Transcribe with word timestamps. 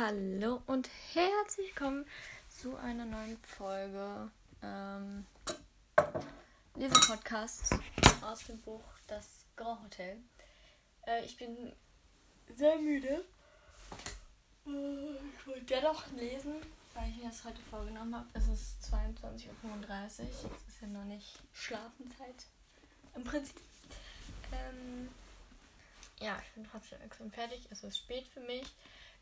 Hallo 0.00 0.62
und 0.68 0.88
herzlich 1.12 1.70
willkommen 1.70 2.06
zu 2.48 2.76
einer 2.76 3.04
neuen 3.04 3.36
Folge 3.38 4.30
ähm, 4.62 5.26
Lesepodcasts 6.76 7.70
aus 8.22 8.44
dem 8.44 8.60
Buch 8.60 8.84
Das 9.08 9.44
Grand 9.56 9.82
Hotel. 9.82 10.18
Äh, 11.04 11.24
ich 11.24 11.36
bin 11.36 11.72
sehr 12.54 12.78
müde. 12.78 13.24
Äh, 14.68 15.14
ich 15.36 15.46
wollte 15.48 15.64
dennoch 15.64 16.06
lesen, 16.12 16.54
weil 16.94 17.10
ich 17.10 17.16
mir 17.16 17.30
das 17.30 17.44
heute 17.44 17.60
vorgenommen 17.62 18.14
habe. 18.14 18.28
Es 18.34 18.46
ist 18.46 18.80
22.35 18.94 19.48
Uhr. 19.50 20.28
Es 20.28 20.74
ist 20.74 20.80
ja 20.80 20.86
noch 20.86 21.06
nicht 21.06 21.40
Schlafenzeit. 21.52 22.46
Im 23.16 23.24
Prinzip. 23.24 23.60
Ähm, 24.52 25.08
ja, 26.20 26.40
ich 26.40 26.54
bin 26.54 26.68
trotzdem 26.70 27.00
extrem 27.00 27.32
fertig. 27.32 27.66
Es 27.72 27.82
ist 27.82 27.98
spät 27.98 28.28
für 28.28 28.42
mich. 28.42 28.72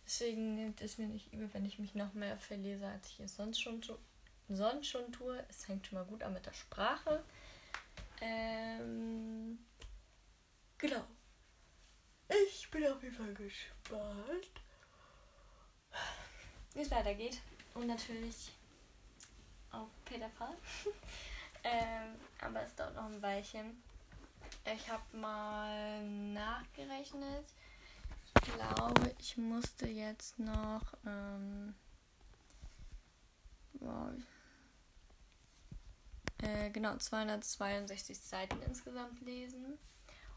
Deswegen 0.06 0.55
nimmt 0.55 0.80
es 0.83 0.98
mir 0.98 1.09
nicht 1.09 1.33
übel, 1.33 1.52
wenn 1.52 1.65
ich 1.65 1.80
mich 1.80 1.96
noch 1.96 2.14
mehr 2.14 2.38
verlese, 2.38 2.87
als 2.87 3.09
ich 3.10 3.20
es 3.20 3.34
sonst 3.34 3.60
schon, 3.60 3.83
sonst 4.48 4.87
schon 4.87 5.10
tue. 5.10 5.45
Es 5.48 5.64
fängt 5.64 5.84
schon 5.84 5.98
mal 5.98 6.05
gut 6.05 6.23
an 6.23 6.33
mit 6.33 6.47
der 6.47 6.52
Sprache. 6.52 7.24
Ähm, 8.20 9.59
genau. 10.78 11.05
Ich 12.28 12.70
bin 12.70 12.87
auf 12.87 13.02
jeden 13.02 13.16
Fall 13.16 13.34
gespannt, 13.34 14.50
wie 16.75 16.80
es 16.80 16.91
weitergeht. 16.92 17.41
Und 17.75 17.88
natürlich 17.88 18.52
auf 19.73 19.88
Peter 20.05 20.28
Pan. 20.38 20.55
ähm, 21.64 22.14
aber 22.41 22.62
es 22.62 22.75
dauert 22.77 22.95
noch 22.95 23.06
ein 23.06 23.20
Weilchen. 23.20 23.83
Ich 24.73 24.88
habe 24.88 25.16
mal 25.16 26.05
nachgerechnet 26.33 27.45
glaube, 28.55 29.14
ich 29.19 29.36
musste 29.36 29.86
jetzt 29.86 30.39
noch. 30.39 30.94
Ähm, 31.05 31.75
wow, 33.75 34.12
äh, 36.42 36.70
genau, 36.70 36.97
262 36.97 38.19
Seiten 38.19 38.61
insgesamt 38.62 39.20
lesen. 39.20 39.78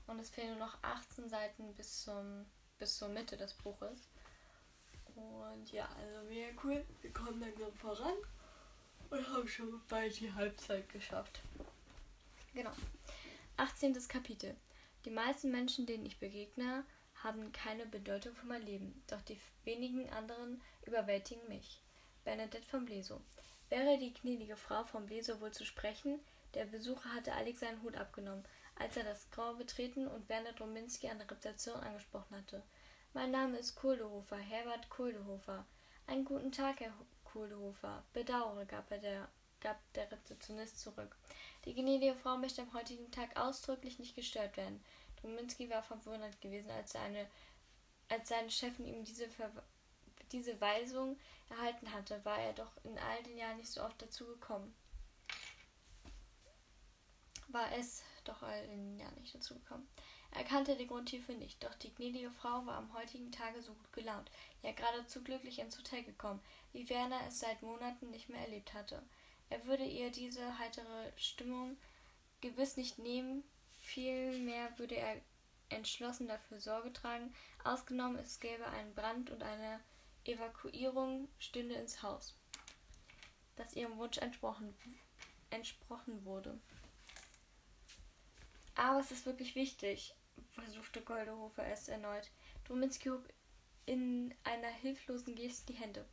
Und 0.08 0.20
es 0.20 0.30
fehlen 0.30 0.58
nur 0.58 0.68
noch 0.68 0.78
18 0.82 1.30
Seiten 1.30 1.74
bis, 1.76 2.04
zum, 2.04 2.46
bis 2.80 2.98
zur 2.98 3.10
Mitte 3.10 3.38
des 3.38 3.54
Buches. 3.54 4.08
Und 5.16 5.72
ja, 5.72 5.88
also 6.00 6.28
mega 6.28 6.48
cool. 6.64 6.86
Wir 7.02 7.14
kommen 7.14 7.40
langsam 7.40 7.74
voran 7.74 8.14
und 9.10 9.30
haben 9.30 9.48
schon 9.48 9.82
bald 9.88 10.20
die 10.20 10.34
Halbzeit 10.34 10.90
geschafft. 10.90 11.42
Genau. 12.54 12.72
18. 13.58 13.94
Kapitel. 14.08 14.56
Die 15.06 15.12
meisten 15.12 15.52
Menschen, 15.52 15.86
denen 15.86 16.06
ich 16.06 16.20
begegne, 16.20 16.86
haben 17.24 17.52
keine 17.52 17.86
Bedeutung 17.86 18.34
für 18.36 18.46
mein 18.46 18.62
Leben, 18.62 19.04
doch 19.08 19.22
die 19.22 19.40
wenigen 19.64 20.10
anderen 20.10 20.62
überwältigen 20.86 21.48
mich. 21.48 21.82
Bernadette 22.24 22.68
von 22.68 22.86
Bleso. 22.86 23.22
Wäre 23.70 23.98
die 23.98 24.14
gnädige 24.14 24.56
Frau 24.56 24.84
von 24.84 25.06
Bleso 25.06 25.40
wohl 25.42 25.52
zu 25.52 25.66
sprechen? 25.66 26.20
Der 26.54 26.66
Besucher 26.66 27.14
hatte 27.14 27.34
Alex 27.34 27.60
seinen 27.60 27.82
Hut 27.84 27.96
abgenommen, 27.96 28.44
als 28.76 28.98
er 28.98 29.04
das 29.04 29.30
Grau 29.30 29.54
betreten 29.54 30.08
und 30.08 30.28
Werner 30.30 30.54
Drominski 30.54 31.10
an 31.10 31.20
der 31.20 31.30
Rezeption 31.30 31.76
angesprochen 31.76 32.36
hatte. 32.36 32.64
Mein 33.14 33.32
Name 33.32 33.58
ist 33.58 33.76
Kohlehofer, 33.76 34.38
Herbert 34.38 34.90
Kohlehofer. 34.90 35.66
Einen 36.08 36.26
guten 36.26 36.52
Tag, 36.52 36.80
Herr 36.80 36.94
Kohlehofer. 37.24 38.04
Bedauere, 38.14 38.66
gab, 38.66 38.90
er 38.92 38.98
der, 38.98 39.30
gab 39.62 39.78
der 39.94 40.12
Rezeptionist 40.12 40.80
zurück. 40.80 41.16
Die 41.66 41.76
gnädige 41.76 42.16
Frau 42.16 42.38
möchte 42.38 42.62
am 42.62 42.74
heutigen 42.74 43.12
Tag 43.12 43.40
ausdrücklich 43.40 44.00
nicht 44.00 44.16
gestört 44.16 44.58
werden. 44.58 44.84
Dominski 45.22 45.70
war 45.70 45.84
verwundert 45.84 46.40
gewesen, 46.42 46.72
als 46.72 46.92
seine, 46.94 47.28
als 48.08 48.30
seine 48.30 48.50
Chefin 48.50 48.86
ihm 48.86 49.04
diese, 49.04 49.30
Ver 49.30 49.52
diese 50.32 50.60
Weisung 50.62 51.18
erhalten 51.50 51.92
hatte, 51.92 52.24
war 52.24 52.40
er 52.40 52.54
doch 52.54 52.72
in 52.84 52.98
all 52.98 53.24
den 53.24 53.38
Jahren 53.38 53.58
nicht 53.58 53.72
so 53.72 53.82
oft 53.82 54.02
dazu 54.02 54.26
gekommen. 54.26 54.76
War 57.48 57.72
es 57.74 58.04
doch 58.26 58.44
all 58.44 58.68
den 58.68 59.00
Jahren 59.00 59.20
nicht 59.20 59.34
dazu 59.34 59.56
gekommen. 59.56 59.88
Er 60.32 60.44
kannte 60.44 60.76
den 60.76 60.88
Grund 60.88 61.10
hierfür 61.10 61.36
nicht, 61.36 61.64
doch 61.64 61.74
die 61.76 61.94
gnädige 61.94 62.30
Frau 62.30 62.66
war 62.66 62.78
am 62.78 62.94
heutigen 62.94 63.32
Tage 63.32 63.62
so 63.64 63.74
gut 63.74 63.92
gelaunt, 63.94 64.30
ja 64.62 64.72
geradezu 64.72 65.24
glücklich 65.24 65.58
ins 65.58 65.78
Hotel 65.78 66.04
gekommen, 66.04 66.40
wie 66.72 66.88
Werner 66.90 67.20
es 67.28 67.40
seit 67.40 67.64
Monaten 67.64 68.12
nicht 68.12 68.30
mehr 68.30 68.42
erlebt 68.42 68.74
hatte. 68.74 69.02
Er 69.50 69.66
würde 69.66 69.86
ihr 69.86 70.12
diese 70.12 70.60
heitere 70.60 71.12
Stimmung 71.16 71.78
gewiss 72.42 72.78
nicht 72.78 73.00
nehmen, 73.00 73.44
Vielmehr 73.94 74.78
würde 74.78 74.98
er 74.98 75.20
entschlossen 75.70 76.28
dafür 76.28 76.60
Sorge 76.60 76.94
tragen, 76.94 77.34
ausgenommen 77.64 78.20
es 78.20 78.40
gäbe 78.40 78.68
einen 78.68 78.94
Brand 78.94 79.32
und 79.32 79.42
eine 79.42 79.80
Evakuierung 80.26 81.28
stünde 81.40 81.74
ins 81.74 82.04
Haus, 82.04 82.36
das 83.56 83.76
ihrem 83.76 83.98
Wunsch 83.98 84.20
entsprochen, 84.20 84.76
entsprochen 85.50 86.24
wurde. 86.24 86.60
Aber 88.76 89.00
es 89.00 89.10
ist 89.10 89.26
wirklich 89.26 89.56
wichtig, 89.56 90.14
versuchte 90.50 91.02
Goldehofer 91.02 91.66
es 91.66 91.88
erneut. 91.88 92.30
Druminski 92.66 93.10
hob 93.10 93.28
in 93.88 94.36
einer 94.44 94.68
hilflosen 94.68 95.34
Geste 95.34 95.74
die 95.74 95.80
Hände. 95.80 96.06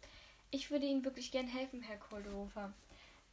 Ich 0.50 0.70
würde 0.70 0.86
Ihnen 0.86 1.04
wirklich 1.04 1.31
gern 1.31 1.47
helfen, 1.47 1.82
Herr 1.82 1.98
Goldehofer. 1.98 2.72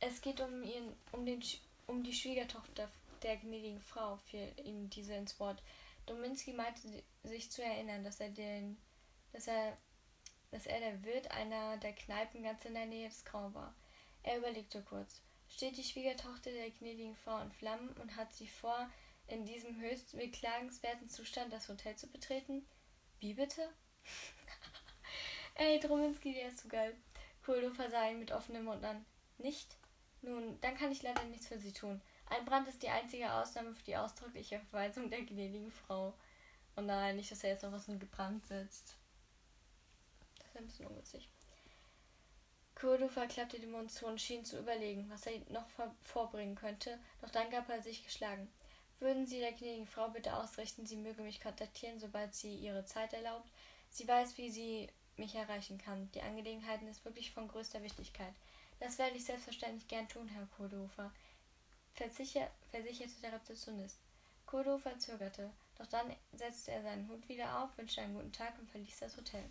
Es 0.02 0.20
geht 0.20 0.42
um, 0.42 0.64
ihren, 0.64 0.94
um, 1.14 1.26
den, 1.26 1.42
um 1.88 2.04
die 2.04 2.12
Schwiegertochter 2.14 2.90
der 3.24 3.38
gnädigen 3.38 3.82
Frau 3.82 4.18
fiel 4.18 4.54
ihm 4.64 4.90
diese 4.90 5.14
ins 5.14 5.40
Wort. 5.40 5.62
Dominski 6.06 6.54
meinte 6.54 6.82
sich 7.24 7.52
zu 7.52 7.64
erinnern, 7.64 8.04
dass 8.04 8.20
er 8.20 8.30
den, 8.30 8.78
dass 9.32 9.48
er, 9.48 9.78
dass 10.52 10.66
er 10.66 10.80
der 10.80 11.04
Wirt 11.04 11.32
einer 11.32 11.78
der 11.78 11.94
Kneipen 11.94 12.44
ganz 12.44 12.66
in 12.66 12.74
der 12.74 12.86
Nähe 12.86 13.08
des 13.08 13.24
Grau 13.26 13.54
war. 13.54 13.74
Er 14.24 14.38
überlegte 14.38 14.82
kurz. 14.82 15.22
Steht 15.50 15.78
die 15.78 15.84
Schwiegertochter 15.84 16.52
der 16.52 16.72
gnädigen 16.72 17.16
Frau 17.16 17.40
in 17.42 17.52
Flammen 17.52 17.90
und 18.02 18.16
hat 18.16 18.34
sie 18.34 18.48
vor, 18.48 18.90
in 19.28 19.46
diesem 19.46 19.80
höchst 19.80 20.18
beklagenswerten 20.18 21.10
Zustand 21.10 21.54
das 21.54 21.70
Hotel 21.70 21.96
zu 21.96 22.08
betreten? 22.08 22.66
Wie 23.20 23.34
bitte? 23.34 23.70
Ey, 25.56 25.80
Drominski, 25.80 26.34
der 26.34 26.50
ist 26.50 26.60
so 26.60 26.68
geil. 26.68 26.96
Kuldo 27.46 27.72
sah 27.74 28.10
ihn 28.10 28.20
mit 28.20 28.32
offenem 28.32 28.66
Mund 28.66 28.84
an. 28.84 29.06
Nicht? 29.38 29.78
Nun, 30.22 30.60
dann 30.62 30.76
kann 30.76 30.92
ich 30.92 31.04
leider 31.04 31.24
nichts 31.26 31.48
für 31.48 31.60
sie 31.60 31.74
tun. 31.74 32.02
Ein 32.26 32.46
Brand 32.46 32.68
ist 32.68 32.82
die 32.82 32.90
einzige 32.90 33.32
Ausnahme 33.32 33.74
für 33.74 33.84
die 33.84 33.98
ausdrückliche 33.98 34.60
Verweisung 34.60 35.10
der 35.10 35.22
gnädigen 35.22 35.72
Frau. 35.72 36.14
Und 36.76 36.88
nein, 36.88 37.16
nicht, 37.16 37.32
dass 37.32 37.44
er 37.44 37.52
jetzt 37.52 37.64
noch 37.64 37.72
was 37.72 37.88
in 37.88 38.00
gebrannt 38.00 38.46
sitzt. 38.48 38.96
Das 40.40 40.48
ist 40.48 40.58
ein 40.58 40.66
bisschen 40.66 40.88
ungünstig. 40.88 41.30
Kurdo 42.76 43.08
verklappte 43.08 43.60
den 43.60 43.72
Mund 43.72 43.92
zu 43.92 44.08
und 44.08 44.20
schien 44.20 44.44
zu 44.44 44.58
überlegen, 44.58 45.10
was 45.10 45.26
er 45.28 45.40
noch 45.50 45.68
vorbringen 46.02 46.56
könnte, 46.56 47.00
doch 47.22 47.30
dann 47.30 47.50
gab 47.52 47.70
er 47.70 47.82
sich 47.82 48.04
geschlagen. 48.04 48.52
Würden 49.00 49.28
Sie 49.28 49.40
der 49.40 49.52
gnädigen 49.52 49.88
Frau 49.88 50.10
bitte 50.10 50.36
ausrichten, 50.36 50.86
sie 50.86 50.96
möge 50.98 51.22
mich 51.22 51.42
kontaktieren, 51.42 52.00
sobald 52.00 52.34
sie 52.34 52.56
ihre 52.56 52.86
Zeit 52.86 53.14
erlaubt? 53.14 53.50
Sie 53.90 54.08
weiß, 54.08 54.38
wie 54.38 54.50
sie 54.50 54.90
mich 55.18 55.36
erreichen 55.36 55.78
kann. 55.78 56.10
Die 56.14 56.22
Angelegenheit 56.22 56.82
ist 56.84 57.06
wirklich 57.06 57.32
von 57.32 57.48
größter 57.48 57.84
Wichtigkeit. 57.84 58.34
Das 58.80 58.98
werde 58.98 59.16
ich 59.16 59.26
selbstverständlich 59.26 59.88
gern 59.88 60.08
tun, 60.08 60.28
Herr 60.28 60.48
Kohlhofer 60.58 61.12
versicher 61.94 62.50
versicherte 62.72 63.22
der 63.22 63.34
Rezeptionist. 63.34 64.00
Kurdofer 64.46 64.98
zögerte, 65.00 65.52
doch 65.78 65.88
dann 65.88 66.16
setzte 66.34 66.72
er 66.72 66.84
seinen 66.84 67.08
Hut 67.10 67.28
wieder 67.28 67.60
auf, 67.60 67.78
wünschte 67.78 68.02
einen 68.02 68.16
guten 68.16 68.32
Tag 68.32 68.58
und 68.60 68.70
verließ 68.70 69.00
das 69.00 69.18
Hotel. 69.18 69.44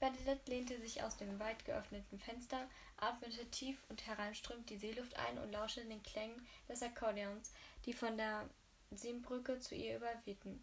Bernadette 0.00 0.50
lehnte 0.50 0.80
sich 0.80 1.02
aus 1.02 1.16
dem 1.16 1.40
weit 1.40 1.64
geöffneten 1.64 2.18
Fenster, 2.18 2.68
atmete 2.98 3.50
tief 3.50 3.84
und 3.88 4.06
hereinströmend 4.06 4.70
die 4.70 4.78
Seeluft 4.78 5.16
ein 5.16 5.38
und 5.38 5.50
lauschte 5.50 5.84
den 5.84 6.02
Klängen 6.02 6.46
des 6.68 6.82
Akkordeons, 6.82 7.52
die 7.84 7.92
von 7.92 8.16
der 8.16 8.48
Seembrücke 8.90 9.58
zu 9.58 9.74
ihr 9.74 9.96
überwehten. 9.96 10.62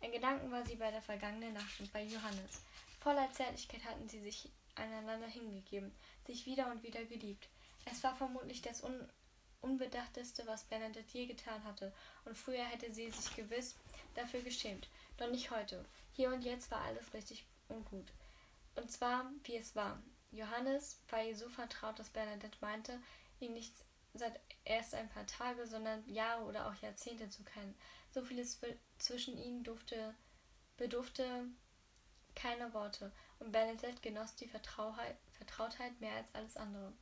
In 0.00 0.12
Gedanken 0.12 0.50
war 0.52 0.64
sie 0.64 0.76
bei 0.76 0.90
der 0.90 1.02
vergangenen 1.02 1.54
Nacht 1.54 1.80
und 1.80 1.92
bei 1.92 2.02
Johannes. 2.02 2.62
Voller 3.00 3.32
Zärtlichkeit 3.32 3.84
hatten 3.84 4.08
sie 4.08 4.20
sich 4.20 4.48
einander 4.76 5.26
hingegeben, 5.26 5.92
sich 6.26 6.46
wieder 6.46 6.70
und 6.70 6.82
wieder 6.82 7.04
geliebt. 7.04 7.48
Es 7.90 8.02
war 8.04 8.14
vermutlich 8.14 8.62
das 8.62 8.82
un 8.84 9.08
Unbedachteste, 9.60 10.46
was 10.46 10.64
Bernadette 10.64 11.06
je 11.12 11.26
getan 11.26 11.62
hatte, 11.64 11.92
und 12.24 12.36
früher 12.36 12.64
hätte 12.64 12.92
sie 12.92 13.10
sich 13.10 13.34
gewiss 13.34 13.74
dafür 14.14 14.40
geschämt. 14.42 14.88
Doch 15.16 15.30
nicht 15.30 15.50
heute. 15.50 15.84
Hier 16.12 16.32
und 16.32 16.42
jetzt 16.42 16.70
war 16.70 16.82
alles 16.82 17.12
richtig 17.12 17.44
und 17.68 17.84
gut. 17.86 18.12
Und 18.74 18.90
zwar, 18.90 19.30
wie 19.44 19.56
es 19.56 19.74
war. 19.74 20.00
Johannes 20.32 21.00
war 21.10 21.22
ihr 21.22 21.36
so 21.36 21.48
vertraut, 21.48 21.98
dass 21.98 22.10
Bernadette 22.10 22.58
meinte, 22.60 23.00
ihn 23.40 23.54
nicht 23.54 23.72
seit 24.14 24.38
erst 24.64 24.94
ein 24.94 25.08
paar 25.08 25.26
Tage, 25.26 25.66
sondern 25.66 26.08
Jahre 26.08 26.44
oder 26.44 26.68
auch 26.68 26.74
Jahrzehnte 26.82 27.28
zu 27.28 27.42
kennen. 27.44 27.74
So 28.10 28.22
vieles 28.22 28.60
zwischen 28.98 29.36
ihnen 29.38 29.62
durfte, 29.64 30.14
bedurfte 30.76 31.46
keine 32.34 32.72
Worte, 32.74 33.12
und 33.38 33.52
Bernadette 33.52 34.00
genoss 34.00 34.34
die 34.34 34.48
Vertrautheit 34.48 36.00
mehr 36.00 36.14
als 36.14 36.34
alles 36.34 36.56
andere. 36.56 36.92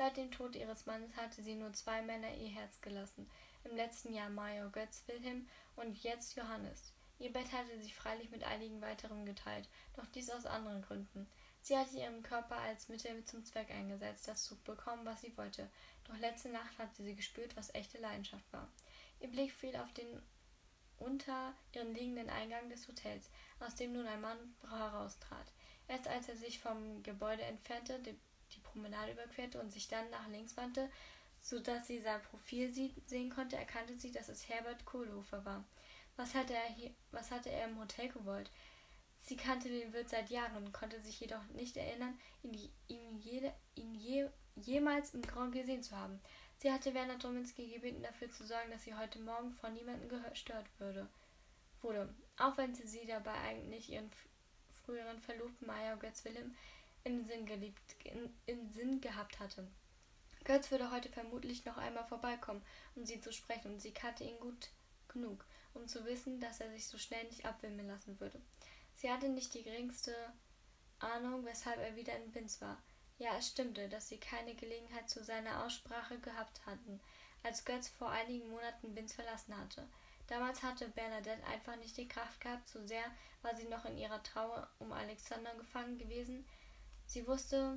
Seit 0.00 0.16
dem 0.16 0.30
Tod 0.30 0.56
ihres 0.56 0.86
Mannes 0.86 1.14
hatte 1.14 1.42
sie 1.42 1.56
nur 1.56 1.74
zwei 1.74 2.00
Männer 2.00 2.34
ihr 2.34 2.48
Herz 2.48 2.80
gelassen. 2.80 3.30
Im 3.64 3.76
letzten 3.76 4.14
Jahr 4.14 4.30
Major 4.30 4.70
Götz 4.70 5.02
Wilhelm 5.06 5.46
und 5.76 6.02
jetzt 6.02 6.36
Johannes. 6.36 6.94
Ihr 7.18 7.30
Bett 7.30 7.52
hatte 7.52 7.78
sie 7.82 7.90
freilich 7.90 8.30
mit 8.30 8.42
einigen 8.42 8.80
weiteren 8.80 9.26
geteilt, 9.26 9.68
doch 9.96 10.06
dies 10.06 10.30
aus 10.30 10.46
anderen 10.46 10.80
Gründen. 10.80 11.28
Sie 11.60 11.76
hatte 11.76 11.98
ihren 11.98 12.22
Körper 12.22 12.56
als 12.56 12.88
Mittel 12.88 13.22
zum 13.26 13.44
Zweck 13.44 13.70
eingesetzt, 13.70 14.26
das 14.26 14.44
zu 14.44 14.56
bekommen, 14.62 15.04
was 15.04 15.20
sie 15.20 15.36
wollte. 15.36 15.68
Doch 16.04 16.16
letzte 16.16 16.48
Nacht 16.48 16.78
hatte 16.78 17.02
sie 17.02 17.14
gespürt, 17.14 17.54
was 17.54 17.74
echte 17.74 17.98
Leidenschaft 17.98 18.50
war. 18.54 18.70
Ihr 19.20 19.28
Blick 19.28 19.52
fiel 19.52 19.76
auf 19.76 19.92
den 19.92 20.22
unter 20.96 21.52
ihren 21.74 21.92
liegenden 21.92 22.30
Eingang 22.30 22.70
des 22.70 22.88
Hotels, 22.88 23.28
aus 23.58 23.74
dem 23.74 23.92
nun 23.92 24.06
ein 24.06 24.22
Mann 24.22 24.54
heraustrat. 24.66 25.52
Erst 25.88 26.08
als 26.08 26.26
er 26.30 26.36
sich 26.36 26.58
vom 26.58 27.02
Gebäude 27.02 27.42
entfernte, 27.42 28.00
die, 28.54 28.60
Promenade 28.60 29.12
überquerte 29.12 29.60
und 29.60 29.70
sich 29.70 29.88
dann 29.88 30.08
nach 30.10 30.28
links 30.28 30.56
wandte, 30.56 30.90
so 31.42 31.58
dass 31.58 31.86
sie 31.86 32.00
sein 32.00 32.22
Profil 32.22 32.72
sehen 33.06 33.30
konnte, 33.30 33.56
erkannte 33.56 33.96
sie, 33.96 34.12
dass 34.12 34.28
es 34.28 34.48
Herbert 34.48 34.84
Kohlhofer 34.84 35.44
war. 35.44 35.64
Was 36.16 36.34
hatte 36.34 36.54
er 36.54 36.68
hier, 36.74 36.90
was 37.12 37.30
hatte 37.30 37.50
er 37.50 37.68
im 37.68 37.78
Hotel 37.78 38.08
gewollt? 38.08 38.50
Sie 39.22 39.36
kannte 39.36 39.68
den 39.68 39.92
Wirt 39.92 40.08
seit 40.08 40.30
Jahren, 40.30 40.72
konnte 40.72 41.00
sich 41.00 41.20
jedoch 41.20 41.44
nicht 41.54 41.76
erinnern, 41.76 42.18
ihn, 42.42 42.70
ihn, 42.88 43.18
jede, 43.18 43.52
ihn 43.74 43.94
je, 43.94 44.28
jemals 44.56 45.14
im 45.14 45.22
Grand 45.22 45.52
gesehen 45.52 45.82
zu 45.82 45.96
haben. 45.96 46.20
Sie 46.56 46.70
hatte 46.70 46.94
Werner 46.94 47.16
Dominski 47.16 47.68
gebeten, 47.68 48.02
dafür 48.02 48.30
zu 48.30 48.44
sorgen, 48.46 48.70
dass 48.70 48.84
sie 48.84 48.94
heute 48.94 49.18
Morgen 49.20 49.52
von 49.52 49.72
niemandem 49.72 50.08
gestört 50.08 50.66
würde. 50.78 51.08
Wurde, 51.80 52.14
auch 52.38 52.56
wenn 52.58 52.74
sie, 52.74 52.86
sie 52.86 53.06
dabei 53.06 53.32
eigentlich 53.32 53.90
ihren 53.90 54.10
früheren 54.84 55.20
Verlobten 55.20 55.66
Maya 55.66 55.94
Götz 55.94 56.24
Wilhelm 56.24 56.54
in 57.04 57.24
Sinn, 57.24 57.46
geliebt, 57.46 57.96
in, 58.04 58.32
in 58.46 58.70
Sinn 58.70 59.00
gehabt 59.00 59.40
hatte. 59.40 59.66
Götz 60.44 60.70
würde 60.70 60.90
heute 60.90 61.08
vermutlich 61.08 61.64
noch 61.64 61.76
einmal 61.76 62.06
vorbeikommen, 62.06 62.62
um 62.94 63.04
sie 63.04 63.20
zu 63.20 63.32
sprechen, 63.32 63.72
und 63.72 63.80
sie 63.80 63.92
kannte 63.92 64.24
ihn 64.24 64.40
gut 64.40 64.68
genug, 65.08 65.44
um 65.74 65.86
zu 65.86 66.04
wissen, 66.04 66.40
dass 66.40 66.60
er 66.60 66.70
sich 66.70 66.86
so 66.86 66.98
schnell 66.98 67.24
nicht 67.24 67.44
abwimmeln 67.44 67.88
lassen 67.88 68.18
würde. 68.20 68.40
Sie 68.94 69.10
hatte 69.10 69.28
nicht 69.28 69.54
die 69.54 69.62
geringste 69.62 70.14
Ahnung, 70.98 71.44
weshalb 71.44 71.78
er 71.78 71.96
wieder 71.96 72.16
in 72.16 72.30
Binz 72.32 72.60
war. 72.60 72.82
Ja, 73.18 73.36
es 73.36 73.48
stimmte, 73.48 73.88
dass 73.88 74.08
sie 74.08 74.18
keine 74.18 74.54
Gelegenheit 74.54 75.08
zu 75.10 75.22
seiner 75.22 75.64
Aussprache 75.64 76.18
gehabt 76.18 76.64
hatten, 76.64 77.00
als 77.42 77.64
Götz 77.64 77.88
vor 77.88 78.10
einigen 78.10 78.48
Monaten 78.48 78.94
Binz 78.94 79.12
verlassen 79.12 79.56
hatte. 79.56 79.86
Damals 80.26 80.62
hatte 80.62 80.88
Bernadette 80.88 81.44
einfach 81.46 81.76
nicht 81.76 81.96
die 81.96 82.08
Kraft 82.08 82.40
gehabt, 82.40 82.68
so 82.68 82.86
sehr 82.86 83.04
war 83.42 83.56
sie 83.56 83.66
noch 83.66 83.84
in 83.84 83.98
ihrer 83.98 84.22
Trauer 84.22 84.70
um 84.78 84.92
Alexander 84.92 85.54
gefangen 85.54 85.98
gewesen. 85.98 86.46
Sie 87.10 87.26
wusste, 87.26 87.76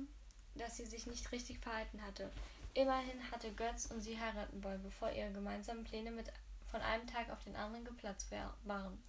dass 0.54 0.76
sie 0.76 0.86
sich 0.86 1.08
nicht 1.08 1.32
richtig 1.32 1.58
verhalten 1.58 2.00
hatte. 2.02 2.30
Immerhin 2.72 3.32
hatte 3.32 3.50
Götz 3.50 3.86
und 3.86 4.00
sie 4.00 4.16
heiraten 4.16 4.62
wollen, 4.62 4.80
bevor 4.80 5.10
ihre 5.10 5.32
gemeinsamen 5.32 5.82
Pläne 5.82 6.12
mit 6.12 6.32
von 6.70 6.80
einem 6.80 7.04
Tag 7.08 7.28
auf 7.30 7.42
den 7.42 7.56
anderen 7.56 7.84
geplatzt 7.84 8.28
waren. 8.62 9.02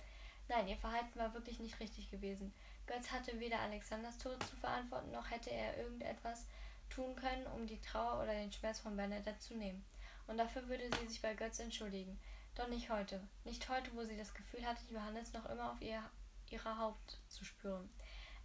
Nein, 0.47 0.67
ihr 0.67 0.77
Verhalten 0.77 1.19
war 1.19 1.31
wirklich 1.35 1.59
nicht 1.59 1.79
richtig 1.79 2.09
gewesen. 2.09 2.51
Götz 2.87 3.11
hatte 3.11 3.39
weder 3.39 3.59
Alexanders 3.59 4.17
Tod 4.17 4.41
zu 4.41 4.55
verantworten, 4.55 5.11
noch 5.11 5.29
hätte 5.29 5.51
er 5.51 5.77
irgendetwas 5.77 6.47
tun 6.89 7.15
können, 7.15 7.45
um 7.55 7.67
die 7.67 7.81
Trauer 7.81 8.23
oder 8.23 8.33
den 8.33 8.51
Schmerz 8.51 8.79
von 8.79 8.97
Bernadette 8.97 9.37
zu 9.37 9.53
nehmen. 9.53 9.85
Und 10.25 10.39
dafür 10.39 10.67
würde 10.67 10.89
sie 10.89 11.07
sich 11.07 11.21
bei 11.21 11.35
Götz 11.35 11.59
entschuldigen. 11.59 12.19
Doch 12.55 12.67
nicht 12.67 12.89
heute. 12.89 13.21
Nicht 13.43 13.69
heute, 13.69 13.91
wo 13.93 14.03
sie 14.03 14.17
das 14.17 14.33
Gefühl 14.33 14.65
hatte, 14.65 14.81
Johannes 14.89 15.33
noch 15.33 15.45
immer 15.45 15.71
auf 15.71 15.81
ihr, 15.83 16.01
ihrer 16.49 16.79
Haupt 16.79 17.19
zu 17.27 17.45
spüren. 17.45 17.87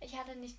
Ich 0.00 0.19
hatte 0.19 0.37
nicht 0.37 0.59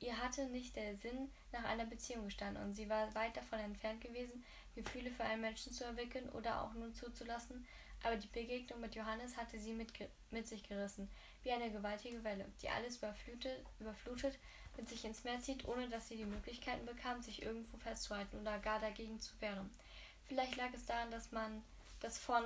Ihr 0.00 0.16
hatte 0.16 0.46
nicht 0.46 0.76
der 0.76 0.96
Sinn 0.96 1.30
nach 1.52 1.64
einer 1.64 1.86
Beziehung 1.86 2.26
gestanden 2.26 2.62
und 2.62 2.74
sie 2.74 2.88
war 2.88 3.14
weit 3.14 3.36
davon 3.36 3.58
entfernt 3.58 4.00
gewesen, 4.00 4.44
Gefühle 4.74 5.10
für 5.10 5.24
einen 5.24 5.42
Menschen 5.42 5.72
zu 5.72 5.84
entwickeln 5.84 6.28
oder 6.30 6.62
auch 6.62 6.72
nur 6.74 6.92
zuzulassen, 6.94 7.66
aber 8.04 8.16
die 8.16 8.28
Begegnung 8.28 8.80
mit 8.80 8.94
Johannes 8.94 9.36
hatte 9.36 9.58
sie 9.58 9.72
mit, 9.72 9.92
mit 10.30 10.46
sich 10.46 10.62
gerissen, 10.68 11.10
wie 11.42 11.50
eine 11.50 11.70
gewaltige 11.70 12.22
Welle, 12.22 12.44
die 12.62 12.68
alles 12.68 12.98
überflutet, 12.98 13.64
überflutet, 13.80 14.38
mit 14.76 14.88
sich 14.88 15.04
ins 15.04 15.24
Meer 15.24 15.40
zieht, 15.40 15.66
ohne 15.66 15.88
dass 15.88 16.08
sie 16.08 16.16
die 16.16 16.24
Möglichkeiten 16.24 16.86
bekam, 16.86 17.20
sich 17.20 17.42
irgendwo 17.42 17.76
festzuhalten 17.78 18.38
oder 18.40 18.58
gar 18.60 18.78
dagegen 18.78 19.18
zu 19.18 19.32
wehren. 19.40 19.70
Vielleicht 20.26 20.56
lag 20.56 20.72
es 20.74 20.86
daran, 20.86 21.10
dass 21.10 21.32
man 21.32 21.62
das 22.00 22.18
von 22.18 22.44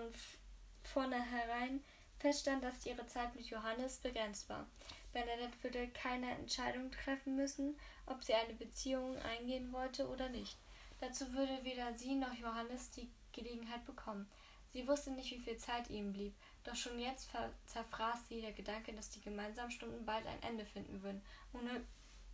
vornherein 0.82 1.84
feststand, 2.19 2.64
dass 2.64 2.87
ihre 2.87 3.06
Zeit 3.06 3.34
mit 3.34 3.46
Johannes 3.46 3.98
begrenzt 3.98 4.48
war. 4.48 4.66
Bernadette 5.12 5.62
würde 5.62 5.88
keine 5.88 6.30
Entscheidung 6.30 6.90
treffen 6.90 7.36
müssen, 7.36 7.78
ob 8.06 8.24
sie 8.24 8.34
eine 8.34 8.54
Beziehung 8.54 9.16
eingehen 9.18 9.72
wollte 9.72 10.08
oder 10.08 10.28
nicht. 10.28 10.56
Dazu 11.00 11.32
würde 11.32 11.64
weder 11.64 11.94
sie 11.94 12.14
noch 12.14 12.32
Johannes 12.34 12.90
die 12.90 13.10
Gelegenheit 13.32 13.84
bekommen. 13.84 14.28
Sie 14.72 14.88
wusste 14.88 15.10
nicht, 15.10 15.30
wie 15.32 15.40
viel 15.40 15.58
Zeit 15.58 15.90
ihm 15.90 16.12
blieb, 16.12 16.34
doch 16.64 16.74
schon 16.74 16.98
jetzt 16.98 17.30
zerfraß 17.66 18.28
sie 18.28 18.40
der 18.40 18.52
Gedanke, 18.52 18.92
dass 18.94 19.10
die 19.10 19.20
gemeinsamen 19.20 19.70
Stunden 19.70 20.06
bald 20.06 20.26
ein 20.26 20.42
Ende 20.42 20.64
finden 20.64 21.02
würden, 21.02 21.22
ohne 21.52 21.84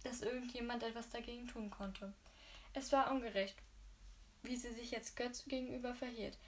dass 0.04 0.22
irgendjemand 0.22 0.82
etwas 0.84 1.08
dagegen 1.10 1.48
tun 1.48 1.70
konnte. 1.70 2.12
Es 2.74 2.92
war 2.92 3.10
ungerecht, 3.10 3.56
wie 4.42 4.56
sie 4.56 4.72
sich 4.72 4.92
jetzt 4.92 5.16
Götz 5.16 5.44
gegenüber 5.46 5.94
verhielt, 5.94 6.38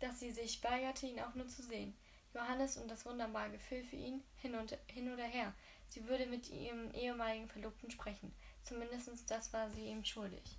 dass 0.00 0.20
sie 0.20 0.30
sich 0.30 0.62
weigerte, 0.62 1.06
ihn 1.06 1.20
auch 1.20 1.34
nur 1.34 1.48
zu 1.48 1.62
sehen. 1.62 1.96
Johannes 2.34 2.76
und 2.76 2.88
das 2.88 3.06
wunderbare 3.06 3.50
Gefühl 3.50 3.82
für 3.82 3.96
ihn 3.96 4.22
hin 4.36 4.54
und 4.54 4.76
hin 4.88 5.12
oder 5.12 5.24
her. 5.24 5.54
Sie 5.90 6.06
würde 6.06 6.26
mit 6.26 6.48
ihrem 6.48 6.92
ehemaligen 6.94 7.48
Verlobten 7.48 7.90
sprechen. 7.90 8.32
Zumindest 8.62 9.28
das 9.28 9.52
war 9.52 9.68
sie 9.70 9.86
ihm 9.86 10.04
schuldig. 10.04 10.56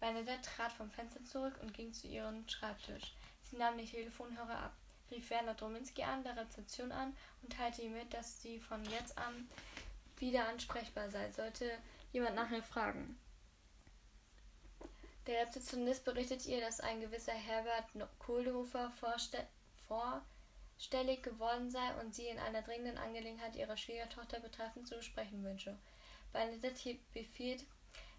Bernadette 0.00 0.40
trat 0.40 0.72
vom 0.72 0.90
Fenster 0.90 1.22
zurück 1.24 1.58
und 1.60 1.74
ging 1.74 1.92
zu 1.92 2.06
ihrem 2.06 2.48
Schreibtisch. 2.48 3.14
Sie 3.44 3.56
nahm 3.56 3.76
den 3.76 3.86
Telefonhörer 3.86 4.58
ab, 4.58 4.72
rief 5.10 5.28
Werner 5.28 5.52
Drominski 5.52 6.02
an 6.02 6.22
der 6.22 6.34
Rezeption 6.34 6.92
an 6.92 7.14
und 7.42 7.52
teilte 7.52 7.82
ihm 7.82 7.92
mit, 7.92 8.14
dass 8.14 8.40
sie 8.40 8.58
von 8.58 8.82
jetzt 8.86 9.18
an 9.18 9.50
wieder 10.16 10.48
ansprechbar 10.48 11.10
sei, 11.10 11.30
sollte 11.32 11.70
jemand 12.12 12.36
nach 12.36 12.50
ihr 12.50 12.62
fragen. 12.62 13.18
Der 15.26 15.46
Rezeptionist 15.46 16.06
berichtet 16.06 16.46
ihr, 16.46 16.62
dass 16.62 16.80
ein 16.80 17.02
gewisser 17.02 17.34
Herbert 17.34 17.84
Kohlhofer 18.18 18.90
vorstellt 18.92 19.46
vor 19.86 20.22
stellig 20.80 21.22
geworden 21.22 21.70
sei 21.70 21.94
und 22.00 22.14
sie 22.14 22.26
in 22.26 22.38
einer 22.38 22.62
dringenden 22.62 22.96
Angelegenheit 22.96 23.54
ihrer 23.54 23.76
Schwiegertochter 23.76 24.40
betreffend 24.40 24.88
zu 24.88 24.96
besprechen 24.96 25.44
wünsche. 25.44 25.76
Bernadette 26.32 26.98
befiehlt, 27.12 27.64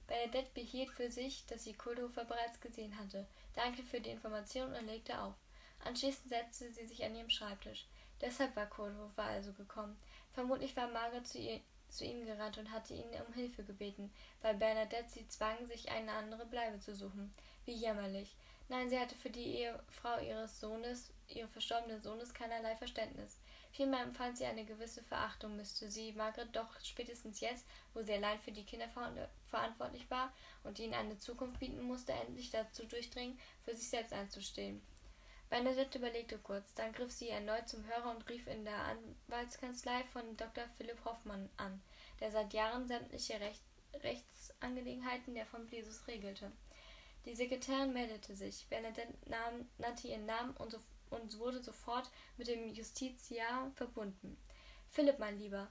Bernadette 0.07 0.51
behielt 0.53 0.91
für 0.91 1.09
sich, 1.09 1.45
dass 1.47 1.63
sie 1.63 1.73
Kohlhofer 1.73 2.23
bereits 2.23 2.61
gesehen 2.61 2.97
hatte, 2.99 3.25
dankte 3.55 3.81
für 3.81 3.99
die 3.99 4.11
Information 4.11 4.73
und 4.73 4.85
legte 4.85 5.19
auf. 5.19 5.33
Anschließend 5.83 6.29
setzte 6.29 6.71
sie 6.71 6.85
sich 6.85 7.03
an 7.03 7.15
ihrem 7.15 7.29
Schreibtisch. 7.29 7.87
Deshalb 8.21 8.55
war 8.55 8.67
Kohlhofer 8.67 9.23
also 9.23 9.51
gekommen. 9.53 9.97
Vermutlich 10.33 10.75
war 10.77 10.87
Margaret 10.87 11.27
zu, 11.27 11.39
ihr, 11.39 11.59
zu 11.89 12.05
ihm 12.05 12.23
gerannt 12.25 12.59
und 12.59 12.71
hatte 12.71 12.93
ihn 12.93 13.09
um 13.27 13.33
Hilfe 13.33 13.63
gebeten, 13.63 14.13
weil 14.43 14.53
Bernadette 14.53 15.09
sie 15.09 15.27
zwang, 15.27 15.65
sich 15.65 15.89
eine 15.89 16.11
andere 16.11 16.45
Bleibe 16.45 16.79
zu 16.79 16.93
suchen. 16.93 17.33
Wie 17.65 17.73
jämmerlich. 17.73 18.35
Nein, 18.69 18.89
sie 18.89 18.99
hatte 18.99 19.15
für 19.15 19.31
die 19.31 19.57
Ehefrau 19.57 20.19
ihres 20.19 20.59
Sohnes 20.59 21.11
ihres 21.35 21.51
verstorbenen 21.51 22.01
Sohnes 22.01 22.33
keinerlei 22.33 22.75
Verständnis. 22.75 23.39
Vielmehr 23.71 24.01
empfand 24.01 24.37
sie 24.37 24.45
eine 24.45 24.65
gewisse 24.65 25.01
Verachtung, 25.03 25.55
müsste 25.55 25.89
sie 25.89 26.11
Margaret 26.13 26.55
doch 26.55 26.79
spätestens 26.81 27.39
jetzt, 27.39 27.65
wo 27.93 28.01
sie 28.01 28.13
allein 28.13 28.39
für 28.39 28.51
die 28.51 28.65
Kinder 28.65 28.89
verantwortlich 29.49 30.09
war 30.09 30.33
und 30.63 30.79
ihnen 30.79 30.93
eine 30.93 31.17
Zukunft 31.17 31.59
bieten 31.59 31.81
musste, 31.81 32.11
endlich 32.11 32.51
dazu 32.51 32.85
durchdringen, 32.85 33.39
für 33.63 33.73
sich 33.73 33.89
selbst 33.89 34.13
einzustehen. 34.13 34.81
Bernadette 35.49 35.97
überlegte 35.97 36.37
kurz, 36.37 36.73
dann 36.75 36.93
griff 36.93 37.11
sie 37.11 37.29
erneut 37.29 37.67
zum 37.67 37.85
Hörer 37.85 38.11
und 38.11 38.27
rief 38.29 38.47
in 38.47 38.63
der 38.63 38.97
Anwaltskanzlei 39.27 40.03
von 40.05 40.37
Dr. 40.37 40.65
Philipp 40.77 41.03
Hoffmann 41.03 41.49
an, 41.57 41.81
der 42.19 42.31
seit 42.31 42.53
Jahren 42.53 42.87
sämtliche 42.87 43.39
Recht 43.39 43.61
Rechtsangelegenheiten 43.93 45.35
der 45.35 45.45
von 45.45 45.67
Blisus 45.67 46.07
regelte. 46.07 46.51
Die 47.25 47.35
Sekretärin 47.35 47.93
meldete 47.93 48.35
sich. 48.35 48.65
Bernadette 48.69 49.13
nahm, 49.27 49.67
nannte 49.77 50.07
ihren 50.07 50.25
Namen 50.25 50.55
und 50.57 50.71
so 50.71 50.79
und 51.11 51.37
wurde 51.37 51.61
sofort 51.61 52.09
mit 52.37 52.47
dem 52.47 52.67
Justiziar 52.73 53.71
verbunden. 53.75 54.37
Philipp, 54.89 55.19
mein 55.19 55.37
Lieber, 55.37 55.67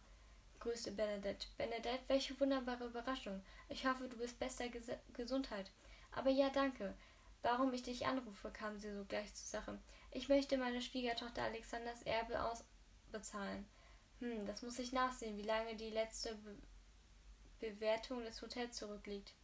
grüßte 0.61 0.93
Benedette. 0.93 1.49
Benedette, 1.59 2.05
welche 2.07 2.39
wunderbare 2.39 2.87
Überraschung. 2.87 3.43
Ich 3.69 3.87
hoffe, 3.87 4.09
du 4.09 4.17
bist 4.17 4.39
bester 4.39 4.69
Ges 4.69 4.89
Gesundheit. 5.15 5.73
Aber 6.13 6.31
ja, 6.31 6.51
danke. 6.51 6.95
Warum 7.43 7.73
ich 7.73 7.83
dich 7.83 8.07
anrufe, 8.07 8.51
kam 8.51 8.79
sie 8.79 8.95
sogleich 8.95 9.35
zur 9.35 9.47
Sache. 9.47 9.79
Ich 10.11 10.29
möchte 10.29 10.59
meine 10.59 10.83
Schwiegertochter 10.83 11.43
Alexanders 11.43 12.03
Erbe 12.03 12.43
ausbezahlen. 12.43 13.67
Hm, 14.21 14.47
das 14.47 14.63
muss 14.63 14.79
ich 14.79 14.93
nachsehen, 14.93 15.39
wie 15.39 15.43
lange 15.43 15.75
die 15.77 15.91
letzte 15.91 16.35
Be 16.37 16.57
Bewertung 17.61 18.25
des 18.25 18.41
Hotels 18.41 18.79
zurückliegt. 18.79 19.35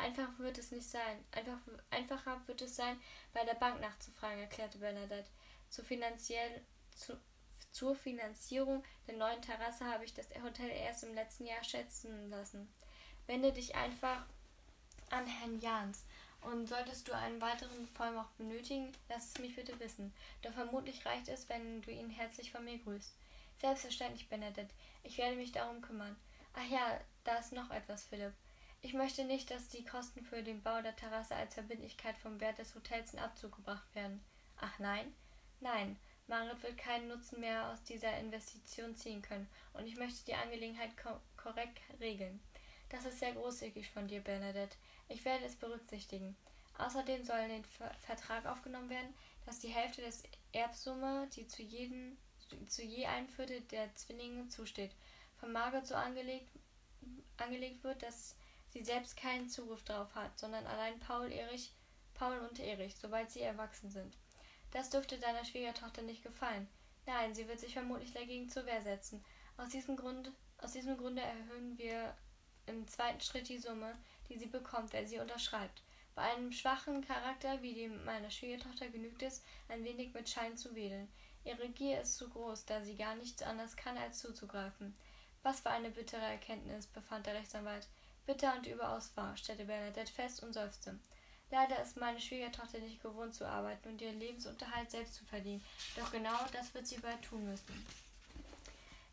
Einfach 0.00 0.38
wird 0.38 0.56
es 0.56 0.70
nicht 0.70 0.88
sein. 0.88 1.22
Einfach, 1.32 1.58
einfacher 1.90 2.40
wird 2.46 2.62
es 2.62 2.74
sein, 2.74 2.98
bei 3.34 3.44
der 3.44 3.54
Bank 3.54 3.80
nachzufragen, 3.80 4.40
erklärte 4.40 4.78
Bernadette. 4.78 5.28
Zur, 5.68 5.84
finanziell, 5.84 6.62
zu, 6.94 7.18
zur 7.70 7.94
Finanzierung 7.94 8.82
der 9.06 9.16
neuen 9.16 9.42
Terrasse 9.42 9.84
habe 9.84 10.04
ich 10.04 10.14
das 10.14 10.28
Hotel 10.42 10.70
erst 10.70 11.04
im 11.04 11.14
letzten 11.14 11.46
Jahr 11.46 11.62
schätzen 11.62 12.30
lassen. 12.30 12.72
Wende 13.26 13.52
dich 13.52 13.74
einfach 13.74 14.24
an 15.10 15.26
Herrn 15.26 15.60
Jans. 15.60 16.04
Und 16.40 16.68
solltest 16.68 17.06
du 17.06 17.12
einen 17.12 17.40
weiteren 17.42 17.86
Vollmacht 17.88 18.34
benötigen, 18.38 18.92
lass 19.10 19.32
es 19.32 19.38
mich 19.38 19.54
bitte 19.54 19.78
wissen. 19.78 20.14
Doch 20.40 20.54
vermutlich 20.54 21.04
reicht 21.04 21.28
es, 21.28 21.46
wenn 21.50 21.82
du 21.82 21.90
ihn 21.90 22.08
herzlich 22.08 22.50
von 22.50 22.64
mir 22.64 22.78
grüßt. 22.78 23.12
Selbstverständlich, 23.60 24.30
Bernadette. 24.30 24.74
Ich 25.02 25.18
werde 25.18 25.36
mich 25.36 25.52
darum 25.52 25.82
kümmern. 25.82 26.16
Ach 26.54 26.66
ja, 26.70 26.98
da 27.24 27.36
ist 27.36 27.52
noch 27.52 27.70
etwas, 27.70 28.04
Philipp. 28.04 28.32
Ich 28.82 28.94
möchte 28.94 29.24
nicht, 29.24 29.50
dass 29.50 29.68
die 29.68 29.84
Kosten 29.84 30.24
für 30.24 30.42
den 30.42 30.62
Bau 30.62 30.80
der 30.80 30.96
Terrasse 30.96 31.34
als 31.34 31.54
Verbindlichkeit 31.54 32.16
vom 32.16 32.40
Wert 32.40 32.58
des 32.58 32.74
Hotels 32.74 33.12
in 33.12 33.18
Abzug 33.18 33.56
gebracht 33.56 33.94
werden. 33.94 34.24
Ach 34.56 34.78
nein? 34.78 35.14
Nein, 35.60 35.98
Marit 36.26 36.62
wird 36.62 36.78
keinen 36.78 37.08
Nutzen 37.08 37.40
mehr 37.40 37.70
aus 37.70 37.82
dieser 37.82 38.16
Investition 38.18 38.96
ziehen 38.96 39.20
können, 39.20 39.48
und 39.74 39.86
ich 39.86 39.96
möchte 39.96 40.24
die 40.24 40.34
Angelegenheit 40.34 40.96
ko 40.96 41.20
korrekt 41.36 41.80
regeln. 41.98 42.40
Das 42.88 43.04
ist 43.04 43.18
sehr 43.18 43.32
großzügig 43.32 43.90
von 43.90 44.08
dir, 44.08 44.20
Bernadette. 44.20 44.76
Ich 45.08 45.24
werde 45.24 45.44
es 45.44 45.56
berücksichtigen. 45.56 46.36
Außerdem 46.78 47.24
soll 47.24 47.38
in 47.40 47.48
den 47.50 47.64
Ver 47.64 47.92
Vertrag 48.00 48.46
aufgenommen 48.46 48.88
werden, 48.88 49.12
dass 49.44 49.58
die 49.58 49.68
Hälfte 49.68 50.02
des 50.02 50.22
Erbsumme, 50.52 51.28
die 51.34 51.46
zu, 51.46 51.62
jeden, 51.62 52.16
zu 52.66 52.82
je 52.82 53.06
ein 53.06 53.28
Viertel 53.28 53.60
der 53.62 53.94
Zwillinge 53.94 54.48
zusteht, 54.48 54.92
von 55.38 55.52
Margaret 55.52 55.86
so 55.86 55.94
angelegt, 55.94 56.48
angelegt 57.36 57.84
wird, 57.84 58.02
dass 58.02 58.36
sie 58.72 58.82
selbst 58.82 59.16
keinen 59.16 59.48
Zugriff 59.48 59.84
darauf 59.84 60.14
hat, 60.14 60.38
sondern 60.38 60.66
allein 60.66 60.98
Paul, 61.00 61.30
Erich, 61.30 61.72
Paul 62.14 62.38
und 62.38 62.58
Erich, 62.58 62.96
sobald 62.96 63.30
sie 63.30 63.40
erwachsen 63.40 63.90
sind. 63.90 64.16
Das 64.70 64.90
dürfte 64.90 65.18
deiner 65.18 65.44
Schwiegertochter 65.44 66.02
nicht 66.02 66.22
gefallen. 66.22 66.68
Nein, 67.06 67.34
sie 67.34 67.48
wird 67.48 67.60
sich 67.60 67.72
vermutlich 67.72 68.12
dagegen 68.12 68.48
zur 68.48 68.66
Wehr 68.66 68.82
setzen. 68.82 69.24
Aus 69.56 69.70
diesem, 69.70 69.96
Grund, 69.96 70.30
aus 70.58 70.72
diesem 70.72 70.96
Grunde 70.96 71.22
erhöhen 71.22 71.76
wir 71.76 72.14
im 72.66 72.86
zweiten 72.86 73.20
Schritt 73.20 73.48
die 73.48 73.58
Summe, 73.58 73.98
die 74.28 74.38
sie 74.38 74.46
bekommt, 74.46 74.92
wenn 74.92 75.06
sie 75.06 75.18
unterschreibt. 75.18 75.82
Bei 76.14 76.22
einem 76.22 76.52
schwachen 76.52 77.04
Charakter 77.04 77.62
wie 77.62 77.74
dem 77.74 78.04
meiner 78.04 78.30
Schwiegertochter 78.30 78.88
genügt 78.88 79.22
es, 79.22 79.42
ein 79.68 79.84
wenig 79.84 80.12
mit 80.14 80.28
Schein 80.28 80.56
zu 80.56 80.74
wedeln. 80.74 81.08
Ihre 81.44 81.68
Gier 81.70 82.00
ist 82.02 82.16
zu 82.16 82.28
groß, 82.28 82.66
da 82.66 82.82
sie 82.82 82.96
gar 82.96 83.14
nichts 83.14 83.42
anderes 83.42 83.76
kann, 83.76 83.96
als 83.96 84.18
zuzugreifen. 84.18 84.94
Was 85.42 85.60
für 85.60 85.70
eine 85.70 85.90
bittere 85.90 86.20
Erkenntnis, 86.20 86.86
befand 86.86 87.26
der 87.26 87.34
Rechtsanwalt. 87.34 87.88
Bitter 88.30 88.54
und 88.54 88.64
überaus 88.64 89.10
wahr, 89.16 89.36
stellte 89.36 89.64
Bernadette 89.64 90.12
fest 90.12 90.40
und 90.44 90.52
seufzte. 90.52 90.96
Leider 91.50 91.82
ist 91.82 91.96
meine 91.96 92.20
Schwiegertochter 92.20 92.78
nicht 92.78 93.02
gewohnt 93.02 93.34
zu 93.34 93.44
arbeiten 93.44 93.88
und 93.88 94.00
ihren 94.00 94.20
Lebensunterhalt 94.20 94.88
selbst 94.88 95.14
zu 95.14 95.24
verdienen. 95.24 95.64
Doch 95.96 96.12
genau 96.12 96.38
das 96.52 96.72
wird 96.72 96.86
sie 96.86 96.98
bald 96.98 97.20
tun 97.22 97.44
müssen. 97.50 97.84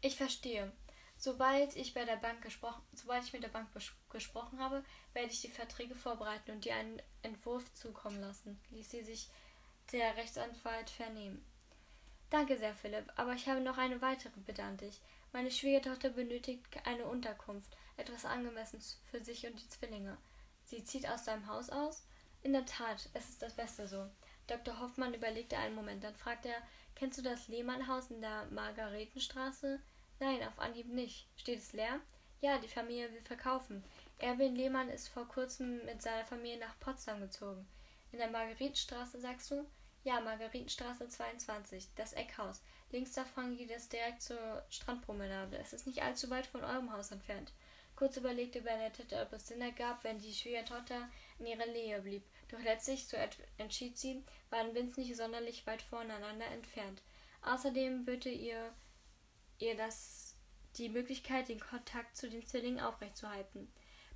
Ich 0.02 0.16
verstehe. 0.16 0.72
Sobald 1.18 1.76
ich 1.76 1.96
bei 1.96 2.06
der 2.06 2.18
Bank 2.18 2.44
gesprochen, 2.44 2.84
sobald 2.94 3.24
ich 3.24 3.34
mit 3.34 3.42
der 3.42 3.50
Bank 3.50 3.68
gesprochen 4.12 4.60
habe, 4.60 4.86
werde 5.14 5.32
ich 5.32 5.42
die 5.42 5.50
Verträge 5.50 5.96
vorbereiten 5.96 6.52
und 6.52 6.64
dir 6.64 6.76
einen 6.76 7.02
Entwurf 7.24 7.74
zukommen 7.74 8.22
lassen, 8.22 8.62
ließ 8.70 8.92
sie 8.92 9.02
sich 9.02 9.30
der 9.92 10.16
Rechtsanwalt 10.16 10.92
vernehmen. 10.92 11.44
Danke 12.30 12.56
sehr, 12.60 12.76
Philipp, 12.76 13.12
aber 13.16 13.34
ich 13.34 13.48
habe 13.48 13.62
noch 13.62 13.80
eine 13.80 14.00
weitere 14.00 14.40
Bitte 14.46 14.62
an 14.62 14.78
dich. 14.78 15.02
Meine 15.34 15.50
Schwiegertochter 15.50 16.12
benötigt 16.12 16.62
eine 16.86 17.06
Unterkunft, 17.06 17.76
etwas 17.98 18.26
Angemessenes 18.26 19.00
für 19.10 19.24
sich 19.24 19.46
und 19.46 19.60
die 19.60 19.70
Zwillinge. 19.70 20.18
Sie 20.64 20.84
zieht 20.84 21.08
aus 21.08 21.26
seinem 21.26 21.48
Haus 21.48 21.70
aus? 21.70 22.06
In 22.44 22.54
der 22.54 22.66
Tat, 22.66 23.10
es 23.14 23.30
ist 23.30 23.42
das 23.42 23.56
Beste 23.56 23.88
so. 23.88 24.10
Dr. 24.48 24.80
Hoffmann 24.80 25.14
überlegte 25.14 25.58
einen 25.58 25.76
Moment, 25.76 26.04
dann 26.04 26.16
fragte 26.16 26.50
er, 26.50 26.62
kennst 26.96 27.18
du 27.18 27.22
das 27.22 27.48
Lehmannhaus 27.48 28.10
in 28.12 28.22
der 28.22 28.46
Margaretenstraße? 28.52 29.80
Nein, 30.20 30.44
auf 30.48 30.58
Anhieb 30.60 30.88
nicht. 30.88 31.28
Steht 31.36 31.60
es 31.60 31.74
leer? 31.74 32.00
Ja, 32.40 32.58
die 32.60 32.68
Familie 32.68 33.12
will 33.12 33.22
verkaufen. 33.22 33.84
Erwin 34.20 34.56
Lehmann 34.56 34.90
ist 34.90 35.10
vor 35.10 35.28
kurzem 35.28 35.84
mit 35.86 36.02
seiner 36.02 36.26
Familie 36.26 36.60
nach 36.60 36.80
Potsdam 36.80 37.20
gezogen. 37.20 37.68
In 38.12 38.20
der 38.20 38.30
Margaretenstraße, 38.30 39.20
sagst 39.20 39.52
du? 39.52 39.66
Ja, 40.04 40.22
Margaretenstraße 40.22 41.08
22, 41.08 41.90
das 41.96 42.14
Eckhaus. 42.14 42.62
Links 42.92 43.12
davon 43.14 43.58
geht 43.58 43.72
es 43.72 43.90
direkt 43.90 44.22
zur 44.22 44.64
Strandpromenade. 44.70 45.58
Es 45.58 45.74
ist 45.74 45.86
nicht 45.86 46.02
allzu 46.02 46.30
weit 46.30 46.48
von 46.48 46.64
eurem 46.64 46.94
Haus 46.94 47.12
entfernt. 47.12 47.52
Kurz 47.98 48.16
überlegte 48.16 48.62
Bernadette, 48.62 49.20
ob 49.20 49.34
es 49.34 49.48
Sinn 49.48 49.60
ergab, 49.60 50.04
wenn 50.04 50.20
die 50.20 50.32
Schwiegertochter 50.32 51.10
in 51.40 51.48
ihrer 51.48 51.66
Nähe 51.66 52.00
blieb. 52.00 52.24
Doch 52.48 52.62
letztlich, 52.62 53.08
so 53.08 53.18
entschied 53.58 53.98
sie, 53.98 54.24
waren 54.52 54.76
Vince 54.76 55.00
nicht 55.00 55.16
sonderlich 55.16 55.66
weit 55.66 55.82
voneinander 55.82 56.46
entfernt. 56.46 57.02
Außerdem 57.42 58.06
böte 58.06 58.30
ihr, 58.30 58.72
ihr 59.58 59.76
das 59.76 60.36
die 60.76 60.90
Möglichkeit, 60.90 61.50
den 61.50 61.60
Kontakt 61.60 62.16
zu 62.16 62.30
den 62.30 62.46
Zwillingen 62.46 62.80
aufrechtzuerhalten. 62.80 63.68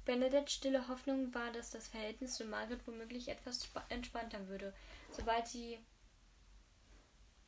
Bernadettes 0.06 0.54
stille 0.54 0.88
Hoffnung 0.88 1.34
war, 1.34 1.52
dass 1.52 1.72
das 1.72 1.88
Verhältnis 1.88 2.36
zu 2.36 2.46
Margaret 2.46 2.86
womöglich 2.86 3.30
etwas 3.30 3.68
entspannter 3.90 4.48
würde, 4.48 4.76
sobald 5.10 5.52
die, 5.54 5.80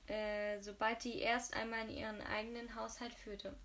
äh, 0.08 0.60
sobald 0.62 1.04
die 1.04 1.20
erst 1.20 1.56
einmal 1.56 1.88
in 1.88 1.96
ihren 1.96 2.22
eigenen 2.22 2.74
Haushalt 2.74 3.14
führte. 3.14 3.56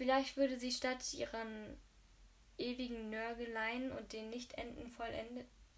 Vielleicht 0.00 0.38
würde 0.38 0.58
sie 0.58 0.72
statt 0.72 1.12
ihren 1.12 1.78
ewigen 2.56 3.10
Nörgeleien 3.10 3.92
und 3.92 4.14
den 4.14 4.30
nicht 4.30 4.54
enden 4.54 4.90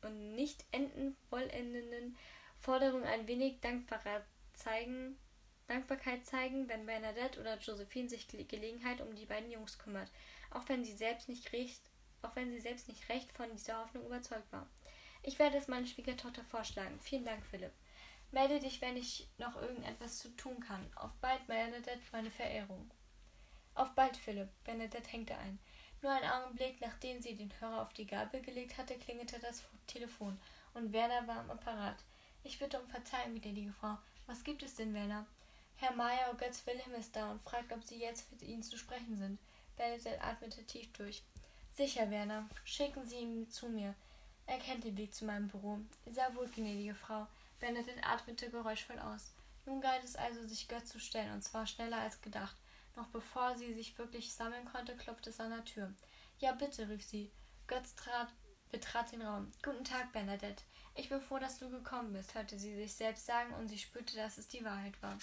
und 0.02 0.36
nicht 0.36 0.64
enden 0.70 1.16
vollendenden 1.28 2.16
Forderungen 2.60 3.02
ein 3.02 3.26
wenig 3.26 3.60
Dankbarkeit 3.62 4.22
zeigen, 4.52 5.18
Dankbarkeit 5.66 6.24
zeigen, 6.24 6.68
wenn 6.68 6.86
Bernadette 6.86 7.40
oder 7.40 7.58
Josephine 7.58 8.08
sich 8.08 8.28
Gelegenheit 8.28 9.00
um 9.00 9.12
die 9.16 9.26
beiden 9.26 9.50
Jungs 9.50 9.76
kümmert, 9.76 10.12
auch 10.52 10.68
wenn 10.68 10.84
sie 10.84 10.94
selbst 10.94 11.28
nicht 11.28 11.52
recht, 11.52 11.82
auch 12.22 12.36
wenn 12.36 12.52
sie 12.52 12.60
selbst 12.60 12.86
nicht 12.86 13.08
recht 13.08 13.32
von 13.32 13.50
dieser 13.50 13.80
Hoffnung 13.80 14.06
überzeugt 14.06 14.52
war. 14.52 14.70
Ich 15.24 15.40
werde 15.40 15.56
es 15.56 15.66
meiner 15.66 15.88
Schwiegertochter 15.88 16.44
vorschlagen. 16.44 17.00
Vielen 17.00 17.24
Dank, 17.24 17.44
Philipp. 17.44 17.72
Melde 18.30 18.60
dich, 18.60 18.80
wenn 18.82 18.96
ich 18.96 19.28
noch 19.38 19.60
irgendetwas 19.60 20.18
zu 20.18 20.28
tun 20.36 20.60
kann. 20.60 20.88
Auf 20.94 21.12
bald, 21.16 21.44
Bernadette, 21.48 21.98
meine 22.12 22.30
Verehrung. 22.30 22.88
Auf 23.74 23.94
bald, 23.94 24.16
Philipp. 24.16 24.48
Bernadette 24.64 25.08
hängte 25.08 25.36
ein. 25.36 25.58
Nur 26.02 26.12
einen 26.12 26.30
Augenblick, 26.30 26.80
nachdem 26.80 27.22
sie 27.22 27.36
den 27.36 27.52
Hörer 27.60 27.82
auf 27.82 27.92
die 27.92 28.06
Gabel 28.06 28.42
gelegt 28.42 28.76
hatte, 28.76 28.96
klingelte 28.96 29.38
das 29.38 29.62
Telefon 29.86 30.38
und 30.74 30.92
Werner 30.92 31.26
war 31.26 31.38
am 31.38 31.50
Apparat. 31.50 31.96
Ich 32.44 32.58
bitte 32.58 32.80
um 32.80 32.88
Verzeihung, 32.88 33.40
gnädige 33.40 33.72
Frau. 33.72 33.96
Was 34.26 34.42
gibt 34.42 34.62
es 34.62 34.74
denn, 34.74 34.94
Werner? 34.94 35.26
Herr 35.76 35.92
Meier 35.92 36.34
Götz 36.34 36.66
Wilhelm 36.66 36.94
ist 36.94 37.14
da 37.14 37.30
und 37.30 37.42
fragt, 37.42 37.72
ob 37.72 37.82
Sie 37.84 37.98
jetzt 37.98 38.28
für 38.28 38.44
ihn 38.44 38.62
zu 38.62 38.76
sprechen 38.76 39.16
sind. 39.16 39.38
Bernadette 39.76 40.20
atmete 40.22 40.64
tief 40.64 40.92
durch. 40.92 41.22
Sicher, 41.74 42.10
Werner. 42.10 42.48
Schicken 42.64 43.06
Sie 43.06 43.16
ihn 43.16 43.48
zu 43.48 43.68
mir. 43.68 43.94
Er 44.46 44.58
kennt 44.58 44.84
den 44.84 44.96
Weg 44.96 45.14
zu 45.14 45.24
meinem 45.24 45.48
Büro. 45.48 45.78
Sehr 46.06 46.34
wohl, 46.34 46.48
gnädige 46.48 46.94
Frau. 46.94 47.26
Bernadette 47.60 48.04
atmete 48.04 48.50
geräuschvoll 48.50 48.98
aus. 48.98 49.32
Nun 49.66 49.80
galt 49.80 50.04
es 50.04 50.16
also, 50.16 50.44
sich 50.46 50.68
Götz 50.68 50.90
zu 50.90 50.98
stellen, 50.98 51.32
und 51.32 51.42
zwar 51.42 51.66
schneller 51.66 51.98
als 51.98 52.20
gedacht. 52.20 52.56
Noch 52.94 53.08
bevor 53.08 53.56
sie 53.56 53.72
sich 53.74 53.96
wirklich 53.98 54.34
sammeln 54.34 54.64
konnte, 54.66 54.96
klopfte 54.96 55.30
es 55.30 55.40
an 55.40 55.50
der 55.50 55.64
Tür. 55.64 55.92
Ja, 56.38 56.52
bitte, 56.52 56.88
rief 56.88 57.04
sie. 57.04 57.32
Götz 57.66 57.94
trat, 57.94 58.28
betrat 58.70 59.12
den 59.12 59.22
Raum. 59.22 59.50
Guten 59.62 59.84
Tag, 59.84 60.12
Bernadette. 60.12 60.64
Ich 60.94 61.08
bin 61.08 61.20
froh, 61.22 61.38
dass 61.38 61.58
du 61.58 61.70
gekommen 61.70 62.12
bist, 62.12 62.34
hörte 62.34 62.58
sie 62.58 62.74
sich 62.74 62.92
selbst 62.94 63.24
sagen, 63.24 63.54
und 63.54 63.68
sie 63.68 63.78
spürte, 63.78 64.16
dass 64.16 64.36
es 64.36 64.48
die 64.48 64.64
Wahrheit 64.64 65.00
war. 65.02 65.16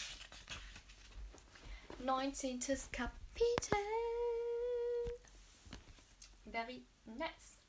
Neunzehntes 2.00 2.90
Kapitel. 2.92 3.78
Very 6.46 6.84
nice. 7.06 7.60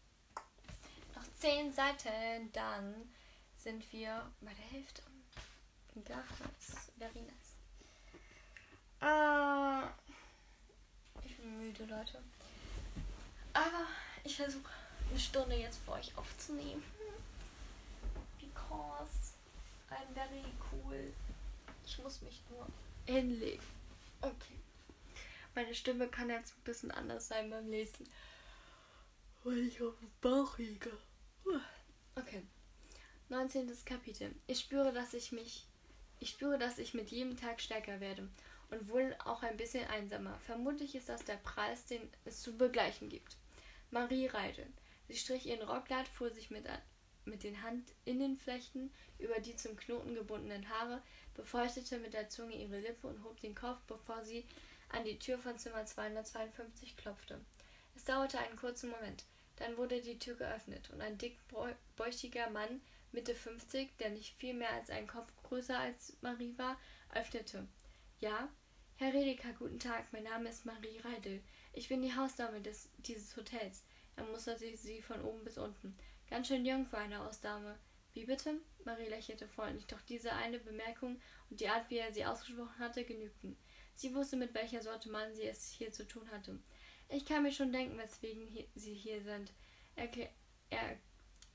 Noch 1.15 1.27
zehn 1.39 1.73
Seiten, 1.73 2.51
dann 2.53 3.13
sind 3.57 3.93
wir 3.93 4.33
bei 4.41 4.55
der 4.55 4.65
Hälfte. 4.65 5.03
Ja, 6.09 6.17
nice. 6.17 6.91
Very 6.97 7.21
nice. 7.21 7.40
Ah, 9.01 9.89
ich 11.25 11.37
bin 11.39 11.59
müde, 11.59 11.85
Leute. 11.87 12.23
Aber 13.55 13.87
ich 14.25 14.37
versuche 14.37 14.71
eine 15.09 15.19
Stunde 15.19 15.57
jetzt 15.57 15.81
für 15.85 15.93
euch 15.93 16.17
aufzunehmen. 16.17 16.83
Because 18.39 19.33
I'm 19.91 20.13
very 20.15 20.45
cool. 20.71 21.13
Ich 21.87 21.99
muss 21.99 22.21
mich 22.21 22.43
nur 22.51 22.67
hinlegen. 23.07 23.65
Okay. 24.21 24.59
Meine 25.55 25.75
Stimme 25.75 26.07
kann 26.09 26.29
jetzt 26.29 26.53
ein 26.57 26.65
bisschen 26.65 26.91
anders 26.91 27.29
sein 27.29 27.49
beim 27.49 27.71
Lesen. 27.71 28.07
Weil 29.43 29.67
ich 29.67 29.81
auf 29.83 29.99
dem 29.99 30.11
Bauch 30.21 30.59
liege. 30.59 30.93
Okay. 32.17 32.43
19. 33.31 33.73
Kapitel. 33.87 34.35
Ich 34.47 34.61
spüre, 34.61 34.93
dass 34.93 35.15
ich 35.15 35.33
mich. 35.33 35.65
Ich 36.19 36.31
spüre, 36.31 36.59
dass 36.59 36.77
ich 36.79 36.93
mit 36.93 37.11
jedem 37.11 37.39
Tag 37.39 37.63
stärker 37.63 37.99
werde 38.01 38.29
und 38.71 38.89
wohl 38.89 39.17
auch 39.25 39.43
ein 39.43 39.57
bisschen 39.57 39.87
einsamer. 39.89 40.39
Vermutlich 40.47 40.95
ist 40.95 41.09
das 41.09 41.25
der 41.25 41.37
Preis, 41.37 41.87
den 41.87 42.01
es 42.25 42.43
zu 42.43 42.57
begleichen 42.57 43.09
gibt. 43.09 43.37
Marie 43.91 44.27
reite. 44.27 44.67
Sie 45.09 45.17
strich 45.17 45.47
ihren 45.47 45.67
Rockleid, 45.69 46.07
fuhr 46.07 46.31
sich 46.31 46.51
mit, 46.51 46.65
mit 47.25 47.43
den 47.43 47.61
Handinnenflechten 47.63 48.93
über 49.19 49.41
die 49.41 49.57
zum 49.57 49.77
Knoten 49.77 50.15
gebundenen 50.15 50.69
Haare, 50.69 51.03
befeuchtete 51.35 51.99
mit 51.99 52.13
der 52.13 52.29
Zunge 52.29 52.55
ihre 52.55 52.79
Lippe 52.79 53.09
und 53.09 53.25
hob 53.25 53.41
den 53.41 53.55
Kopf, 53.55 53.81
bevor 53.87 54.25
sie 54.25 54.45
an 54.91 55.05
die 55.05 55.19
Tür 55.19 55.39
von 55.39 55.59
Zimmer 55.59 55.85
252 55.85 56.97
klopfte. 56.97 57.41
Es 57.95 58.05
dauerte 58.05 58.39
einen 58.39 58.57
kurzen 58.57 58.91
Moment. 58.91 59.25
Dann 59.57 59.77
wurde 59.77 60.01
die 60.01 60.19
Tür 60.19 60.37
geöffnet 60.37 60.91
und 60.91 61.01
ein 61.01 61.19
dickbäuchiger 61.19 62.49
Mann, 62.51 62.81
Mitte 63.13 63.35
50, 63.35 63.97
der 63.99 64.11
nicht 64.11 64.37
viel 64.37 64.55
mehr 64.55 64.71
als 64.71 64.91
einen 64.91 65.07
Kopf 65.07 65.33
größer 65.43 65.79
als 65.79 66.17
Marie 66.21 66.57
war, 66.57 66.79
öffnete. 67.13 67.67
Ja, 68.21 68.49
Herr 69.01 69.15
Redeker, 69.15 69.55
guten 69.59 69.79
Tag, 69.79 70.13
mein 70.13 70.25
Name 70.25 70.51
ist 70.51 70.67
Marie 70.67 70.99
Reidel. 71.03 71.41
Ich 71.73 71.89
bin 71.89 72.03
die 72.03 72.15
Hausdame 72.15 72.61
des, 72.61 72.91
dieses 72.99 73.35
Hotels. 73.35 73.83
Er 74.15 74.25
musterte 74.25 74.77
sie 74.77 75.01
von 75.01 75.25
oben 75.25 75.43
bis 75.43 75.57
unten. 75.57 75.97
Ganz 76.29 76.49
schön 76.49 76.67
jung 76.67 76.85
für 76.85 76.99
eine 76.99 77.21
Hausdame. 77.21 77.79
Wie 78.13 78.27
bitte? 78.27 78.61
Marie 78.85 79.09
lächelte 79.09 79.49
freundlich, 79.49 79.87
doch 79.87 80.03
diese 80.03 80.35
eine 80.35 80.59
Bemerkung 80.59 81.19
und 81.49 81.61
die 81.61 81.69
Art, 81.71 81.89
wie 81.89 81.97
er 81.97 82.13
sie 82.13 82.27
ausgesprochen 82.27 82.79
hatte, 82.79 83.05
genügten. 83.05 83.57
Sie 83.95 84.15
wusste, 84.15 84.37
mit 84.37 84.53
welcher 84.53 84.83
Sorte 84.83 85.09
Mann 85.09 85.35
sie 85.35 85.47
es 85.47 85.71
hier 85.71 85.93
zu 85.93 86.07
tun 86.07 86.31
hatte. 86.31 86.59
Ich 87.09 87.25
kann 87.25 87.43
mir 87.43 87.53
schon 87.53 87.73
denken, 87.73 87.97
weswegen 87.97 88.47
hier, 88.49 88.67
sie 88.75 88.93
hier 88.93 89.23
sind, 89.23 89.51
Erklär, 89.97 90.29
er, 90.69 90.99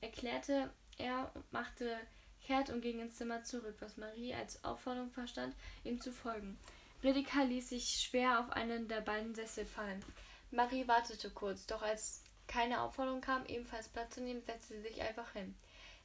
erklärte 0.00 0.72
er 0.98 1.30
und 1.36 1.52
machte 1.52 1.96
kehrt 2.40 2.70
und 2.70 2.80
ging 2.80 2.98
ins 2.98 3.18
Zimmer 3.18 3.44
zurück, 3.44 3.76
was 3.78 3.96
Marie 3.96 4.34
als 4.34 4.64
Aufforderung 4.64 5.12
verstand, 5.12 5.54
ihm 5.84 6.00
zu 6.00 6.10
folgen. 6.10 6.58
Redika 7.02 7.42
ließ 7.42 7.68
sich 7.68 8.00
schwer 8.00 8.40
auf 8.40 8.50
einen 8.50 8.88
der 8.88 9.00
beiden 9.00 9.34
Sessel 9.34 9.66
fallen. 9.66 10.04
Marie 10.50 10.88
wartete 10.88 11.30
kurz, 11.30 11.66
doch 11.66 11.82
als 11.82 12.22
keine 12.46 12.80
Aufforderung 12.80 13.20
kam, 13.20 13.44
ebenfalls 13.46 13.88
Platz 13.88 14.14
zu 14.14 14.22
nehmen, 14.22 14.42
setzte 14.42 14.74
sie 14.74 14.82
sich 14.82 15.02
einfach 15.02 15.32
hin. 15.32 15.54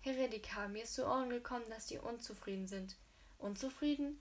Herr 0.01 0.15
Redika, 0.15 0.67
mir 0.67 0.83
ist 0.83 0.95
zu 0.95 1.05
Ohren 1.05 1.29
gekommen, 1.29 1.69
dass 1.69 1.87
Sie 1.87 1.99
unzufrieden 1.99 2.67
sind. 2.67 2.95
Unzufrieden? 3.37 4.19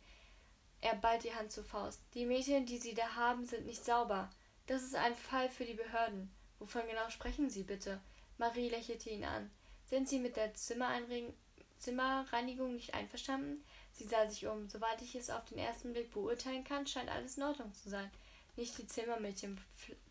Er 0.82 0.94
ballt 0.94 1.24
die 1.24 1.34
Hand 1.34 1.52
zur 1.52 1.64
Faust. 1.64 2.02
Die 2.14 2.26
Mädchen, 2.26 2.66
die 2.66 2.78
Sie 2.78 2.94
da 2.94 3.14
haben, 3.14 3.46
sind 3.46 3.66
nicht 3.66 3.84
sauber. 3.84 4.30
Das 4.66 4.82
ist 4.82 4.94
ein 4.94 5.14
Fall 5.14 5.48
für 5.48 5.64
die 5.64 5.74
Behörden. 5.74 6.30
Wovon 6.58 6.86
genau 6.86 7.08
sprechen 7.08 7.48
Sie 7.48 7.62
bitte? 7.62 8.00
Marie 8.36 8.68
lächelte 8.68 9.08
ihn 9.10 9.24
an. 9.24 9.50
Sind 9.86 10.08
Sie 10.08 10.18
mit 10.18 10.36
der 10.36 10.54
Zimmerreinigung 10.54 12.74
nicht 12.74 12.94
einverstanden? 12.94 13.64
Sie 14.00 14.06
sah 14.06 14.26
sich 14.26 14.46
um. 14.46 14.66
Soweit 14.66 15.02
ich 15.02 15.14
es 15.14 15.28
auf 15.28 15.44
den 15.44 15.58
ersten 15.58 15.92
Blick 15.92 16.10
beurteilen 16.10 16.64
kann, 16.64 16.86
scheint 16.86 17.10
alles 17.10 17.36
in 17.36 17.42
Ordnung 17.42 17.74
zu 17.74 17.90
sein. 17.90 18.10
Nicht 18.56 18.78
die 18.78 18.86
Zimmermädchen, 18.86 19.60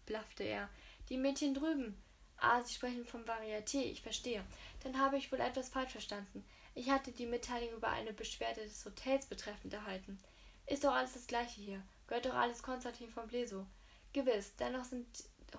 blaffte 0.05 0.43
er. 0.43 0.69
Die 1.09 1.17
Mädchen 1.17 1.55
drüben. 1.55 1.99
Ah, 2.37 2.61
Sie 2.61 2.75
sprechen 2.75 3.03
vom 3.03 3.23
Varieté, 3.23 3.81
ich 3.81 4.03
verstehe. 4.03 4.45
Dann 4.83 4.99
habe 4.99 5.17
ich 5.17 5.31
wohl 5.31 5.39
etwas 5.39 5.69
falsch 5.69 5.93
verstanden. 5.93 6.45
Ich 6.75 6.91
hatte 6.91 7.11
die 7.11 7.25
Mitteilung 7.25 7.73
über 7.73 7.87
eine 7.87 8.13
Beschwerde 8.13 8.61
des 8.61 8.85
Hotels 8.85 9.25
betreffend 9.25 9.73
erhalten. 9.73 10.19
Ist 10.67 10.83
doch 10.83 10.93
alles 10.93 11.13
das 11.13 11.25
gleiche 11.25 11.59
hier. 11.59 11.81
Gehört 12.05 12.27
doch 12.27 12.35
alles 12.35 12.61
Konstantin 12.61 13.09
von 13.09 13.27
Bleso. 13.27 13.65
Gewiss, 14.13 14.55
dennoch 14.59 14.85
sind 14.85 15.07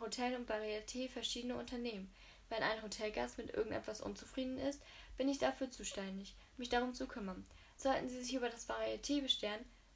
Hotel 0.00 0.36
und 0.36 0.48
Varieté 0.48 1.10
verschiedene 1.10 1.56
Unternehmen. 1.56 2.14
Wenn 2.48 2.62
ein 2.62 2.80
Hotelgast 2.80 3.38
mit 3.38 3.52
irgendetwas 3.54 4.00
unzufrieden 4.00 4.56
ist, 4.58 4.80
bin 5.16 5.28
ich 5.28 5.38
dafür 5.38 5.68
zuständig, 5.68 6.36
mich 6.58 6.68
darum 6.68 6.94
zu 6.94 7.08
kümmern. 7.08 7.44
Sollten 7.80 8.10
Sie 8.10 8.22
sich 8.22 8.34
über 8.34 8.50
das 8.50 8.68
Varieté 8.68 9.22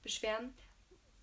beschweren, 0.03 0.55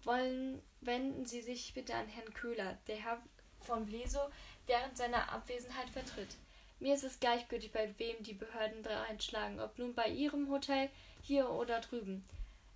wollen, 0.03 0.61
wenden 0.81 1.25
Sie 1.25 1.41
sich 1.41 1.73
bitte 1.73 1.95
an 1.95 2.07
Herrn 2.07 2.31
Köhler, 2.35 2.77
der 2.85 2.97
Herr 2.97 3.19
von 3.61 3.87
Bleso 3.87 4.19
während 4.67 4.95
seiner 4.95 5.31
Abwesenheit 5.31 5.89
vertritt. 5.89 6.35
Mir 6.79 6.93
ist 6.93 7.03
es 7.03 7.19
gleichgültig, 7.19 7.71
bei 7.71 7.91
wem 7.97 8.21
die 8.21 8.35
Behörden 8.35 8.85
einschlagen, 8.85 9.59
ob 9.59 9.79
nun 9.79 9.95
bei 9.95 10.07
Ihrem 10.07 10.51
Hotel, 10.51 10.91
hier 11.23 11.49
oder 11.49 11.79
drüben. 11.79 12.23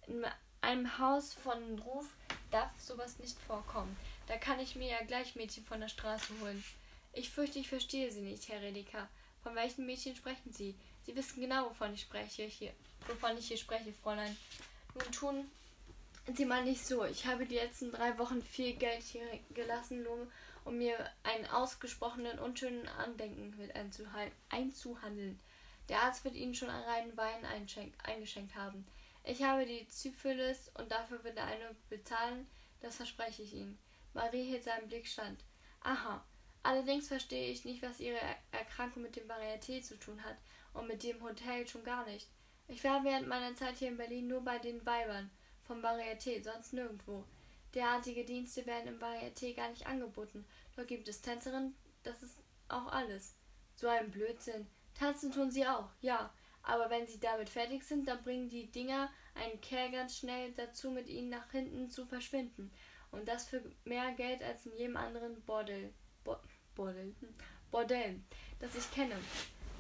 In 0.07 0.25
einem 0.61 0.97
Haus 0.97 1.35
von 1.35 1.77
Ruf 1.77 2.07
darf 2.49 2.71
sowas 2.79 3.19
nicht 3.19 3.37
vorkommen. 3.37 3.95
Da 4.25 4.37
kann 4.37 4.59
ich 4.59 4.75
mir 4.75 4.89
ja 4.89 5.03
gleich 5.03 5.35
Mädchen 5.35 5.63
von 5.63 5.79
der 5.79 5.89
Straße 5.89 6.33
holen. 6.41 6.63
Ich 7.13 7.29
fürchte, 7.29 7.59
ich 7.59 7.69
verstehe 7.69 8.11
Sie 8.11 8.21
nicht, 8.21 8.49
Herr 8.49 8.63
Redeka. 8.63 9.07
Von 9.43 9.53
welchen 9.53 9.85
Mädchen 9.85 10.15
sprechen 10.15 10.51
Sie? 10.51 10.73
Sie 11.03 11.15
wissen 11.15 11.39
genau, 11.39 11.69
wovon 11.69 11.93
ich 11.93 12.01
spreche, 12.01 12.45
hier, 12.45 12.73
wovon 13.07 13.37
ich 13.37 13.47
hier 13.47 13.57
spreche, 13.57 13.93
Fräulein. 13.93 14.35
Nun 14.93 15.11
tun 15.11 15.51
Sie 16.33 16.45
mal 16.45 16.63
nicht 16.63 16.85
so. 16.85 17.05
Ich 17.05 17.27
habe 17.27 17.45
die 17.45 17.55
letzten 17.55 17.91
drei 17.91 18.17
Wochen 18.17 18.41
viel 18.41 18.73
Geld 18.73 19.03
hier 19.03 19.27
gelassen, 19.53 20.01
nur 20.01 20.27
um 20.63 20.77
mir 20.79 20.97
einen 21.21 21.45
ausgesprochenen 21.45 22.39
unschönen 22.39 22.87
Andenken 22.87 23.55
mit 23.57 23.75
einzuhandeln. 24.49 25.39
Der 25.87 26.01
Arzt 26.01 26.23
wird 26.23 26.33
Ihnen 26.33 26.55
schon 26.55 26.71
einen 26.71 26.83
reinen 26.83 27.15
Wein 27.15 27.45
eingeschenkt 28.03 28.55
haben. 28.55 28.87
Ich 29.23 29.43
habe 29.43 29.67
die 29.67 29.85
Syphilis 29.87 30.71
und 30.79 30.91
dafür 30.91 31.23
wird 31.23 31.37
er 31.37 31.45
eine 31.45 31.75
bezahlen, 31.89 32.47
das 32.81 32.95
verspreche 32.95 33.43
ich 33.43 33.53
Ihnen. 33.53 33.77
Marie 34.13 34.45
hielt 34.45 34.63
seinen 34.63 34.87
Blick 34.87 35.07
stand. 35.07 35.43
Aha. 35.81 36.23
Allerdings 36.63 37.07
verstehe 37.07 37.51
ich 37.51 37.65
nicht, 37.65 37.83
was 37.83 37.99
Ihre 37.99 38.19
Erkrankung 38.51 39.03
mit 39.03 39.15
dem 39.15 39.27
Varieté 39.27 39.83
zu 39.83 39.99
tun 39.99 40.23
hat 40.23 40.37
und 40.73 40.87
mit 40.87 41.03
dem 41.03 41.21
Hotel 41.21 41.67
schon 41.67 41.83
gar 41.83 42.03
nicht. 42.07 42.27
Ich 42.67 42.83
war 42.83 43.03
während 43.03 43.27
meiner 43.27 43.55
Zeit 43.55 43.77
hier 43.77 43.89
in 43.89 43.97
Berlin 43.97 44.27
nur 44.27 44.41
bei 44.41 44.57
den 44.57 44.83
Weibern 44.85 45.29
vom 45.63 45.83
Varieté, 45.83 46.43
sonst 46.43 46.73
nirgendwo. 46.73 47.23
Derartige 47.73 48.25
Dienste 48.25 48.65
werden 48.65 48.87
im 48.87 48.99
Varieté 48.99 49.55
gar 49.55 49.69
nicht 49.69 49.85
angeboten. 49.85 50.45
Dort 50.75 50.87
gibt 50.87 51.07
es 51.07 51.21
Tänzerinnen, 51.21 51.75
das 52.03 52.23
ist 52.23 52.37
auch 52.67 52.87
alles. 52.87 53.35
So 53.75 53.87
ein 53.87 54.09
Blödsinn. 54.09 54.67
Tanzen 54.97 55.31
tun 55.31 55.51
sie 55.51 55.67
auch, 55.67 55.89
ja. 56.01 56.33
Aber 56.63 56.89
wenn 56.89 57.05
sie 57.05 57.19
damit 57.19 57.49
fertig 57.49 57.83
sind, 57.83 58.07
dann 58.07 58.23
bringen 58.23 58.49
die 58.49 58.71
Dinger 58.71 59.11
einen 59.35 59.61
Kerl 59.61 59.91
ganz 59.91 60.17
schnell 60.17 60.51
dazu, 60.53 60.89
mit 60.89 61.07
ihnen 61.07 61.29
nach 61.29 61.51
hinten 61.51 61.89
zu 61.89 62.05
verschwinden. 62.05 62.71
Und 63.11 63.27
das 63.27 63.47
für 63.47 63.61
mehr 63.83 64.11
Geld 64.13 64.41
als 64.41 64.65
in 64.65 64.75
jedem 64.75 64.97
anderen 64.97 65.41
Bordell. 65.43 65.93
Bo 66.23 66.37
Bordell? 66.73 67.13
Hm. 67.19 67.35
Bordell, 67.69 68.19
das 68.59 68.75
ich 68.75 68.89
kenne. 68.91 69.15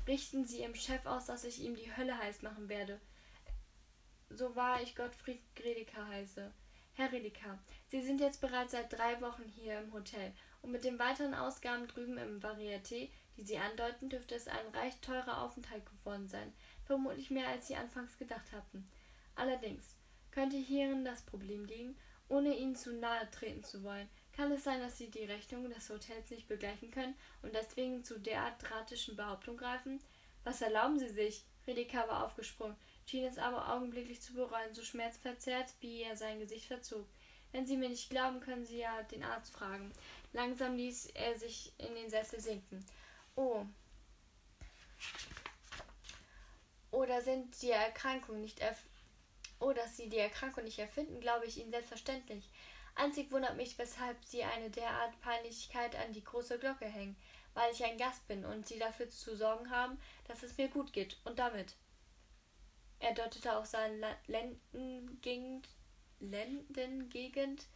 Richten 0.07 0.45
Sie 0.45 0.61
Ihrem 0.61 0.75
Chef 0.75 1.05
aus, 1.05 1.25
dass 1.25 1.43
ich 1.43 1.61
ihm 1.61 1.75
die 1.75 1.95
Hölle 1.95 2.17
heiß 2.17 2.43
machen 2.43 2.69
werde. 2.69 3.01
So 4.29 4.55
wahr 4.55 4.81
ich 4.81 4.95
Gottfried 4.95 5.41
Gredeker 5.55 6.07
heiße. 6.07 6.51
Herr 6.93 7.11
Redeker, 7.11 7.59
Sie 7.87 8.01
sind 8.01 8.21
jetzt 8.21 8.39
bereits 8.39 8.71
seit 8.71 8.93
drei 8.93 9.19
Wochen 9.21 9.43
hier 9.43 9.79
im 9.79 9.91
Hotel 9.93 10.31
und 10.61 10.71
mit 10.71 10.83
den 10.83 10.99
weiteren 10.99 11.33
Ausgaben 11.33 11.87
drüben 11.87 12.17
im 12.17 12.39
Varieté, 12.39 13.09
die 13.35 13.43
Sie 13.43 13.57
andeuten, 13.57 14.09
dürfte 14.09 14.35
es 14.35 14.47
ein 14.47 14.67
recht 14.73 15.01
teurer 15.01 15.41
Aufenthalt 15.41 15.85
geworden 15.85 16.27
sein, 16.27 16.53
vermutlich 16.85 17.31
mehr 17.31 17.47
als 17.47 17.67
Sie 17.67 17.75
anfangs 17.75 18.17
gedacht 18.17 18.51
hatten. 18.53 18.89
Allerdings 19.35 19.95
könnte 20.31 20.55
hierin 20.55 21.03
das 21.03 21.23
Problem 21.23 21.65
liegen, 21.65 21.97
ohne 22.29 22.55
Ihnen 22.55 22.75
zu 22.75 22.93
nahe 22.93 23.29
treten 23.31 23.63
zu 23.63 23.83
wollen, 23.83 24.09
kann 24.35 24.51
es 24.51 24.63
sein, 24.63 24.79
dass 24.81 24.97
Sie 24.97 25.09
die 25.09 25.25
Rechnung 25.25 25.69
des 25.69 25.89
Hotels 25.89 26.29
nicht 26.29 26.47
begleichen 26.47 26.91
können 26.91 27.15
und 27.41 27.53
deswegen 27.53 28.03
zu 28.03 28.19
derart 28.19 28.61
dramatischen 28.61 29.15
Behauptungen 29.15 29.59
greifen? 29.59 29.99
Was 30.43 30.61
erlauben 30.61 30.99
Sie 30.99 31.09
sich? 31.09 31.43
Redeker 31.67 32.07
war 32.07 32.25
aufgesprungen 32.25 32.75
schien 33.05 33.25
es 33.25 33.37
aber 33.37 33.73
augenblicklich 33.73 34.21
zu 34.21 34.33
bereuen, 34.33 34.73
so 34.73 34.83
schmerzverzerrt, 34.83 35.73
wie 35.79 36.03
er 36.03 36.17
sein 36.17 36.39
Gesicht 36.39 36.65
verzog. 36.65 37.05
Wenn 37.51 37.65
Sie 37.65 37.77
mir 37.77 37.89
nicht 37.89 38.09
glauben, 38.09 38.39
können 38.39 38.65
Sie 38.65 38.79
ja 38.79 39.03
den 39.03 39.23
Arzt 39.23 39.53
fragen. 39.53 39.91
Langsam 40.33 40.75
ließ 40.75 41.07
er 41.13 41.37
sich 41.37 41.71
in 41.77 41.95
den 41.95 42.09
Sessel 42.09 42.39
sinken. 42.39 42.85
Oh. 43.35 43.65
Oder 46.91 47.21
sind 47.21 47.61
die 47.61 47.71
Erkrankung 47.71 48.41
nicht 48.41 48.59
erf 48.59 48.83
Oh, 49.61 49.71
dass 49.71 49.95
Sie 49.95 50.09
die 50.09 50.17
Erkrankung 50.17 50.65
nicht 50.65 50.79
erfinden, 50.79 51.21
glaube 51.21 51.45
ich 51.45 51.57
Ihnen 51.57 51.71
selbstverständlich. 51.71 52.49
Einzig 52.95 53.31
wundert 53.31 53.57
mich, 53.57 53.77
weshalb 53.77 54.23
Sie 54.23 54.43
eine 54.43 54.69
derart 54.69 55.19
Peinlichkeit 55.21 55.95
an 55.95 56.13
die 56.13 56.23
große 56.23 56.57
Glocke 56.59 56.85
hängen, 56.85 57.17
weil 57.53 57.71
ich 57.71 57.83
ein 57.83 57.97
Gast 57.97 58.25
bin 58.27 58.45
und 58.45 58.65
Sie 58.67 58.79
dafür 58.79 59.09
zu 59.09 59.35
sorgen 59.35 59.69
haben, 59.69 59.99
dass 60.27 60.43
es 60.43 60.57
mir 60.57 60.69
gut 60.69 60.93
geht. 60.93 61.17
Und 61.25 61.37
damit. 61.37 61.75
Er 62.99 63.13
deutete 63.13 63.55
auf 63.57 63.65
seine 63.65 64.17
Lendengegend, 64.27 65.67
Lendengegend, 66.19 67.67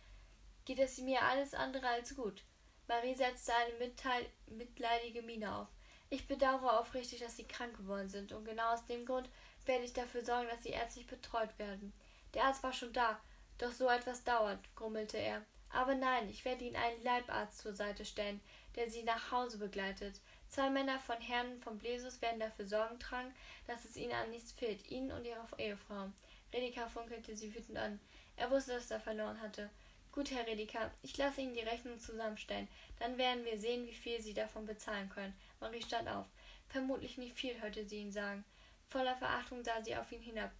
geht 0.65 0.79
es 0.79 0.97
mir 0.99 1.21
alles 1.21 1.53
andere 1.53 1.87
als 1.87 2.15
gut. 2.15 2.43
Marie 2.87 3.13
setzte 3.13 3.53
eine 3.53 3.73
mitteil 3.77 4.25
mitleidige 4.47 5.21
Miene 5.21 5.53
auf. 5.53 5.67
Ich 6.09 6.27
bedauere 6.27 6.79
aufrichtig, 6.79 7.19
dass 7.19 7.35
Sie 7.35 7.47
krank 7.47 7.77
geworden 7.77 8.09
sind, 8.09 8.31
und 8.31 8.45
genau 8.45 8.73
aus 8.73 8.85
dem 8.85 9.05
Grund 9.05 9.29
werde 9.65 9.83
ich 9.83 9.93
dafür 9.93 10.23
sorgen, 10.23 10.47
dass 10.49 10.63
Sie 10.63 10.69
ärztlich 10.69 11.05
betreut 11.05 11.57
werden. 11.59 11.93
Der 12.33 12.45
Arzt 12.45 12.63
war 12.63 12.73
schon 12.73 12.93
da, 12.93 13.19
doch 13.59 13.71
so 13.71 13.87
etwas 13.89 14.23
dauert, 14.23 14.59
grummelte 14.75 15.17
er. 15.17 15.43
Aber 15.69 15.93
nein, 15.93 16.29
ich 16.29 16.45
werde 16.45 16.65
Ihnen 16.65 16.75
einen 16.75 17.03
Leibarzt 17.03 17.59
zur 17.59 17.73
Seite 17.73 18.03
stellen, 18.03 18.41
der 18.75 18.89
Sie 18.89 19.03
nach 19.03 19.31
Hause 19.31 19.59
begleitet. 19.59 20.19
Zwei 20.49 20.69
Männer 20.71 20.99
von 20.99 21.21
Herrn 21.21 21.59
von 21.61 21.77
Blesus 21.77 22.21
werden 22.23 22.39
dafür 22.39 22.65
Sorgen 22.65 22.99
tragen, 22.99 23.31
dass 23.67 23.85
es 23.85 23.95
ihnen 23.95 24.13
an 24.13 24.31
nichts 24.31 24.51
fehlt, 24.51 24.89
ihnen 24.89 25.11
und 25.11 25.23
ihrer 25.23 25.47
Ehefrau. 25.59 26.09
Redika 26.51 26.87
funkelte 26.87 27.35
sie 27.35 27.53
wütend 27.53 27.77
an. 27.77 27.99
Er 28.35 28.49
wusste, 28.49 28.73
dass 28.73 28.89
er 28.89 28.99
verloren 28.99 29.39
hatte. 29.41 29.69
Gut, 30.11 30.31
Herr 30.31 30.47
Redika, 30.47 30.89
ich 31.03 31.15
lasse 31.17 31.41
Ihnen 31.41 31.53
die 31.53 31.59
Rechnung 31.59 31.99
zusammenstellen. 31.99 32.67
Dann 32.97 33.19
werden 33.19 33.45
wir 33.45 33.59
sehen, 33.59 33.85
wie 33.85 33.93
viel 33.93 34.19
Sie 34.19 34.33
davon 34.33 34.65
bezahlen 34.65 35.07
können. 35.09 35.35
Marie 35.59 35.83
stand 35.83 36.09
auf. 36.09 36.25
Vermutlich 36.67 37.17
nicht 37.17 37.35
viel, 37.35 37.61
hörte 37.61 37.85
sie 37.85 37.97
ihn 37.97 38.11
sagen. 38.11 38.43
Voller 38.87 39.15
Verachtung 39.15 39.63
sah 39.63 39.83
sie 39.83 39.95
auf 39.95 40.11
ihn 40.11 40.21
hinab. 40.21 40.51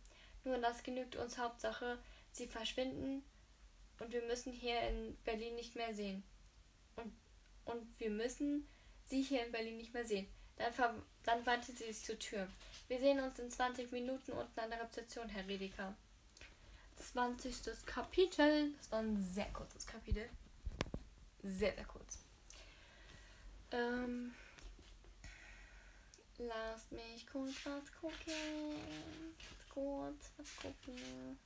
Nun, 0.43 0.61
das 0.61 0.83
genügt 0.83 1.15
uns 1.15 1.37
Hauptsache. 1.37 1.97
Sie 2.39 2.47
verschwinden 2.47 3.23
und 3.99 4.11
wir 4.11 4.23
müssen 4.23 4.51
hier 4.51 4.81
in 4.81 5.15
Berlin 5.23 5.55
nicht 5.55 5.75
mehr 5.75 5.93
sehen. 5.93 6.23
Und, 6.95 7.13
und 7.65 7.99
wir 7.99 8.09
müssen 8.09 8.67
Sie 9.05 9.21
hier 9.21 9.45
in 9.45 9.51
Berlin 9.51 9.77
nicht 9.77 9.93
mehr 9.93 10.05
sehen. 10.05 10.27
Dann, 10.57 11.01
dann 11.23 11.45
wandte 11.45 11.71
sie 11.71 11.85
sich 11.85 12.03
zur 12.03 12.19
Tür. 12.19 12.47
Wir 12.87 12.99
sehen 12.99 13.19
uns 13.19 13.39
in 13.39 13.49
20 13.49 13.91
Minuten 13.91 14.33
unten 14.33 14.59
an 14.59 14.69
der 14.69 14.81
Rezeption, 14.81 15.27
Herr 15.29 15.47
Redeker. 15.47 15.95
20. 17.11 17.85
Kapitel. 17.85 18.73
Das 18.77 18.91
war 18.91 18.99
ein 18.99 19.21
sehr 19.21 19.51
kurzes 19.51 19.87
Kapitel. 19.87 20.29
Sehr, 21.41 21.73
sehr 21.73 21.85
kurz. 21.85 22.19
Ähm, 23.71 24.33
lasst 26.37 26.91
mich 26.91 27.25
kurz 27.25 27.53
was 27.65 27.91
gucken. 27.99 28.81
Kurz 29.73 30.31
was 30.37 30.55
gucken. 30.57 31.39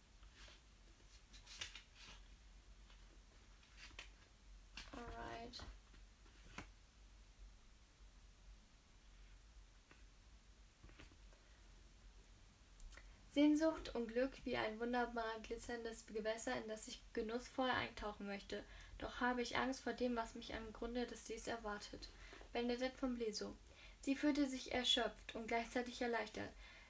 Sehnsucht 13.33 13.95
und 13.95 14.09
Glück 14.09 14.31
wie 14.43 14.57
ein 14.57 14.79
wunderbar 14.79 15.39
glitzerndes 15.41 16.05
Gewässer, 16.05 16.55
in 16.55 16.67
das 16.67 16.87
ich 16.87 17.01
genussvoll 17.13 17.69
eintauchen 17.69 18.27
möchte. 18.27 18.63
Doch 18.99 19.21
habe 19.21 19.41
ich 19.41 19.57
Angst 19.57 19.81
vor 19.81 19.93
dem, 19.93 20.15
was 20.15 20.35
mich 20.35 20.53
am 20.53 20.71
Grunde 20.71 21.07
des 21.07 21.25
Sees 21.25 21.47
erwartet. 21.47 22.09
Bernadette 22.51 22.95
von 22.95 23.15
Bleso. 23.15 23.55
Sie 24.01 24.15
fühlte 24.15 24.47
sich 24.47 24.71
erschöpft 24.71 25.33
und 25.33 25.47
gleichzeitig 25.47 25.99
erleichtert. 25.99 26.49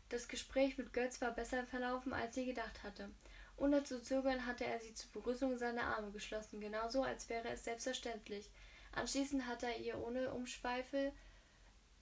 Das 0.10 0.27
Gespräch 0.27 0.77
mit 0.77 0.91
Götz 0.91 1.21
war 1.21 1.32
besser 1.32 1.65
verlaufen, 1.65 2.12
als 2.12 2.36
sie 2.36 2.45
gedacht 2.45 2.84
hatte. 2.84 3.10
Ohne 3.56 3.86
zu 3.86 4.03
zögern 4.03 4.45
hatte 4.45 4.65
er 4.65 4.82
sie 4.82 4.93
zur 4.93 5.12
Begrüßung 5.13 5.58
seine 5.58 5.84
Arme 5.84 6.12
geschlossen, 6.12 6.60
genauso 6.60 7.03
als 7.03 7.29
wäre 7.29 7.47
es 7.49 7.63
selbstverständlich. 7.63 8.49
Anschließend 8.91 9.47
hatte 9.47 9.67
er 9.67 9.79
ihr 9.79 9.97
ohne 9.97 10.34
Umschweife 10.34 11.13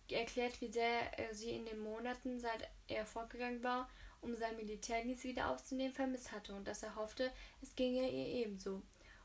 erklärt, 0.10 0.60
wie 0.62 0.72
sehr 0.72 1.20
er 1.20 1.36
sie 1.36 1.52
in 1.52 1.66
den 1.66 1.80
Monaten, 1.80 2.40
seit 2.40 2.68
er 2.88 3.06
fortgegangen 3.06 3.64
war, 3.64 3.88
um 4.22 4.36
seinen 4.36 4.58
Militärdienst 4.58 5.24
wieder 5.24 5.50
aufzunehmen, 5.50 5.94
vermisst 5.94 6.32
hatte 6.32 6.54
und 6.54 6.68
dass 6.68 6.84
er 6.84 6.96
hoffte, 6.96 7.32
es 7.62 7.76
ginge 7.76 8.10
ihr 8.10 8.46
ebenso. 8.46 8.82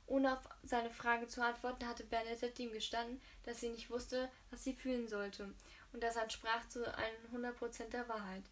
Ohne 0.06 0.32
auf 0.32 0.48
seine 0.62 0.90
Frage 0.90 1.26
zu 1.26 1.42
antworten, 1.42 1.86
hatte 1.86 2.04
Bernadette 2.04 2.62
ihm 2.62 2.72
gestanden, 2.72 3.20
dass 3.44 3.60
sie 3.60 3.70
nicht 3.70 3.90
wusste, 3.90 4.30
was 4.50 4.62
sie 4.62 4.74
fühlen 4.74 5.08
sollte, 5.08 5.52
und 5.92 6.02
das 6.02 6.16
entsprach 6.16 6.68
zu 6.68 6.84
100% 6.86 7.88
der 7.90 8.08
Wahrheit. 8.08 8.44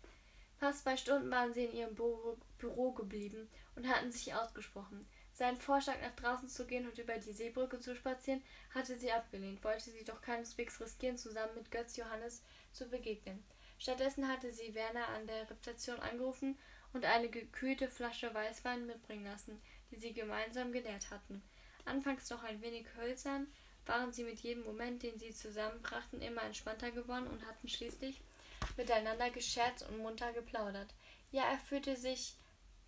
Fast 0.59 0.83
zwei 0.83 0.97
Stunden 0.97 1.31
waren 1.31 1.53
sie 1.53 1.65
in 1.65 1.77
ihrem 1.77 1.95
Büro, 1.95 2.39
Büro 2.59 2.93
geblieben 2.93 3.49
und 3.77 3.89
hatten 3.89 4.11
sich 4.11 4.35
ausgesprochen. 4.35 5.07
Seinen 5.33 5.57
Vorschlag, 5.57 6.01
nach 6.01 6.15
draußen 6.15 6.49
zu 6.49 6.65
gehen 6.65 6.89
und 6.89 6.97
über 6.99 7.19
die 7.19 7.33
Seebrücke 7.33 7.81
zu 7.81 7.97
spazieren, 7.97 8.43
hatte 8.73 8.97
sie 8.97 9.11
abgelehnt, 9.11 9.65
wollte 9.65 9.91
sie 9.91 10.05
doch 10.05 10.23
keineswegs 10.23 10.81
riskieren, 10.81 11.19
zusammen 11.19 11.55
mit 11.57 11.71
Götz 11.71 11.97
Johannes 11.97 12.43
zu 12.73 12.89
begegnen. 12.89 13.45
Stattdessen 13.79 14.29
hatte 14.29 14.51
sie 14.51 14.75
Werner 14.75 15.09
an 15.09 15.27
der 15.27 15.51
Rezeption 15.51 16.01
angerufen 16.01 16.59
und 16.93 17.05
eine 17.05 17.29
gekühlte 17.29 17.89
Flasche 17.89 18.33
Weißwein 18.33 18.87
mitbringen 18.87 19.25
lassen, 19.25 19.61
die 19.91 19.97
sie 19.97 20.13
gemeinsam 20.13 20.73
geleert 20.73 21.11
hatten. 21.11 21.43
Anfangs 21.85 22.31
noch 22.31 22.43
ein 22.45 22.63
wenig 22.63 22.87
hölzern, 22.97 23.47
waren 23.87 24.13
sie 24.13 24.25
mit 24.25 24.41
jedem 24.41 24.65
Moment, 24.65 25.03
den 25.03 25.19
sie 25.19 25.35
zusammenbrachten, 25.35 26.23
immer 26.23 26.43
entspannter 26.43 26.91
geworden 26.91 27.27
und 27.27 27.45
hatten 27.47 27.69
schließlich 27.69 28.21
miteinander 28.77 29.31
gescherzt 29.31 29.87
und 29.89 29.99
munter 29.99 30.33
geplaudert. 30.33 30.95
Ja, 31.33 31.43
er 31.51 31.59
fühlte 31.59 31.97
sich, 31.97 32.35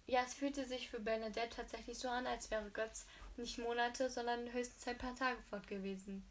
ja, 0.07 0.23
es 0.25 0.35
fühlte 0.35 0.65
sich 0.65 0.89
für 0.89 1.01
Bernadette 1.01 1.57
tatsächlich 1.57 1.99
so 1.99 2.09
an, 2.09 2.27
als 2.27 2.51
wäre 2.51 2.71
Götz 2.71 3.07
nicht 3.37 3.59
Monate, 3.59 4.09
sondern 4.09 4.53
höchstens 4.53 4.87
ein 4.89 4.99
paar 4.99 5.15
Tage 5.15 5.43
fort 5.51 5.67
gewesen. 5.67 6.25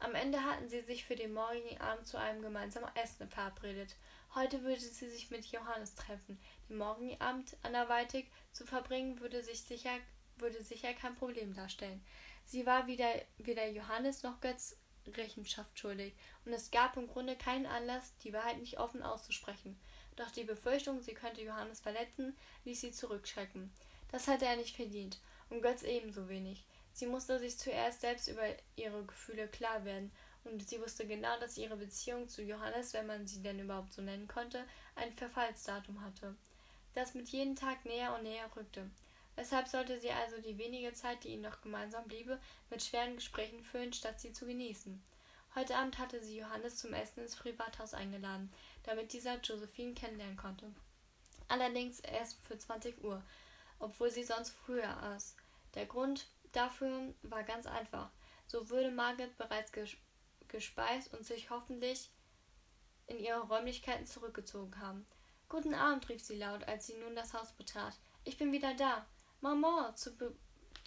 Am 0.00 0.14
Ende 0.14 0.44
hatten 0.44 0.68
sie 0.68 0.82
sich 0.82 1.04
für 1.04 1.16
den 1.16 1.34
morgigen 1.34 1.80
Abend 1.80 2.06
zu 2.06 2.18
einem 2.18 2.40
gemeinsamen 2.40 2.94
Essen 2.94 3.28
verabredet. 3.28 3.96
Heute 4.34 4.62
würde 4.62 4.80
sie 4.80 5.08
sich 5.08 5.30
mit 5.30 5.44
Johannes 5.46 5.94
treffen. 5.94 6.38
Den 6.68 6.78
morgigen 6.78 7.20
Abend 7.20 7.56
anderweitig 7.62 8.26
zu 8.52 8.64
verbringen, 8.64 9.20
würde 9.20 9.42
sich 9.42 9.62
sicher, 9.62 9.90
würde 10.36 10.62
sicher 10.62 10.94
kein 10.94 11.16
Problem 11.16 11.52
darstellen. 11.54 12.04
Sie 12.44 12.64
war 12.64 12.86
weder, 12.86 13.12
weder 13.38 13.66
Johannes 13.68 14.22
noch 14.22 14.40
Götz 14.40 14.76
Rechenschaft 15.16 15.78
schuldig, 15.78 16.12
und 16.44 16.52
es 16.52 16.70
gab 16.70 16.96
im 16.96 17.08
Grunde 17.08 17.36
keinen 17.36 17.66
Anlass, 17.66 18.14
die 18.22 18.32
Wahrheit 18.32 18.58
nicht 18.58 18.78
offen 18.78 19.02
auszusprechen. 19.02 19.78
Doch 20.16 20.30
die 20.30 20.44
Befürchtung, 20.44 21.00
sie 21.00 21.14
könnte 21.14 21.42
Johannes 21.42 21.80
verletzen, 21.80 22.36
ließ 22.64 22.80
sie 22.80 22.92
zurückschrecken. 22.92 23.72
Das 24.10 24.28
hatte 24.28 24.46
er 24.46 24.56
nicht 24.56 24.76
verdient, 24.76 25.18
und 25.50 25.62
Götz 25.62 25.82
ebenso 25.82 26.28
wenig. 26.28 26.64
Sie 26.98 27.06
musste 27.06 27.38
sich 27.38 27.56
zuerst 27.56 28.00
selbst 28.00 28.26
über 28.26 28.42
ihre 28.74 29.04
Gefühle 29.04 29.46
klar 29.46 29.84
werden, 29.84 30.10
und 30.42 30.68
sie 30.68 30.80
wusste 30.80 31.06
genau, 31.06 31.38
dass 31.38 31.56
ihre 31.56 31.76
Beziehung 31.76 32.28
zu 32.28 32.42
Johannes, 32.42 32.92
wenn 32.92 33.06
man 33.06 33.24
sie 33.24 33.40
denn 33.40 33.60
überhaupt 33.60 33.92
so 33.92 34.02
nennen 34.02 34.26
konnte, 34.26 34.64
ein 34.96 35.12
Verfallsdatum 35.12 36.00
hatte, 36.02 36.34
das 36.94 37.14
mit 37.14 37.28
jedem 37.28 37.54
Tag 37.54 37.84
näher 37.84 38.16
und 38.16 38.24
näher 38.24 38.50
rückte. 38.56 38.90
Weshalb 39.36 39.68
sollte 39.68 40.00
sie 40.00 40.10
also 40.10 40.40
die 40.40 40.58
wenige 40.58 40.92
Zeit, 40.92 41.22
die 41.22 41.28
ihnen 41.28 41.42
noch 41.42 41.60
gemeinsam 41.60 42.04
bliebe, 42.08 42.40
mit 42.68 42.82
schweren 42.82 43.14
Gesprächen 43.14 43.62
füllen, 43.62 43.92
statt 43.92 44.18
sie 44.18 44.32
zu 44.32 44.44
genießen? 44.44 45.00
Heute 45.54 45.76
Abend 45.76 45.98
hatte 45.98 46.20
sie 46.20 46.38
Johannes 46.38 46.78
zum 46.78 46.94
Essen 46.94 47.20
ins 47.20 47.36
Privathaus 47.36 47.94
eingeladen, 47.94 48.52
damit 48.82 49.12
dieser 49.12 49.38
Josephine 49.38 49.94
kennenlernen 49.94 50.36
konnte. 50.36 50.66
Allerdings 51.46 52.00
erst 52.00 52.40
für 52.44 52.58
20 52.58 53.04
Uhr, 53.04 53.22
obwohl 53.78 54.10
sie 54.10 54.24
sonst 54.24 54.50
früher 54.50 55.00
aß. 55.00 55.36
Der 55.74 55.86
Grund 55.86 56.26
Dafür 56.52 57.14
war 57.22 57.42
ganz 57.42 57.66
einfach. 57.66 58.10
So 58.46 58.70
würde 58.70 58.90
Margaret 58.90 59.36
bereits 59.36 59.72
gespeist 60.48 61.12
und 61.12 61.24
sich 61.24 61.50
hoffentlich 61.50 62.10
in 63.06 63.18
ihre 63.18 63.40
Räumlichkeiten 63.40 64.06
zurückgezogen 64.06 64.80
haben. 64.80 65.06
Guten 65.48 65.74
Abend, 65.74 66.08
rief 66.08 66.22
sie 66.22 66.36
laut, 66.36 66.64
als 66.64 66.86
sie 66.86 66.96
nun 66.98 67.16
das 67.16 67.32
Haus 67.32 67.52
betrat. 67.52 67.98
Ich 68.24 68.36
bin 68.36 68.52
wieder 68.52 68.74
da. 68.74 69.06
Maman! 69.40 69.96
Zu, 69.96 70.12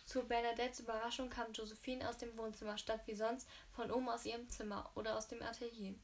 zu 0.06 0.24
Bernadettes 0.24 0.82
Überraschung 0.82 1.30
kam 1.30 1.52
Josephine 1.52 2.08
aus 2.08 2.18
dem 2.18 2.38
Wohnzimmer, 2.38 2.78
statt 2.78 3.02
wie 3.06 3.16
sonst 3.16 3.50
von 3.72 3.92
oben 3.92 4.10
aus 4.10 4.26
ihrem 4.26 4.48
Zimmer 4.50 4.92
oder 4.96 5.18
aus 5.18 5.28
dem 5.28 5.42
Atelier. 5.42 5.96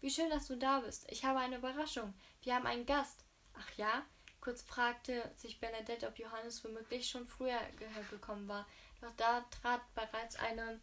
Wie 0.00 0.10
schön, 0.10 0.30
dass 0.30 0.46
du 0.46 0.56
da 0.56 0.80
bist. 0.80 1.10
Ich 1.10 1.24
habe 1.24 1.40
eine 1.40 1.56
Überraschung. 1.56 2.14
Wir 2.42 2.54
haben 2.54 2.66
einen 2.66 2.86
Gast. 2.86 3.24
Ach 3.54 3.70
ja? 3.76 4.04
Kurz 4.40 4.62
fragte 4.62 5.32
sich 5.36 5.58
Bernadette, 5.58 6.06
ob 6.06 6.18
Johannes 6.18 6.62
womöglich 6.62 7.08
schon 7.08 7.26
früher 7.26 7.58
gekommen 8.10 8.46
war. 8.46 8.66
Doch 9.04 9.12
da 9.18 9.44
trat 9.50 9.82
bereits 9.94 10.36
eine 10.36 10.80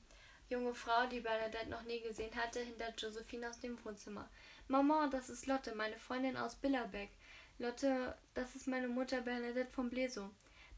junge 0.48 0.76
Frau, 0.76 1.08
die 1.08 1.22
Bernadette 1.22 1.70
noch 1.70 1.82
nie 1.82 2.02
gesehen 2.02 2.36
hatte, 2.36 2.60
hinter 2.60 2.94
Josephine 2.96 3.50
aus 3.50 3.60
dem 3.60 3.84
Wohnzimmer. 3.84 4.30
Mama, 4.68 5.08
das 5.08 5.32
ist 5.32 5.48
Lotte, 5.48 5.74
meine 5.74 5.98
Freundin 5.98 6.38
aus 6.38 6.54
Billerbeck. 6.54 7.10
Lotte, 7.58 8.16
das 8.36 8.56
ist 8.56 8.68
meine 8.68 8.88
Mutter 8.88 9.22
Bernadette 9.22 9.72
von 9.72 9.90
Bleso. 9.90 10.30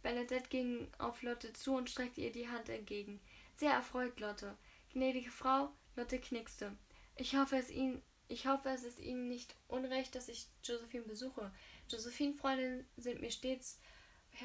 Bernadette 0.01 0.47
ging 0.47 0.89
auf 0.99 1.21
Lotte 1.21 1.51
zu 1.51 1.75
und 1.75 1.89
streckte 1.89 2.21
ihr 2.21 2.32
die 2.32 2.47
Hand 2.47 2.69
entgegen. 2.69 3.19
Sehr 3.56 3.73
erfreut, 3.73 4.21
Lotte. 4.21 4.58
Gnädige 4.93 5.32
Frau, 5.32 5.69
Lotte 5.97 6.19
knickste. 6.19 6.77
Ich 7.17 7.36
hoffe, 7.36 7.58
es 7.58 7.69
Ihnen, 7.69 8.01
ich 8.29 8.47
hoffe, 8.47 8.69
es 8.69 8.86
ist 8.86 9.01
Ihnen 9.01 9.27
nicht 9.27 9.53
unrecht, 9.67 10.15
dass 10.15 10.29
ich 10.29 10.47
Josephine 10.63 11.03
besuche. 11.03 11.51
Josephine-Freundinnen 11.89 12.88
sind 12.95 13.19
mir 13.19 13.32
stets 13.32 13.82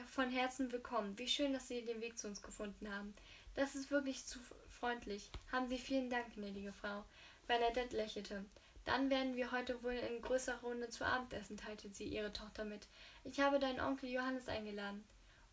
von 0.07 0.31
Herzen 0.31 0.71
willkommen. 0.71 1.19
Wie 1.19 1.29
schön, 1.29 1.53
dass 1.53 1.69
Sie 1.69 1.85
den 1.85 2.01
Weg 2.01 2.19
zu 2.19 2.29
uns 2.29 2.43
gefunden 2.43 2.93
haben. 2.93 3.15
Das 3.55 3.75
ist 3.75 3.91
wirklich 3.91 4.27
zu 4.27 4.39
freundlich. 4.69 5.31
Haben 5.51 5.69
Sie 5.69 5.79
vielen 5.79 6.11
Dank, 6.11 6.35
gnädige 6.35 6.73
Frau. 6.73 7.05
Bernadette 7.47 7.97
lächelte. 7.97 8.45
Dann 8.85 9.11
werden 9.11 9.37
wir 9.37 9.53
heute 9.53 9.83
wohl 9.83 9.93
in 9.93 10.23
größerer 10.23 10.61
Runde 10.61 10.89
zu 10.89 11.05
Abend 11.05 11.33
essen, 11.33 11.57
teilte 11.57 11.89
sie 11.91 12.05
ihre 12.05 12.33
Tochter 12.33 12.65
mit. 12.65 12.87
Ich 13.25 13.41
habe 13.41 13.59
deinen 13.59 13.81
Onkel 13.81 14.09
Johannes 14.11 14.49
eingeladen. 14.49 15.05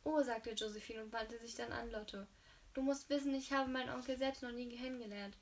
Oh, 0.04 0.21
sagte 0.21 0.52
Josephine 0.52 1.04
und 1.04 1.13
wandte 1.13 1.38
sich 1.39 1.56
dann 1.56 1.71
an 1.71 1.91
Lotte. 1.91 2.28
Du 2.74 2.82
musst 2.82 3.10
wissen, 3.10 3.34
ich 3.34 3.52
habe 3.52 3.69
meinen 3.69 3.89
Onkel 3.89 4.17
selbst 4.17 4.43
noch 4.43 4.52
nie 4.52 4.69
kennengelernt. 4.69 5.36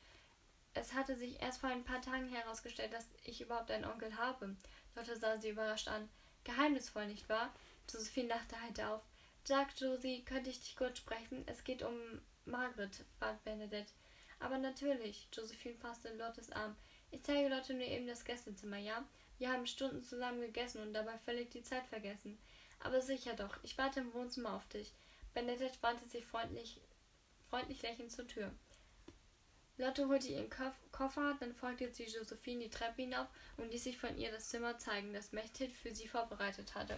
Es 0.73 0.93
hatte 0.93 1.15
sich 1.15 1.41
erst 1.41 1.60
vor 1.60 1.69
ein 1.69 1.84
paar 1.84 2.01
Tagen 2.01 2.29
herausgestellt, 2.29 2.93
dass 2.93 3.06
ich 3.25 3.41
überhaupt 3.41 3.69
einen 3.69 3.86
Onkel 3.86 4.17
habe. 4.17 4.56
Lotte 4.95 5.17
sah 5.17 5.38
sie 5.38 5.49
überrascht 5.49 5.88
an. 5.88 6.10
Geheimnisvoll, 6.43 7.08
nicht 7.08 7.29
wahr? 7.29 7.53
Josephine 7.91 8.30
lachte 8.30 8.60
heiter 8.62 8.96
auf. 8.96 9.02
Sag, 9.43 9.80
Josie, 9.80 10.24
könnte 10.24 10.50
ich 10.50 10.60
dich 10.60 10.76
kurz 10.76 11.00
sprechen? 11.00 11.43
Es 11.48 11.63
geht 11.63 11.84
um 11.84 12.22
Margaret, 12.46 13.04
bat 13.19 13.43
Bernadette. 13.43 13.91
Aber 14.39 14.58
natürlich. 14.58 15.28
Josephine 15.34 15.76
fasste 15.76 16.15
Lottes 16.15 16.52
Arm. 16.52 16.76
Ich 17.12 17.24
zeige 17.24 17.50
Lotte 17.50 17.74
nur 17.74 17.86
eben 17.86 18.08
das 18.08 18.26
Gästezimmer, 18.26 18.78
ja? 18.78 19.04
Wir 19.38 19.52
haben 19.52 19.67
Stunden 19.67 20.04
zusammen 20.04 20.41
gegessen 20.41 20.82
und 20.82 20.93
dabei 20.93 21.17
völlig 21.19 21.50
die 21.52 21.63
Zeit 21.63 21.86
vergessen. 21.88 22.38
Aber 22.80 23.02
sicher 23.02 23.34
doch, 23.36 23.58
ich 23.63 23.78
warte 23.78 24.02
im 24.02 24.13
Wohnzimmer 24.13 24.54
auf 24.54 24.67
dich. 24.69 24.93
Bernadette 25.34 25.78
wandte 25.82 26.08
sich 26.08 26.26
freundlich, 26.26 26.80
freundlich 27.50 27.82
lächelnd 27.82 28.12
zur 28.12 28.28
Tür. 28.28 28.52
Lotte 29.78 30.08
holte 30.08 30.28
ihren 30.28 30.50
Koffer, 30.91 31.36
dann 31.39 31.56
folgte 31.56 31.91
sie 31.91 32.06
Josephine 32.06 32.65
die 32.65 32.69
Treppe 32.69 33.02
hinauf 33.02 33.28
und 33.58 33.72
ließ 33.72 33.86
sich 33.86 33.98
von 33.98 34.17
ihr 34.17 34.32
das 34.32 34.50
Zimmer 34.50 34.78
zeigen, 34.78 35.13
das 35.13 35.32
Mechthild 35.32 35.74
für 35.74 35.96
sie 35.96 36.08
vorbereitet 36.08 36.76
hatte. 36.76 36.96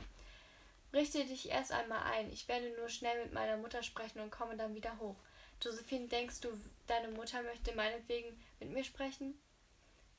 Richte 0.95 1.25
dich 1.25 1.49
erst 1.49 1.73
einmal 1.73 2.03
ein. 2.03 2.31
Ich 2.31 2.47
werde 2.47 2.69
nur 2.77 2.87
schnell 2.87 3.21
mit 3.25 3.33
meiner 3.33 3.57
Mutter 3.57 3.83
sprechen 3.83 4.21
und 4.21 4.31
komme 4.31 4.55
dann 4.55 4.75
wieder 4.75 4.97
hoch. 4.97 5.17
Josephine, 5.61 6.07
denkst 6.07 6.39
du, 6.39 6.47
deine 6.87 7.09
Mutter 7.09 7.43
möchte 7.43 7.75
meinetwegen 7.75 8.41
mit 8.61 8.69
mir 8.71 8.83
sprechen? 8.85 9.37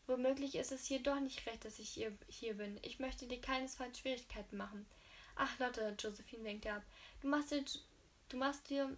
Womöglich 0.06 0.54
ist 0.54 0.72
es 0.72 0.84
hier 0.84 1.02
doch 1.02 1.18
nicht 1.18 1.46
recht, 1.46 1.64
dass 1.64 1.78
ich 1.78 1.88
hier, 1.88 2.12
hier 2.28 2.58
bin. 2.58 2.78
Ich 2.82 2.98
möchte 2.98 3.26
dir 3.26 3.40
keinesfalls 3.40 3.98
Schwierigkeiten 3.98 4.58
machen. 4.58 4.84
Ach, 5.34 5.58
Lotte, 5.58 5.96
Josephine 5.98 6.44
winkte 6.44 6.70
ab. 6.70 6.82
Du 7.22 7.28
machst 7.28 7.52
dir, 7.52 7.64
du 8.28 8.36
machst 8.36 8.68
dir, 8.68 8.94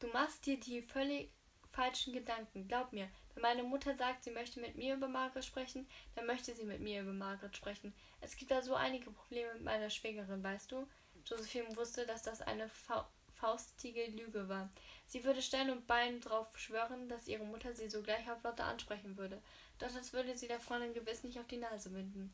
du 0.00 0.08
machst 0.08 0.44
dir 0.44 0.60
die 0.60 0.82
völlig 0.82 1.30
falschen 1.72 2.12
Gedanken. 2.12 2.68
Glaub 2.68 2.92
mir, 2.92 3.08
wenn 3.34 3.42
meine 3.42 3.62
Mutter 3.62 3.96
sagt, 3.96 4.24
sie 4.24 4.30
möchte 4.30 4.60
mit 4.60 4.76
mir 4.76 4.94
über 4.94 5.08
Margaret 5.08 5.44
sprechen, 5.44 5.88
dann 6.14 6.26
möchte 6.26 6.54
sie 6.54 6.64
mit 6.64 6.80
mir 6.80 7.02
über 7.02 7.12
Margaret 7.12 7.56
sprechen. 7.56 7.94
Es 8.20 8.36
gibt 8.36 8.50
da 8.50 8.62
so 8.62 8.74
einige 8.74 9.10
Probleme 9.10 9.54
mit 9.54 9.62
meiner 9.62 9.88
Schwägerin, 9.88 10.42
weißt 10.42 10.72
du? 10.72 10.86
Josephine 11.28 11.76
wusste, 11.76 12.06
dass 12.06 12.22
das 12.22 12.40
eine 12.40 12.68
fa 12.68 13.08
faustige 13.38 14.04
Lüge 14.06 14.48
war. 14.48 14.68
Sie 15.06 15.22
würde 15.22 15.42
Stein 15.42 15.70
und 15.70 15.86
Bein 15.86 16.20
drauf 16.20 16.58
schwören, 16.58 17.08
dass 17.08 17.28
ihre 17.28 17.44
Mutter 17.44 17.72
sie 17.72 17.88
sogleich 17.88 18.28
auf 18.28 18.42
Lotte 18.42 18.64
ansprechen 18.64 19.16
würde. 19.16 19.40
Doch 19.78 19.92
das 19.92 20.12
würde 20.12 20.36
sie 20.36 20.48
der 20.48 20.58
Freundin 20.58 20.92
gewiss 20.92 21.22
nicht 21.22 21.38
auf 21.38 21.46
die 21.46 21.58
Nase 21.58 21.90
binden. 21.90 22.32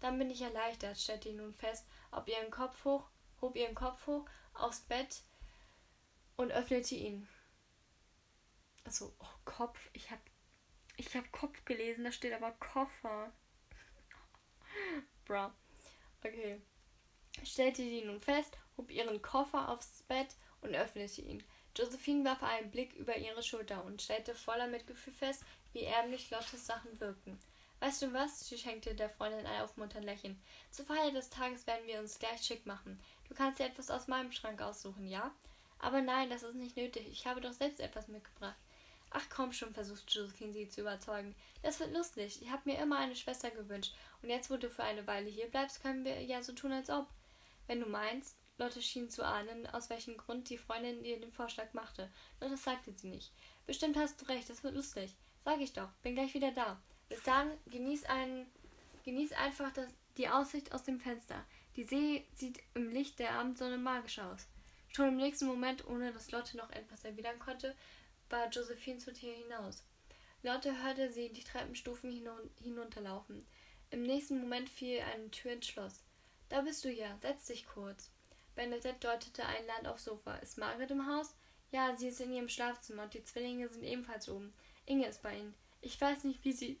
Dann 0.00 0.18
bin 0.18 0.30
ich 0.30 0.40
erleichtert, 0.40 0.98
stellte 0.98 1.30
nun 1.32 1.52
fest, 1.52 1.84
ob 2.10 2.26
ihren 2.26 2.50
Kopf 2.50 2.84
hoch, 2.84 3.04
hob 3.42 3.54
ihren 3.54 3.74
Kopf 3.74 4.06
hoch 4.06 4.26
aufs 4.54 4.80
Bett 4.80 5.20
und 6.36 6.52
öffnete 6.52 6.94
ihn. 6.94 7.28
Also, 8.84 9.12
oh, 9.18 9.26
Kopf. 9.44 9.78
Ich 9.92 10.10
hab, 10.10 10.20
ich 10.96 11.14
hab 11.14 11.30
Kopf 11.32 11.64
gelesen, 11.64 12.04
da 12.04 12.12
steht 12.12 12.32
aber 12.32 12.52
Koffer. 12.52 13.32
Bra. 15.26 15.54
Okay. 16.20 16.60
Stellte 17.44 17.82
sie 17.82 18.02
nun 18.02 18.20
fest, 18.20 18.56
hob 18.76 18.90
ihren 18.90 19.22
Koffer 19.22 19.68
aufs 19.68 20.02
Bett 20.08 20.28
und 20.60 20.74
öffnete 20.74 21.22
ihn. 21.22 21.42
Josephine 21.76 22.24
warf 22.24 22.42
einen 22.42 22.70
Blick 22.70 22.94
über 22.94 23.16
ihre 23.16 23.42
Schulter 23.42 23.84
und 23.84 24.00
stellte 24.00 24.34
voller 24.34 24.66
Mitgefühl 24.66 25.12
fest, 25.12 25.44
wie 25.72 25.84
ärmlich 25.84 26.30
Lottes 26.30 26.66
Sachen 26.66 26.98
wirkten. 27.00 27.38
Weißt 27.80 28.00
du 28.00 28.12
was? 28.14 28.48
Sie 28.48 28.56
schenkte 28.56 28.94
der 28.94 29.10
Freundin 29.10 29.46
ein 29.46 29.60
aufmunternd 29.60 30.06
Lächeln. 30.06 30.40
Zur 30.70 30.86
Feier 30.86 31.10
des 31.10 31.28
Tages 31.28 31.66
werden 31.66 31.86
wir 31.86 32.00
uns 32.00 32.18
gleich 32.18 32.42
schick 32.42 32.64
machen. 32.64 32.98
Du 33.28 33.34
kannst 33.34 33.58
dir 33.60 33.66
etwas 33.66 33.90
aus 33.90 34.08
meinem 34.08 34.32
Schrank 34.32 34.62
aussuchen, 34.62 35.06
ja? 35.06 35.30
Aber 35.78 36.00
nein, 36.00 36.30
das 36.30 36.42
ist 36.42 36.54
nicht 36.54 36.76
nötig. 36.76 37.06
Ich 37.10 37.26
habe 37.26 37.42
doch 37.42 37.52
selbst 37.52 37.80
etwas 37.80 38.08
mitgebracht. 38.08 38.56
Ach 39.10 39.24
komm 39.28 39.52
schon, 39.52 39.74
versucht 39.74 40.10
Josephine 40.10 40.52
sie 40.52 40.68
zu 40.68 40.80
überzeugen. 40.80 41.34
Das 41.62 41.78
wird 41.78 41.92
lustig. 41.92 42.40
Ich 42.40 42.50
habe 42.50 42.62
mir 42.64 42.78
immer 42.78 42.98
eine 42.98 43.14
Schwester 43.14 43.50
gewünscht. 43.50 43.94
Und 44.22 44.30
jetzt, 44.30 44.50
wo 44.50 44.56
du 44.56 44.70
für 44.70 44.82
eine 44.82 45.06
Weile 45.06 45.28
hier 45.28 45.46
bleibst, 45.46 45.82
können 45.82 46.04
wir 46.04 46.22
ja 46.22 46.42
so 46.42 46.52
tun, 46.52 46.72
als 46.72 46.88
ob. 46.90 47.06
Wenn 47.66 47.80
du 47.80 47.86
meinst, 47.86 48.36
Lotte 48.58 48.80
schien 48.80 49.10
zu 49.10 49.24
ahnen, 49.24 49.66
aus 49.66 49.90
welchem 49.90 50.16
Grund 50.16 50.48
die 50.48 50.58
Freundin 50.58 51.04
ihr 51.04 51.20
den 51.20 51.32
Vorschlag 51.32 51.72
machte. 51.74 52.10
Doch 52.40 52.48
das 52.48 52.64
sagte 52.64 52.92
sie 52.92 53.08
nicht. 53.08 53.32
Bestimmt 53.66 53.96
hast 53.96 54.20
du 54.20 54.26
recht, 54.26 54.48
das 54.48 54.64
wird 54.64 54.74
lustig. 54.74 55.14
Sag 55.44 55.60
ich 55.60 55.72
doch, 55.72 55.90
bin 56.02 56.14
gleich 56.14 56.34
wieder 56.34 56.52
da. 56.52 56.80
Bis 57.08 57.22
dann, 57.22 57.52
genieß, 57.66 58.04
ein, 58.06 58.46
genieß 59.04 59.32
einfach 59.32 59.72
das, 59.72 59.88
die 60.16 60.28
Aussicht 60.28 60.72
aus 60.72 60.84
dem 60.84 61.00
Fenster. 61.00 61.44
Die 61.76 61.84
See 61.84 62.26
sieht 62.34 62.60
im 62.74 62.88
Licht 62.90 63.18
der 63.18 63.32
Abendsonne 63.32 63.76
magisch 63.76 64.18
aus. 64.18 64.48
Schon 64.88 65.08
im 65.08 65.16
nächsten 65.18 65.46
Moment, 65.46 65.86
ohne 65.86 66.12
dass 66.12 66.30
Lotte 66.30 66.56
noch 66.56 66.70
etwas 66.70 67.04
erwidern 67.04 67.38
konnte, 67.38 67.76
war 68.30 68.48
Josephine 68.48 68.98
zur 68.98 69.12
Tür 69.12 69.34
hinaus. 69.34 69.84
Lotte 70.42 70.82
hörte 70.82 71.12
sie 71.12 71.30
die 71.30 71.44
Treppenstufen 71.44 72.10
hinun 72.10 72.50
hinunterlaufen. 72.62 73.46
Im 73.90 74.02
nächsten 74.02 74.40
Moment 74.40 74.70
fiel 74.70 75.00
eine 75.00 75.30
Tür 75.30 75.52
ins 75.52 75.66
Schloss. 75.66 76.05
Da 76.48 76.60
bist 76.60 76.84
du 76.84 76.90
ja, 76.90 77.16
setz 77.20 77.46
dich 77.46 77.66
kurz. 77.66 78.10
Bernadette 78.54 78.98
deutete 79.00 79.44
ein 79.44 79.66
Land 79.66 79.86
aufs 79.86 80.04
Sofa. 80.04 80.36
Ist 80.36 80.58
Margaret 80.58 80.90
im 80.90 81.06
Haus? 81.06 81.34
Ja, 81.72 81.94
sie 81.96 82.08
ist 82.08 82.20
in 82.20 82.32
ihrem 82.32 82.48
Schlafzimmer 82.48 83.04
und 83.04 83.14
die 83.14 83.24
Zwillinge 83.24 83.68
sind 83.68 83.82
ebenfalls 83.82 84.28
oben. 84.28 84.52
Inge 84.86 85.06
ist 85.08 85.22
bei 85.22 85.36
ihnen. 85.36 85.54
Ich 85.80 86.00
weiß 86.00 86.24
nicht, 86.24 86.44
wie 86.44 86.52
sie 86.52 86.80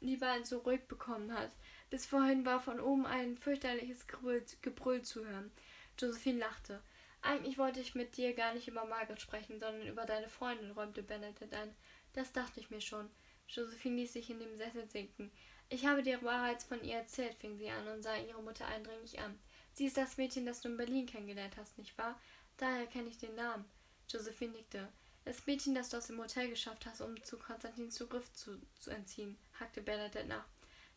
die 0.00 0.16
beiden 0.16 0.44
so 0.44 0.58
ruhig 0.58 0.86
bekommen 0.86 1.32
hat. 1.32 1.50
Bis 1.90 2.06
vorhin 2.06 2.44
war 2.44 2.60
von 2.60 2.80
oben 2.80 3.06
ein 3.06 3.36
fürchterliches 3.36 4.06
Gebrüll, 4.06 4.44
Gebrüll 4.62 5.02
zu 5.02 5.24
hören. 5.24 5.50
Josephine 5.98 6.40
lachte. 6.40 6.82
Eigentlich 7.22 7.58
wollte 7.58 7.80
ich 7.80 7.94
mit 7.94 8.16
dir 8.16 8.34
gar 8.34 8.54
nicht 8.54 8.68
über 8.68 8.84
Margaret 8.84 9.20
sprechen, 9.20 9.58
sondern 9.58 9.86
über 9.86 10.04
deine 10.04 10.28
Freundin, 10.28 10.70
räumte 10.70 11.02
Bernadette 11.02 11.56
ein. 11.56 11.74
Das 12.12 12.32
dachte 12.32 12.60
ich 12.60 12.70
mir 12.70 12.80
schon. 12.80 13.10
Josephine 13.48 13.96
ließ 13.96 14.12
sich 14.12 14.30
in 14.30 14.38
dem 14.38 14.56
Sessel 14.56 14.88
sinken. 14.88 15.32
Ich 15.70 15.84
habe 15.84 16.02
dir 16.02 16.18
bereits 16.18 16.64
von 16.64 16.82
ihr 16.82 16.96
erzählt, 16.96 17.34
fing 17.34 17.58
sie 17.58 17.68
an 17.68 17.86
und 17.88 18.02
sah 18.02 18.16
ihre 18.16 18.42
Mutter 18.42 18.66
eindringlich 18.66 19.20
an. 19.20 19.38
Sie 19.74 19.86
ist 19.86 19.96
das 19.96 20.16
Mädchen, 20.16 20.46
das 20.46 20.62
du 20.62 20.68
in 20.68 20.76
Berlin 20.76 21.06
kennengelernt 21.06 21.56
hast, 21.56 21.76
nicht 21.76 21.96
wahr? 21.98 22.18
Daher 22.56 22.86
kenne 22.86 23.08
ich 23.08 23.18
den 23.18 23.34
Namen. 23.34 23.64
Josephine 24.08 24.52
nickte. 24.52 24.88
Das 25.24 25.46
Mädchen, 25.46 25.74
das 25.74 25.90
du 25.90 25.98
aus 25.98 26.06
dem 26.06 26.18
Hotel 26.18 26.48
geschafft 26.48 26.86
hast, 26.86 27.02
um 27.02 27.22
zu 27.22 27.36
Konstantin 27.36 27.90
Zugriff 27.90 28.32
zu, 28.32 28.58
zu 28.80 28.90
entziehen, 28.90 29.36
hackte 29.60 29.82
Bernadette 29.82 30.26
nach. 30.26 30.46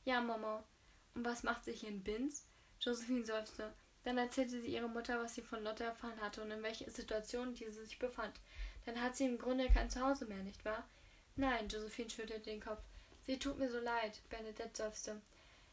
Ja, 0.05 0.21
Mama. 0.21 0.63
Und 1.15 1.25
was 1.25 1.43
macht 1.43 1.65
sie 1.65 1.73
hier 1.73 1.89
in 1.89 2.01
Binz? 2.01 2.45
Josephine 2.79 3.25
seufzte. 3.25 3.73
Dann 4.05 4.17
erzählte 4.17 4.61
sie 4.61 4.73
ihrer 4.73 4.87
Mutter, 4.87 5.21
was 5.21 5.35
sie 5.35 5.41
von 5.41 5.63
Lotte 5.63 5.83
erfahren 5.83 6.19
hatte 6.21 6.41
und 6.41 6.49
in 6.49 6.63
welcher 6.63 6.89
Situation 6.89 7.53
diese 7.53 7.85
sich 7.85 7.99
befand. 7.99 8.39
Dann 8.85 9.01
hat 9.01 9.17
sie 9.17 9.25
im 9.25 9.37
Grunde 9.37 9.67
kein 9.67 9.89
Zuhause 9.89 10.25
mehr, 10.25 10.41
nicht 10.43 10.63
wahr? 10.63 10.87
Nein, 11.35 11.67
Josephine 11.67 12.09
schüttelte 12.09 12.49
den 12.49 12.61
Kopf. 12.61 12.81
Sie 13.31 13.39
tut 13.39 13.57
mir 13.57 13.71
so 13.71 13.79
leid, 13.79 14.19
Bernadette 14.29 14.75
seufzte. 14.75 15.21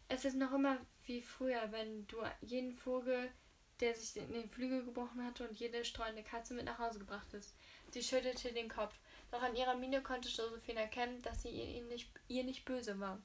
Es 0.07 0.25
ist 0.25 0.37
noch 0.37 0.53
immer 0.53 0.79
wie 1.07 1.21
früher, 1.21 1.73
wenn 1.73 2.07
du 2.07 2.18
jeden 2.40 2.73
Vogel, 2.73 3.33
der 3.81 3.97
sich 3.97 4.16
in 4.16 4.33
den 4.33 4.49
Flügel 4.49 4.85
gebrochen 4.85 5.25
hatte, 5.25 5.42
und 5.42 5.59
jede 5.59 5.85
streunende 5.85 6.23
Katze 6.23 6.55
mit 6.55 6.66
nach 6.66 6.79
Hause 6.79 7.01
gebracht 7.01 7.35
ist. 7.35 7.53
Sie 7.90 8.05
schüttelte 8.05 8.53
den 8.53 8.68
Kopf. 8.68 8.94
Doch 9.33 9.42
an 9.42 9.57
ihrer 9.57 9.75
Miene 9.75 10.01
konnte 10.03 10.29
Josephine 10.29 10.83
erkennen, 10.83 11.21
dass 11.23 11.42
sie 11.42 11.49
ihr 11.49 11.83
nicht, 11.83 12.09
ihr 12.29 12.44
nicht 12.44 12.64
böse 12.64 13.01
war. 13.01 13.18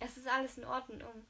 Es 0.00 0.16
ist 0.16 0.26
alles 0.26 0.58
in 0.58 0.64
Ordnung, 0.64 1.24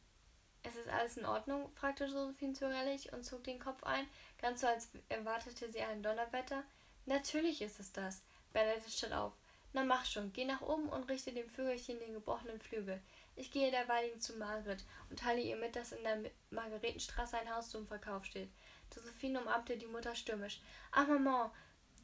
es 0.62 0.74
ist 0.76 0.88
alles 0.88 1.18
in 1.18 1.26
Ordnung? 1.26 1.70
fragte 1.74 2.06
Josephine 2.06 2.54
zögerlich 2.54 3.12
und 3.12 3.22
zog 3.22 3.44
den 3.44 3.60
Kopf 3.60 3.82
ein, 3.84 4.08
ganz 4.40 4.62
so 4.62 4.66
als 4.66 4.88
erwartete 5.10 5.70
sie 5.70 5.82
ein 5.82 6.02
Donnerwetter. 6.02 6.64
Natürlich 7.04 7.60
ist 7.60 7.80
es 7.80 7.92
das. 7.92 8.22
Bernadette 8.54 8.90
stand 8.90 9.12
auf. 9.12 9.34
Na 9.74 9.84
mach 9.84 10.04
schon, 10.04 10.32
geh 10.32 10.44
nach 10.44 10.60
oben 10.60 10.88
und 10.88 11.08
richte 11.08 11.32
dem 11.32 11.48
Vögelchen 11.48 11.98
den 11.98 12.12
gebrochenen 12.12 12.60
Flügel. 12.60 13.00
Ich 13.36 13.50
gehe 13.50 13.70
derweiligen 13.70 14.20
zu 14.20 14.34
Margret 14.34 14.84
und 15.08 15.18
teile 15.18 15.40
ihr 15.40 15.56
mit, 15.56 15.74
dass 15.76 15.92
in 15.92 16.02
der 16.02 16.30
Margaretenstraße 16.50 17.38
ein 17.38 17.54
Haus 17.54 17.70
zum 17.70 17.86
Verkauf 17.86 18.24
steht. 18.26 18.50
Josephine 18.94 19.40
umarmte 19.40 19.78
die 19.78 19.86
Mutter 19.86 20.14
stürmisch. 20.14 20.60
Ach, 20.90 21.06
Maman, 21.08 21.50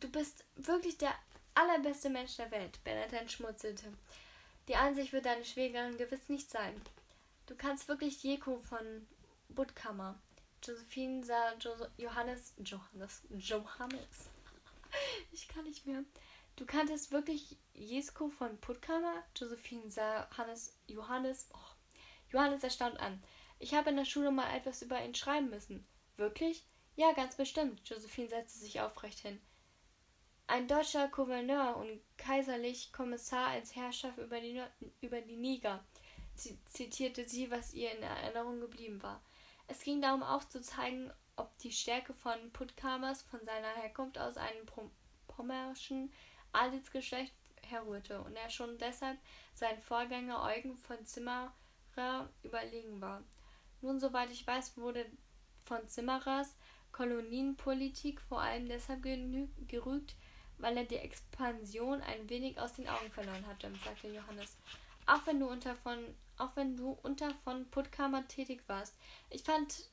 du 0.01 0.11
bist 0.11 0.45
wirklich 0.57 0.97
der 0.97 1.15
allerbeste 1.55 2.09
Mensch 2.09 2.37
der 2.37 2.51
Welt, 2.51 2.83
Bernadette 2.85 3.29
schmutzelte. 3.29 3.93
Die 4.69 4.77
Ansicht 4.77 5.13
wird 5.13 5.27
deine 5.27 5.45
Schwägerin 5.45 5.99
gewiss 5.99 6.29
nicht 6.29 6.51
sein. 6.51 6.81
Du 7.47 7.55
kannst 7.55 7.89
wirklich 7.89 8.23
Jeko 8.23 8.61
von 8.61 9.07
Buttkammer. 9.49 10.19
Josephine 10.63 11.25
sah 11.25 11.55
jo 11.59 11.71
Johannes. 11.97 12.55
Johannes. 12.59 13.23
Johannes. 13.31 14.31
ich 15.33 15.49
kann 15.49 15.65
nicht 15.65 15.87
mehr. 15.87 16.05
Du 16.59 16.67
kanntest 16.67 17.13
wirklich 17.13 17.57
Jesko 17.73 18.29
von 18.29 18.59
Puttkammer? 18.61 19.23
Josephine 19.37 19.93
sah 19.93 20.29
Hannes, 20.37 20.77
Johannes, 20.89 21.49
oh, 21.55 21.75
Johannes 22.33 22.65
erstaunt 22.65 22.99
an. 22.99 23.23
Ich 23.61 23.75
habe 23.75 23.91
in 23.91 23.97
der 23.97 24.05
Schule 24.05 24.33
mal 24.33 24.53
etwas 24.57 24.83
über 24.83 25.01
ihn 25.01 25.15
schreiben 25.15 25.51
müssen. 25.51 25.87
Wirklich? 26.17 26.67
Ja, 26.97 27.13
ganz 27.13 27.37
bestimmt. 27.37 27.89
Josephine 27.89 28.29
setzte 28.29 28.59
sich 28.59 28.81
aufrecht 28.81 29.21
hin. 29.21 29.41
Ein 30.49 30.67
deutscher 30.67 31.07
Gouverneur 31.07 31.77
und 31.77 32.01
kaiserlich 32.17 32.93
Kommissar 32.93 33.51
als 33.51 33.77
Herrschaft 33.77 34.19
über 34.19 34.41
die, 34.41 34.61
über 35.01 35.21
die 35.21 35.37
Niger 35.37 35.85
zitierte 36.67 37.29
sie, 37.29 37.53
was 37.53 37.73
ihr 37.73 37.93
in 37.93 38.03
Erinnerung 38.03 38.59
geblieben 38.59 39.01
war. 39.01 39.23
Es 39.69 39.85
ging 39.85 40.03
darum 40.03 40.25
aufzuzeigen, 40.25 41.13
ob 41.37 41.57
die 41.59 41.71
Stärke 41.71 42.15
von 42.15 42.51
Puttkamers 42.51 43.23
von 43.23 43.45
seiner 43.45 43.77
Herkunft 43.77 44.19
aus 44.19 44.37
einem 44.37 44.67
pommerschen 45.29 46.13
Adelsgeschlecht 46.53 47.35
herrührte 47.63 48.21
und 48.23 48.37
er 48.37 48.51
schon 48.51 48.79
deshalb 48.79 49.19
sein 49.55 49.79
Vorgänger 49.79 50.43
Eugen 50.43 50.77
von 50.77 51.05
Zimmerer 51.05 51.53
überlegen 52.43 53.01
war. 53.01 53.23
Nun, 53.81 54.01
soweit 54.01 54.31
ich 54.31 54.47
weiß, 54.47 54.77
wurde 54.77 55.07
von 55.65 55.87
Zimmerers 55.89 56.55
Kolonienpolitik 56.93 58.21
vor 58.21 58.41
allem 58.41 58.69
deshalb 58.69 59.03
gerügt, 59.03 60.17
weil 60.59 60.77
er 60.77 60.85
die 60.85 60.97
Expansion 60.97 62.01
ein 62.01 62.29
wenig 62.29 62.59
aus 62.59 62.75
den 62.75 62.89
Augen 62.89 63.11
verloren 63.11 63.47
hatte, 63.47 63.71
sagte 63.85 64.09
Johannes. 64.09 64.57
Auch 65.07 65.27
wenn 65.27 65.41
du 65.41 65.49
unter 65.49 65.75
von 65.77 65.99
auch 66.39 66.55
wenn 66.55 66.77
du 66.77 66.97
unter 67.03 67.35
von 67.45 67.69
Puttkammer 67.71 68.27
tätig 68.29 68.63
warst. 68.69 68.97
Ich 69.31 69.43
fand 69.43 69.91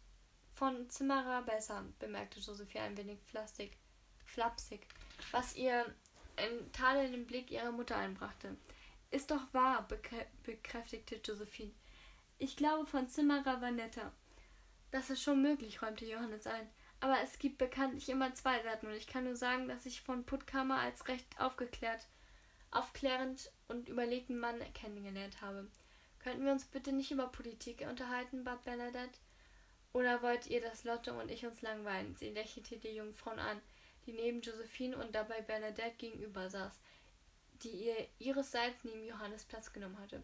von 0.53 0.89
Zimmerer 0.89 1.41
besser, 1.41 1.83
bemerkte 1.99 2.39
Josephine 2.39 2.85
ein 2.85 2.97
wenig 2.97 3.19
flassig, 3.23 3.77
flapsig, 4.23 4.87
was 5.31 5.55
ihr 5.55 5.85
einen 6.37 6.71
tadelnden 6.71 7.25
Blick 7.25 7.51
ihrer 7.51 7.71
Mutter 7.71 7.97
einbrachte. 7.97 8.55
Ist 9.11 9.31
doch 9.31 9.53
wahr, 9.53 9.87
bekräftigte 10.43 11.15
Josephine. 11.23 11.71
Ich 12.37 12.57
glaube, 12.57 12.85
von 12.85 13.07
Zimmerer 13.07 13.61
war 13.61 13.71
netter. 13.71 14.11
Das 14.91 15.09
ist 15.09 15.21
schon 15.21 15.41
möglich, 15.41 15.81
räumte 15.81 16.05
Johannes 16.05 16.47
ein. 16.47 16.69
Aber 16.99 17.17
es 17.23 17.39
gibt 17.39 17.57
bekanntlich 17.57 18.09
immer 18.09 18.33
zwei 18.33 18.61
Seiten 18.63 18.87
und 18.87 18.93
ich 18.93 19.07
kann 19.07 19.25
nur 19.25 19.35
sagen, 19.35 19.67
dass 19.67 19.85
ich 19.85 20.01
von 20.01 20.25
Puttkammer 20.25 20.79
als 20.79 21.07
recht 21.07 21.27
aufgeklärt, 21.39 22.07
aufklärend 22.71 23.51
und 23.67 23.89
überlegten 23.89 24.39
Mann 24.39 24.61
kennengelernt 24.73 25.41
habe. 25.41 25.67
Könnten 26.19 26.45
wir 26.45 26.51
uns 26.51 26.65
bitte 26.65 26.91
nicht 26.91 27.11
über 27.11 27.27
Politik 27.27 27.85
unterhalten, 27.89 28.43
bat 28.43 28.63
Bernadette. 28.63 29.19
Oder 29.93 30.21
wollt 30.21 30.47
ihr, 30.47 30.59
dass 30.59 30.83
Lotte 30.83 31.13
und 31.13 31.29
ich 31.29 31.45
uns 31.45 31.61
langweilen? 31.61 32.15
Sie 32.15 32.29
lächelte 32.29 32.77
die 32.77 32.95
Jungfrauen 32.95 33.39
an, 33.39 33.61
die 34.05 34.13
neben 34.13 34.41
Josephine 34.41 34.97
und 34.97 35.13
dabei 35.15 35.41
Bernadette 35.41 35.95
gegenüber 35.97 36.49
saß, 36.49 36.79
die 37.63 37.69
ihr 37.69 38.07
ihresseits 38.19 38.83
neben 38.83 39.05
Johannes 39.05 39.45
Platz 39.45 39.71
genommen 39.71 39.99
hatte. 39.99 40.23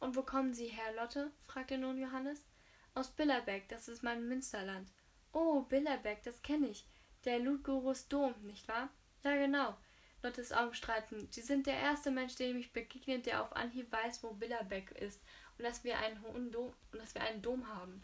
Und 0.00 0.16
wo 0.16 0.22
kommen 0.22 0.54
Sie 0.54 0.68
her, 0.68 0.92
Lotte? 0.94 1.30
fragte 1.46 1.78
nun 1.78 1.98
Johannes. 1.98 2.46
Aus 2.94 3.10
Billerbeck, 3.10 3.68
das 3.68 3.88
ist 3.88 4.02
mein 4.02 4.26
Münsterland. 4.26 4.90
Oh, 5.32 5.62
Billerbeck, 5.62 6.22
das 6.24 6.42
kenne 6.42 6.68
ich. 6.68 6.86
Der 7.24 7.38
Ludgorus 7.38 8.08
Dom, 8.08 8.34
nicht 8.42 8.66
wahr? 8.66 8.88
Ja, 9.22 9.36
genau. 9.36 9.76
Lottes 10.22 10.52
Augen 10.52 10.74
streiten. 10.74 11.28
Sie 11.30 11.42
sind 11.42 11.66
der 11.66 11.78
erste 11.78 12.10
Mensch, 12.10 12.34
dem 12.34 12.58
ich 12.58 12.72
begegnet, 12.72 13.26
der 13.26 13.42
auf 13.42 13.54
Anhieb 13.54 13.92
weiß, 13.92 14.22
wo 14.22 14.32
Billerbeck 14.32 14.90
ist 14.92 15.22
und 15.56 15.64
dass 15.64 15.84
wir 15.84 15.98
einen 15.98 16.22
hohen 16.22 16.50
Dom 16.50 16.72
und 16.92 17.00
dass 17.00 17.14
wir 17.14 17.22
einen 17.22 17.42
Dom 17.42 17.68
haben. 17.68 18.02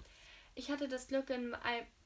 Ich 0.58 0.70
hatte 0.70 0.88
das 0.88 1.06
Glück 1.06 1.28
in 1.28 1.54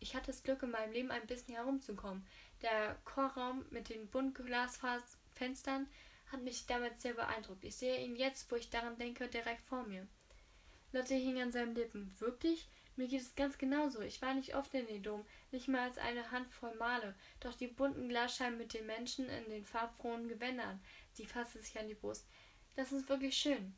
ich 0.01 0.17
hatte 0.17 0.33
das 0.33 0.43
Glück 0.43 0.65
in 0.65 0.73
meinem 0.73 0.93
Leben 0.93 1.13
ein 1.13 1.27
bisschen 1.29 1.55
herumzukommen. 1.55 2.27
Der 2.63 2.97
Chorraum 3.05 3.65
mit 3.71 3.89
den 3.89 4.09
Buntglasfenstern 4.11 5.87
hat 6.33 6.43
mich 6.43 6.67
damals 6.67 7.01
sehr 7.01 7.15
beeindruckt. 7.15 7.63
Ich 7.63 7.77
sehe 7.77 8.05
ihn 8.05 8.17
jetzt, 8.17 8.51
wo 8.51 8.57
ich 8.57 8.69
daran 8.69 8.99
denke, 8.99 9.29
direkt 9.29 9.63
vor 9.63 9.85
mir. 9.85 10.09
Lotte 10.91 11.15
hing 11.15 11.41
an 11.41 11.53
seinen 11.53 11.77
Lippen. 11.77 12.13
Wirklich? 12.19 12.69
Mir 12.97 13.07
geht 13.07 13.21
es 13.21 13.37
ganz 13.37 13.57
genauso. 13.57 14.01
Ich 14.01 14.21
war 14.21 14.35
nicht 14.35 14.57
oft 14.57 14.75
in 14.75 14.89
den 14.89 15.05
Dom, 15.05 15.25
nicht 15.53 15.69
mal 15.69 15.83
als 15.83 15.99
eine 15.99 16.33
Handvoll 16.33 16.75
Male. 16.75 17.15
Doch 17.39 17.55
die 17.55 17.69
bunten 17.69 18.09
Glasscheiben 18.09 18.59
mit 18.59 18.75
den 18.75 18.85
Menschen 18.85 19.29
in 19.29 19.49
den 19.49 19.65
farbfrohen 19.65 20.27
Gewändern, 20.27 20.83
sie 21.13 21.25
fasste 21.25 21.61
sich 21.63 21.79
an 21.79 21.87
die 21.87 21.95
Brust. 21.95 22.27
Das 22.75 22.91
ist 22.91 23.09
wirklich 23.09 23.37
schön. 23.37 23.77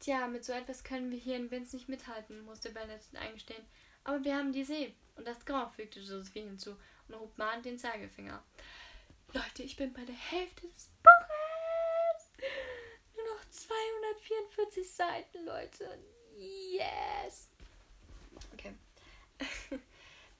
Tja, 0.00 0.26
mit 0.26 0.44
so 0.44 0.52
etwas 0.52 0.84
können 0.84 1.10
wir 1.10 1.18
hier 1.18 1.36
in 1.36 1.50
Vince 1.50 1.76
nicht 1.76 1.88
mithalten, 1.88 2.44
musste 2.44 2.70
Bernadette 2.70 3.18
eingestehen. 3.18 3.64
Aber 4.04 4.22
wir 4.22 4.36
haben 4.36 4.52
die 4.52 4.64
See. 4.64 4.94
Und 5.16 5.26
das 5.26 5.44
Grau, 5.44 5.68
fügte 5.68 6.00
Josephine 6.00 6.50
hinzu 6.50 6.76
und 7.08 7.16
hob 7.16 7.36
mahnend 7.38 7.64
den 7.64 7.78
Zeigefinger. 7.78 8.42
Leute, 9.32 9.62
ich 9.62 9.76
bin 9.76 9.92
bei 9.92 10.04
der 10.04 10.14
Hälfte 10.14 10.68
des 10.68 10.90
Buches. 11.02 12.48
Nur 13.16 13.34
noch 13.34 13.48
244 13.48 14.90
Seiten, 14.90 15.44
Leute. 15.44 15.98
Yes. 16.36 17.48
Okay. 18.52 18.74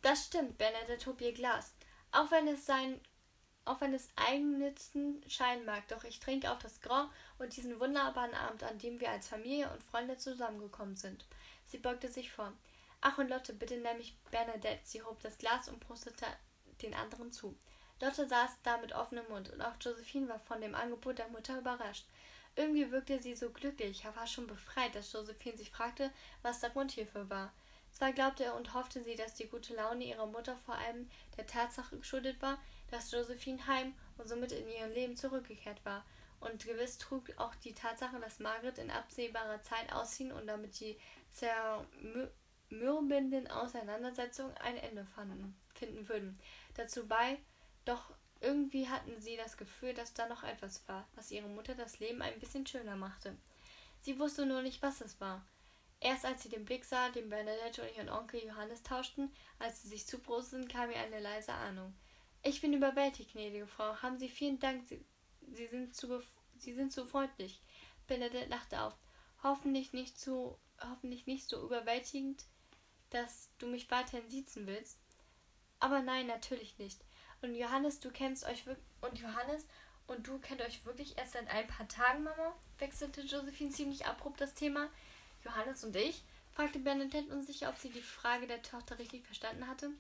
Das 0.03 0.27
stimmt, 0.27 0.59
Bernadette 0.59 1.07
hob 1.07 1.19
ihr 1.23 1.33
Glas. 1.33 1.73
Auch 2.13 2.31
wenn 2.31 2.47
es 2.47 2.67
sein 2.67 3.01
auch 3.65 3.81
wenn 3.81 3.95
es 3.95 4.09
eigennützen 4.17 5.23
scheinen 5.29 5.65
mag, 5.65 5.89
doch 5.89 6.05
ich 6.05 6.21
trinke 6.21 6.51
auf 6.51 6.59
das 6.59 6.81
Grand 6.81 7.11
und 7.39 7.57
diesen 7.57 7.81
wunderbaren 7.81 8.35
Abend, 8.35 8.63
an 8.63 8.79
dem 8.79 9.01
wir 9.01 9.11
als 9.11 9.29
Familie 9.29 9.71
und 9.71 9.83
Freunde 9.83 10.17
zusammengekommen 10.19 10.97
sind. 10.97 11.25
Sie 11.67 11.79
beugte 11.79 12.09
sich 12.09 12.31
vor. 12.31 12.53
Ach, 13.01 13.19
und 13.19 13.29
Lotte, 13.29 13.53
bitte 13.53 13.77
nenn 13.79 13.99
mich 13.99 14.17
Bernadette. 14.31 14.81
Sie 14.85 15.03
hob 15.03 15.21
das 15.21 15.39
Glas 15.39 15.69
und 15.69 15.81
prostete 15.81 16.27
den 16.83 16.95
anderen 16.95 17.33
zu. 17.33 17.55
Lotte 18.01 18.27
saß 18.27 18.51
da 18.63 18.79
mit 18.79 18.93
offenem 18.93 19.29
Mund, 19.29 19.51
und 19.51 19.61
auch 19.61 19.75
Josephine 19.81 20.29
war 20.29 20.41
von 20.41 20.61
dem 20.61 20.75
Angebot 20.75 21.19
der 21.19 21.29
Mutter 21.29 21.59
überrascht. 21.59 22.07
Irgendwie 22.57 22.91
wirkte 22.91 23.21
sie 23.21 23.35
so 23.35 23.51
glücklich, 23.51 24.05
er 24.05 24.15
war 24.17 24.27
schon 24.27 24.47
befreit, 24.47 24.95
dass 24.95 25.13
Josephine 25.13 25.57
sich 25.57 25.71
fragte, 25.71 26.11
was 26.43 26.61
der 26.61 26.71
Grund 26.71 26.93
hierfür 26.93 27.29
war. 27.29 27.53
Zwar 27.91 28.13
glaubte 28.13 28.53
und 28.55 28.75
hoffte 28.75 29.03
sie, 29.03 29.15
dass 29.15 29.35
die 29.35 29.49
gute 29.49 29.75
Laune 29.75 30.05
ihrer 30.05 30.27
Mutter 30.27 30.57
vor 30.57 30.75
allem 30.75 31.09
der 31.37 31.47
Tatsache 31.47 31.97
geschuldet 31.97 32.41
war, 32.43 32.59
dass 32.95 33.11
Josephine 33.11 33.67
heim 33.67 33.95
und 34.17 34.29
somit 34.29 34.53
in 34.53 34.69
ihr 34.69 34.87
Leben 34.87 35.17
zurückgekehrt 35.17 35.85
war. 35.85 36.05
Und 36.41 36.65
gewiss 36.65 36.99
trug 36.99 37.31
auch 37.37 37.55
die 37.57 37.75
Tatsache, 37.75 38.19
dass 38.21 38.39
Margaret 38.39 38.79
in 38.79 38.91
absehbarer 38.91 39.63
Zeit 39.63 39.93
ausziehen 39.93 40.33
und 40.33 40.47
damit 40.47 40.79
die 40.79 40.99
zermürbenden 41.33 43.51
Auseinandersetzungen 43.51 44.57
ein 44.59 44.77
Ende 44.77 45.05
fanden, 45.15 45.57
finden 45.75 46.09
würden. 46.09 46.39
Dazu 46.75 47.07
bei, 47.07 47.39
doch 47.85 48.13
irgendwie 48.41 48.89
hatten 48.89 49.21
sie 49.21 49.37
das 49.37 49.57
Gefühl, 49.57 49.95
dass 49.95 50.13
da 50.13 50.29
noch 50.29 50.45
etwas 50.45 50.87
war, 50.87 51.09
was 51.15 51.31
ihre 51.31 51.49
Mutter 51.49 51.75
das 51.75 51.99
Leben 51.99 52.23
ein 52.23 52.39
bisschen 52.39 52.67
schöner 52.67 52.97
machte. 52.97 53.37
Sie 54.03 54.19
wusste 54.19 54.45
nur 54.45 54.63
nicht, 54.63 54.83
was 54.83 55.01
es 55.01 55.21
war. 55.21 55.47
Erst 56.01 56.27
als 56.27 56.43
sie 56.43 56.51
den 56.51 56.67
Blick 56.67 56.85
sah, 56.85 57.09
den 57.09 57.31
Bernadette 57.31 57.81
und 57.81 57.97
ihren 57.97 58.11
Onkel 58.11 58.45
Johannes 58.45 58.83
tauschten, 58.83 59.33
als 59.59 59.81
sie 59.81 59.89
sich 59.89 60.07
zuprosteten, 60.07 60.69
kam 60.69 60.91
ihr 60.91 60.99
eine 60.99 61.21
leise 61.21 61.55
Ahnung. 61.55 61.95
Ich 62.47 62.61
bin 62.61 62.75
überwältigt, 62.75 63.33
gnädige 63.33 63.67
Frau. 63.67 63.97
Haben 64.03 64.19
Sie 64.19 64.29
vielen 64.29 64.61
Dank. 64.61 64.87
Sie, 64.87 65.03
Sie, 65.51 65.67
sind, 65.67 65.97
zu, 65.97 66.23
Sie 66.59 66.75
sind 66.75 66.93
so 66.93 67.07
freundlich. 67.07 67.63
Bernadette 68.07 68.51
lachte 68.51 68.83
auf. 68.83 68.95
Hoffentlich 69.43 69.95
nicht, 69.95 70.21
zu, 70.21 70.59
hoffentlich 70.79 71.27
nicht 71.27 71.49
so 71.49 71.65
überwältigend, 71.65 72.45
dass 73.09 73.49
du 73.59 73.67
mich 73.67 73.91
weiterhin 73.91 74.29
siezen 74.29 74.67
willst. 74.67 74.99
Aber 75.81 76.03
nein, 76.03 76.27
natürlich 76.27 76.77
nicht. 76.77 77.01
Und 77.41 77.55
Johannes, 77.55 78.01
du 78.01 78.11
kennst 78.11 78.45
euch. 78.45 78.65
Und 79.01 79.19
Johannes 79.19 79.67
und 80.07 80.27
du 80.27 80.39
kennt 80.39 80.61
euch 80.61 80.85
wirklich 80.85 81.17
erst 81.17 81.33
seit 81.33 81.49
ein 81.49 81.67
paar 81.67 81.89
Tagen, 81.89 82.25
Mama? 82.25 82.55
wechselte 82.79 83.23
Josephine 83.23 83.71
ziemlich 83.71 84.05
abrupt 84.05 84.43
das 84.43 84.53
Thema. 84.53 84.91
Johannes 85.45 85.83
und 85.83 85.97
ich? 85.97 86.23
fragte 86.53 86.79
Bernadette 86.79 87.33
unsicher, 87.33 87.71
ob 87.71 87.79
sie 87.79 87.89
die 87.89 88.03
Frage 88.03 88.47
der 88.47 88.63
Tochter 88.63 88.99
richtig 88.99 89.25
verstanden 89.25 89.67
hatte. 89.67 89.91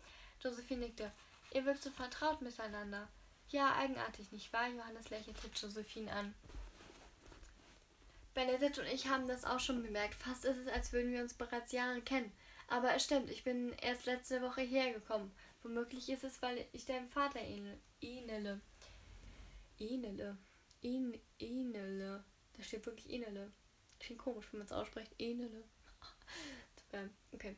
Josephine 0.42 0.82
nickte. 0.82 1.10
Ihr 1.54 1.64
wirkt 1.64 1.84
so 1.84 1.90
vertraut 1.90 2.42
miteinander. 2.42 3.08
Ja, 3.48 3.76
eigenartig, 3.76 4.32
nicht 4.32 4.52
wahr? 4.52 4.68
Johannes 4.68 5.08
lächelte 5.10 5.46
Josephine 5.54 6.12
an. 6.12 6.34
Benedikt 8.34 8.80
und 8.80 8.86
ich 8.86 9.06
haben 9.06 9.28
das 9.28 9.44
auch 9.44 9.60
schon 9.60 9.80
bemerkt. 9.80 10.16
Fast 10.16 10.44
ist 10.44 10.58
es, 10.58 10.66
als 10.66 10.92
würden 10.92 11.12
wir 11.12 11.22
uns 11.22 11.32
bereits 11.32 11.70
Jahre 11.70 12.00
kennen. 12.00 12.32
Aber 12.66 12.92
es 12.94 13.04
stimmt, 13.04 13.30
ich 13.30 13.44
bin 13.44 13.72
erst 13.80 14.06
letzte 14.06 14.42
Woche 14.42 14.62
hergekommen. 14.62 15.30
Womöglich 15.62 16.08
ist 16.10 16.24
es, 16.24 16.42
weil 16.42 16.66
ich 16.72 16.86
deinem 16.86 17.08
Vater 17.08 17.40
ähnele. 17.40 18.60
Ähnele. 19.78 20.36
Ähnele. 20.82 22.24
Da 22.56 22.62
steht 22.64 22.84
wirklich 22.84 23.10
ähnele. 23.10 23.52
Klingt 24.00 24.20
komisch, 24.20 24.46
wenn 24.50 24.58
man 24.58 24.66
es 24.66 24.72
ausspricht. 24.72 25.12
Ähnele. 25.18 25.62
Okay. 27.32 27.56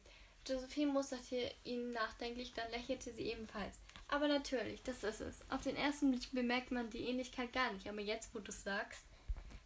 Josephine 0.49 0.93
musterte 0.93 1.53
ihn 1.65 1.93
nachdenklich, 1.93 2.55
dann 2.55 2.71
lächelte 2.71 3.13
sie 3.13 3.25
ebenfalls. 3.25 3.79
Aber 4.09 4.29
natürlich, 4.29 4.83
das 4.83 5.03
ist 5.03 5.21
es. 5.21 5.41
Auf 5.51 5.63
den 5.63 5.77
ersten 5.77 6.11
Blick 6.11 6.31
bemerkt 6.33 6.71
man 6.71 6.91
die 6.91 7.09
Ähnlichkeit 7.09 7.53
gar 7.53 7.73
nicht, 7.73 7.89
aber 7.89 8.01
jetzt, 8.01 8.35
wo 8.35 8.39
du 8.39 8.51
es 8.51 8.63
sagst. 8.63 9.03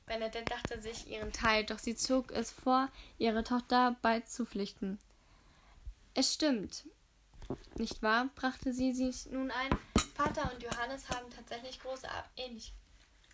Bernadette 0.07 0.45
dachte 0.45 0.81
sich 0.81 1.09
ihren 1.09 1.33
Teil, 1.33 1.65
doch 1.65 1.79
sie 1.79 1.95
zog 1.95 2.33
es 2.33 2.51
vor, 2.51 2.89
ihre 3.19 3.45
Tochter 3.45 3.97
beizupflichten. 4.03 4.99
Es 6.15 6.35
stimmt, 6.35 6.85
nicht 7.77 8.03
wahr? 8.03 8.29
brachte 8.35 8.73
sie 8.73 8.93
sich 8.93 9.27
nun 9.27 9.51
ein. 9.51 9.71
Vater 10.15 10.51
und 10.53 10.63
Johannes 10.63 11.09
haben 11.09 11.31
tatsächlich 11.31 11.81
große 11.81 12.09
Ähnlich 12.37 12.73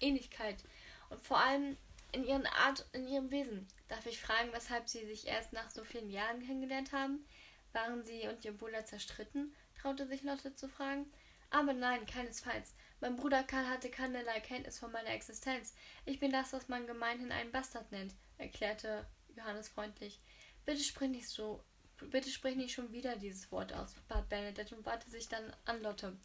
Ähnlichkeit 0.00 0.62
und 1.08 1.20
vor 1.22 1.38
allem 1.38 1.76
in 2.12 2.24
ihren 2.24 2.46
Art, 2.46 2.86
in 2.92 3.06
ihrem 3.08 3.30
Wesen. 3.30 3.66
Darf 3.88 4.06
ich 4.06 4.20
fragen, 4.20 4.52
weshalb 4.52 4.88
sie 4.88 5.06
sich 5.06 5.26
erst 5.26 5.52
nach 5.52 5.70
so 5.70 5.84
vielen 5.84 6.10
Jahren 6.10 6.40
kennengelernt 6.40 6.92
haben? 6.92 7.24
Waren 7.72 8.02
sie 8.04 8.28
und 8.28 8.44
ihr 8.44 8.56
Bruder 8.56 8.84
zerstritten? 8.84 9.54
Traute 9.86 10.06
sich 10.08 10.22
Lotte 10.22 10.52
zu 10.52 10.68
fragen. 10.68 11.06
Aber 11.50 11.72
nein, 11.72 12.06
keinesfalls. 12.06 12.74
Mein 13.00 13.14
Bruder 13.14 13.44
Karl 13.44 13.68
hatte 13.68 13.88
keinerlei 13.88 14.40
Kenntnis 14.40 14.80
von 14.80 14.90
meiner 14.90 15.10
Existenz. 15.10 15.74
Ich 16.04 16.18
bin 16.18 16.32
das, 16.32 16.52
was 16.52 16.68
man 16.68 16.88
gemeinhin 16.88 17.30
einen 17.30 17.52
Bastard 17.52 17.92
nennt, 17.92 18.12
erklärte 18.36 19.06
Johannes 19.36 19.68
freundlich. 19.68 20.18
Bitte 20.64 20.82
sprich 20.82 21.10
nicht 21.10 21.28
so. 21.28 21.62
Bitte 22.00 22.30
sprich 22.30 22.56
nicht 22.56 22.74
schon 22.74 22.90
wieder 22.90 23.14
dieses 23.14 23.52
Wort 23.52 23.72
aus, 23.72 23.94
bat 24.08 24.28
Bernadette 24.28 24.74
und 24.74 24.84
wandte 24.84 25.08
sich 25.08 25.28
dann 25.28 25.54
an 25.64 25.80
Lotte. 25.82 26.16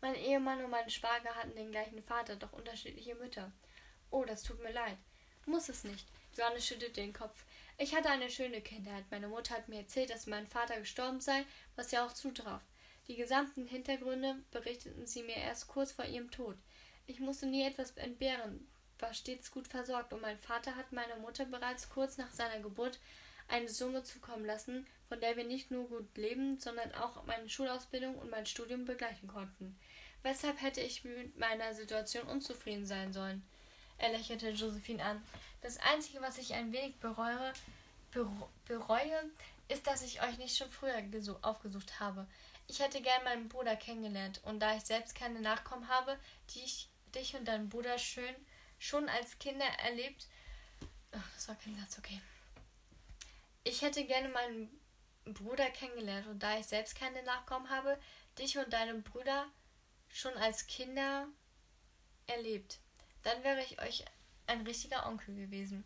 Mein 0.00 0.14
Ehemann 0.14 0.64
und 0.64 0.70
mein 0.70 0.88
Schwager 0.88 1.34
hatten 1.34 1.56
den 1.56 1.72
gleichen 1.72 2.02
Vater, 2.04 2.36
doch 2.36 2.52
unterschiedliche 2.52 3.16
Mütter. 3.16 3.50
Oh, 4.10 4.24
das 4.24 4.44
tut 4.44 4.62
mir 4.62 4.72
leid. 4.72 4.96
Muss 5.46 5.68
es 5.68 5.82
nicht. 5.82 6.06
Johannes 6.38 6.64
schüttelte 6.64 7.00
den 7.00 7.12
Kopf. 7.12 7.44
Ich 7.76 7.94
hatte 7.94 8.08
eine 8.08 8.30
schöne 8.30 8.60
Kindheit. 8.60 9.04
Meine 9.10 9.26
Mutter 9.26 9.56
hat 9.56 9.68
mir 9.68 9.80
erzählt, 9.80 10.10
dass 10.10 10.26
mein 10.26 10.46
Vater 10.46 10.78
gestorben 10.78 11.20
sei, 11.20 11.44
was 11.74 11.90
ja 11.90 12.06
auch 12.06 12.12
zutraf. 12.12 12.62
Die 13.10 13.16
gesamten 13.16 13.66
Hintergründe 13.66 14.36
berichteten 14.52 15.04
sie 15.04 15.24
mir 15.24 15.34
erst 15.34 15.66
kurz 15.66 15.90
vor 15.90 16.04
ihrem 16.04 16.30
Tod. 16.30 16.56
Ich 17.08 17.18
musste 17.18 17.46
nie 17.46 17.66
etwas 17.66 17.90
entbehren, 17.96 18.68
war 19.00 19.12
stets 19.12 19.50
gut 19.50 19.66
versorgt, 19.66 20.12
und 20.12 20.22
mein 20.22 20.38
Vater 20.38 20.76
hat 20.76 20.92
meiner 20.92 21.16
Mutter 21.16 21.44
bereits 21.44 21.88
kurz 21.88 22.18
nach 22.18 22.30
seiner 22.30 22.60
Geburt 22.60 23.00
eine 23.48 23.68
Summe 23.68 24.04
zukommen 24.04 24.44
lassen, 24.44 24.86
von 25.08 25.20
der 25.20 25.36
wir 25.36 25.42
nicht 25.42 25.72
nur 25.72 25.88
gut 25.88 26.16
leben, 26.16 26.60
sondern 26.60 26.94
auch 26.94 27.26
meine 27.26 27.48
Schulausbildung 27.48 28.14
und 28.14 28.30
mein 28.30 28.46
Studium 28.46 28.84
begleichen 28.84 29.26
konnten. 29.26 29.76
Weshalb 30.22 30.62
hätte 30.62 30.80
ich 30.80 31.02
mit 31.02 31.36
meiner 31.36 31.74
Situation 31.74 32.28
unzufrieden 32.28 32.86
sein 32.86 33.12
sollen? 33.12 33.42
Er 33.98 34.12
lächelte 34.12 34.50
Josephine 34.50 35.02
an. 35.02 35.22
Das 35.62 35.78
Einzige, 35.78 36.22
was 36.22 36.38
ich 36.38 36.54
ein 36.54 36.72
wenig 36.72 36.94
bereue, 37.00 37.52
bereue 38.66 39.30
ist, 39.66 39.88
dass 39.88 40.02
ich 40.02 40.22
euch 40.22 40.38
nicht 40.38 40.56
schon 40.56 40.70
früher 40.70 40.94
aufgesucht 41.42 41.98
habe. 41.98 42.28
Ich 42.70 42.78
hätte 42.78 43.02
gern 43.02 43.24
meinen 43.24 43.48
Bruder 43.48 43.74
kennengelernt, 43.74 44.40
und 44.44 44.60
da 44.60 44.76
ich 44.76 44.84
selbst 44.84 45.16
keine 45.16 45.40
Nachkommen 45.40 45.88
habe, 45.88 46.16
die 46.50 46.60
ich 46.60 46.88
dich 47.12 47.34
und 47.34 47.48
deinen 47.48 47.68
Bruder 47.68 47.98
schön 47.98 48.32
schon 48.78 49.08
als 49.08 49.40
Kinder 49.40 49.66
erlebt. 49.82 50.28
Ach, 51.10 51.28
das 51.34 51.48
war 51.48 51.56
kein 51.56 51.76
Satz, 51.76 51.98
okay. 51.98 52.20
Ich 53.64 53.82
hätte 53.82 54.04
gerne 54.04 54.28
meinen 54.28 54.70
Bruder 55.24 55.68
kennengelernt 55.70 56.28
und 56.28 56.44
da 56.44 56.60
ich 56.60 56.66
selbst 56.66 56.94
keine 56.94 57.24
Nachkommen 57.24 57.70
habe, 57.70 57.98
dich 58.38 58.56
und 58.56 58.72
deine 58.72 58.94
Brüder 58.94 59.48
schon 60.08 60.34
als 60.34 60.68
Kinder 60.68 61.26
erlebt. 62.28 62.78
Dann 63.24 63.42
wäre 63.42 63.64
ich 63.64 63.82
euch 63.82 64.04
ein 64.46 64.60
richtiger 64.62 65.08
Onkel 65.08 65.34
gewesen. 65.34 65.84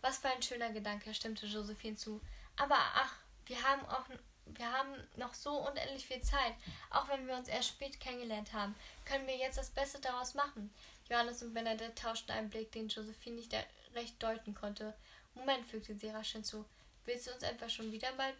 Was 0.00 0.16
für 0.16 0.30
ein 0.30 0.40
schöner 0.40 0.72
Gedanke, 0.72 1.12
stimmte 1.12 1.44
Josephine 1.44 1.96
zu. 1.96 2.22
Aber 2.56 2.78
ach, 2.78 3.16
wir 3.44 3.62
haben 3.62 3.84
auch 3.84 4.06
wir 4.46 4.72
haben 4.72 4.94
noch 5.16 5.34
so 5.34 5.66
unendlich 5.68 6.06
viel 6.06 6.22
Zeit. 6.22 6.54
Auch 6.90 7.08
wenn 7.08 7.26
wir 7.26 7.36
uns 7.36 7.48
erst 7.48 7.68
spät 7.68 8.00
kennengelernt 8.00 8.52
haben, 8.52 8.74
können 9.04 9.26
wir 9.26 9.36
jetzt 9.36 9.58
das 9.58 9.70
Beste 9.70 10.00
daraus 10.00 10.34
machen. 10.34 10.72
Johannes 11.10 11.42
und 11.42 11.54
Bernadette 11.54 11.94
tauschten 11.94 12.34
einen 12.34 12.50
Blick, 12.50 12.72
den 12.72 12.88
Josephine 12.88 13.36
nicht 13.36 13.54
recht 13.94 14.22
deuten 14.22 14.54
konnte. 14.54 14.94
Moment, 15.34 15.66
fügte 15.66 15.94
sie 15.96 16.08
rasch 16.08 16.32
hinzu. 16.32 16.64
Willst 17.04 17.26
du 17.26 17.32
uns 17.32 17.42
etwa 17.42 17.68
schon 17.68 17.92
wieder 17.92 18.12
bald 18.12 18.34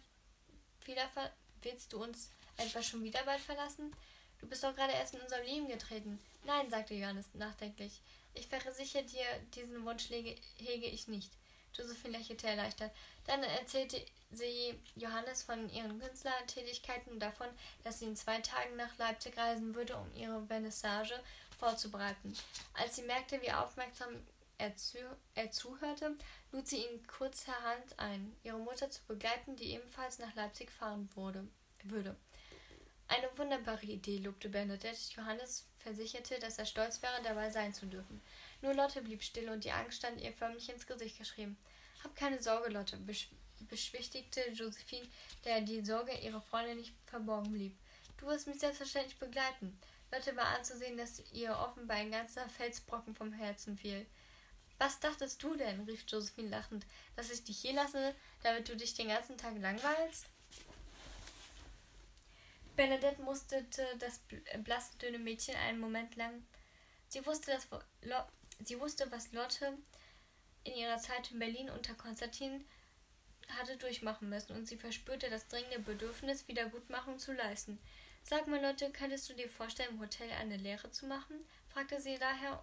wieder 0.85 1.07
ver 1.09 1.31
willst 1.61 1.91
du 1.91 2.01
uns 2.01 2.31
etwa 2.55 2.81
schon 2.81 3.03
wieder 3.03 3.23
bald 3.23 3.41
verlassen? 3.41 3.93
Du 4.39 4.47
bist 4.47 4.63
doch 4.63 4.75
gerade 4.75 4.93
erst 4.93 5.15
in 5.15 5.21
unser 5.21 5.43
Leben 5.43 5.67
getreten. 5.67 6.19
Nein, 6.45 6.69
sagte 6.69 6.93
Johannes 6.93 7.27
nachdenklich. 7.33 8.01
Ich 8.33 8.47
versichere 8.47 9.03
dir, 9.03 9.25
diesen 9.55 9.83
Wunsch 9.83 10.09
hege 10.09 10.85
ich 10.85 11.07
nicht. 11.07 11.31
Josephine 11.77 12.17
lächelte 12.17 12.47
erleichtert. 12.47 12.91
Dann 13.25 13.43
erzählte 13.43 14.03
sie 14.31 14.79
Johannes 14.95 15.43
von 15.43 15.69
ihren 15.69 15.99
Künstlertätigkeiten 15.99 17.13
und 17.13 17.19
davon, 17.19 17.47
dass 17.83 17.99
sie 17.99 18.05
in 18.05 18.15
zwei 18.15 18.39
Tagen 18.39 18.75
nach 18.75 18.97
Leipzig 18.97 19.37
reisen 19.37 19.75
würde, 19.75 19.95
um 19.95 20.13
ihre 20.15 20.45
Vernissage 20.45 21.19
vorzubereiten. 21.57 22.35
Als 22.73 22.95
sie 22.95 23.03
merkte, 23.03 23.41
wie 23.41 23.51
aufmerksam 23.51 24.09
er, 24.57 24.75
zu, 24.75 24.97
er 25.35 25.51
zuhörte, 25.51 26.15
lud 26.51 26.67
sie 26.67 26.85
ihn 26.85 27.05
kurzerhand 27.07 27.97
ein, 27.97 28.35
ihre 28.43 28.57
Mutter 28.57 28.89
zu 28.89 29.01
begleiten, 29.07 29.55
die 29.55 29.73
ebenfalls 29.73 30.19
nach 30.19 30.33
Leipzig 30.35 30.71
fahren 30.71 31.09
wurde, 31.15 31.47
würde. 31.83 32.15
Eine 33.07 33.29
wunderbare 33.37 33.85
Idee, 33.85 34.17
lobte 34.17 34.49
Bernadette. 34.49 34.97
Johannes 35.15 35.65
versicherte, 35.79 36.39
dass 36.39 36.57
er 36.57 36.65
stolz 36.65 37.01
wäre, 37.01 37.21
dabei 37.23 37.49
sein 37.49 37.73
zu 37.73 37.85
dürfen. 37.85 38.21
Nur 38.61 38.73
Lotte 38.73 39.01
blieb 39.01 39.23
still 39.23 39.49
und 39.49 39.63
die 39.63 39.71
Angst 39.71 39.97
stand 39.97 40.21
ihr 40.21 40.33
förmlich 40.33 40.69
ins 40.69 40.87
Gesicht 40.87 41.17
geschrieben. 41.17 41.57
Hab 42.03 42.15
keine 42.15 42.41
Sorge, 42.41 42.69
Lotte, 42.69 42.97
besch 42.97 43.29
beschwichtigte 43.69 44.51
Josephine, 44.51 45.07
der 45.43 45.61
die 45.61 45.83
Sorge 45.83 46.15
ihrer 46.19 46.41
Freundin 46.41 46.77
nicht 46.77 46.93
verborgen 47.05 47.51
blieb. 47.51 47.75
Du 48.17 48.27
wirst 48.27 48.45
mich 48.45 48.59
selbstverständlich 48.59 49.17
begleiten. 49.17 49.75
Lotte 50.11 50.35
war 50.35 50.45
anzusehen, 50.55 50.95
dass 50.95 51.23
ihr 51.31 51.57
offenbar 51.57 51.97
ein 51.97 52.11
ganzer 52.11 52.47
Felsbrocken 52.49 53.15
vom 53.15 53.33
Herzen 53.33 53.75
fiel. 53.75 54.05
Was 54.77 54.99
dachtest 54.99 55.41
du 55.41 55.55
denn? 55.55 55.81
rief 55.81 56.05
Josephine 56.07 56.49
lachend, 56.49 56.85
dass 57.15 57.31
ich 57.31 57.43
dich 57.43 57.59
hier 57.59 57.73
lasse, 57.73 58.13
damit 58.43 58.69
du 58.69 58.75
dich 58.75 58.93
den 58.93 59.07
ganzen 59.07 59.37
Tag 59.37 59.57
langweilst? 59.59 60.27
Bernadette 62.75 63.21
musterte 63.23 63.83
das 63.97 64.21
blasse, 64.63 64.95
dünne 64.99 65.17
Mädchen 65.17 65.55
einen 65.55 65.79
Moment 65.79 66.15
lang. 66.15 66.45
Sie 67.07 67.25
wusste, 67.25 67.51
dass 67.51 67.67
Sie 68.63 68.79
wusste, 68.79 69.11
was 69.11 69.31
Lotte 69.31 69.77
in 70.63 70.75
ihrer 70.75 70.97
Zeit 70.97 71.31
in 71.31 71.39
Berlin 71.39 71.69
unter 71.69 71.93
Konstantin 71.93 72.65
hatte 73.57 73.77
durchmachen 73.77 74.29
müssen 74.29 74.55
und 74.55 74.67
sie 74.67 74.77
verspürte 74.77 75.29
das 75.29 75.47
dringende 75.47 75.79
Bedürfnis, 75.79 76.47
Wiedergutmachung 76.47 77.17
zu 77.17 77.33
leisten. 77.33 77.79
Sag 78.23 78.47
mal, 78.47 78.61
Lotte, 78.61 78.91
könntest 78.91 79.29
du 79.29 79.33
dir 79.33 79.49
vorstellen, 79.49 79.91
im 79.91 80.01
Hotel 80.01 80.29
eine 80.31 80.57
Lehre 80.57 80.91
zu 80.91 81.05
machen? 81.05 81.35
fragte 81.69 82.01
sie 82.01 82.17
daher 82.17 82.61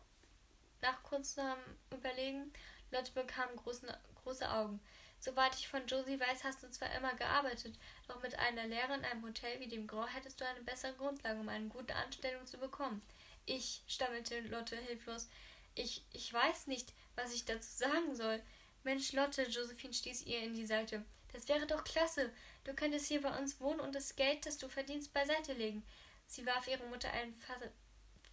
nach 0.82 1.02
kurzem 1.02 1.56
Überlegen. 1.90 2.52
Lotte 2.90 3.12
bekam 3.12 3.48
großen, 3.56 3.88
große 4.22 4.50
Augen. 4.50 4.80
Soweit 5.18 5.54
ich 5.54 5.68
von 5.68 5.86
Josie 5.86 6.20
weiß, 6.20 6.44
hast 6.44 6.62
du 6.62 6.70
zwar 6.70 6.94
immer 6.94 7.14
gearbeitet, 7.14 7.78
doch 8.08 8.20
mit 8.22 8.38
einer 8.38 8.66
Lehre 8.66 8.94
in 8.94 9.04
einem 9.06 9.24
Hotel 9.24 9.58
wie 9.58 9.68
dem 9.68 9.86
Grau 9.86 10.06
hättest 10.06 10.38
du 10.38 10.46
eine 10.46 10.60
bessere 10.60 10.92
Grundlage, 10.92 11.40
um 11.40 11.48
eine 11.48 11.68
gute 11.68 11.94
Anstellung 11.94 12.44
zu 12.44 12.58
bekommen. 12.58 13.00
Ich, 13.46 13.82
stammelte 13.86 14.40
Lotte 14.40 14.76
hilflos, 14.76 15.28
ich, 15.74 16.04
ich 16.12 16.32
weiß 16.32 16.66
nicht, 16.66 16.92
was 17.16 17.34
ich 17.34 17.44
dazu 17.44 17.68
sagen 17.68 18.14
soll. 18.14 18.42
Mensch, 18.82 19.12
Lotte, 19.12 19.42
Josephine 19.44 19.94
stieß 19.94 20.22
ihr 20.22 20.40
in 20.40 20.54
die 20.54 20.66
Seite. 20.66 21.04
Das 21.32 21.48
wäre 21.48 21.66
doch 21.66 21.84
klasse. 21.84 22.32
Du 22.64 22.74
könntest 22.74 23.06
hier 23.06 23.20
bei 23.20 23.36
uns 23.38 23.60
wohnen 23.60 23.80
und 23.80 23.94
das 23.94 24.14
Geld, 24.16 24.46
das 24.46 24.58
du 24.58 24.68
verdienst, 24.68 25.12
beiseite 25.12 25.52
legen. 25.54 25.84
Sie 26.26 26.46
warf 26.46 26.68
ihrer 26.68 26.86
Mutter 26.86 27.10
einen 27.10 27.34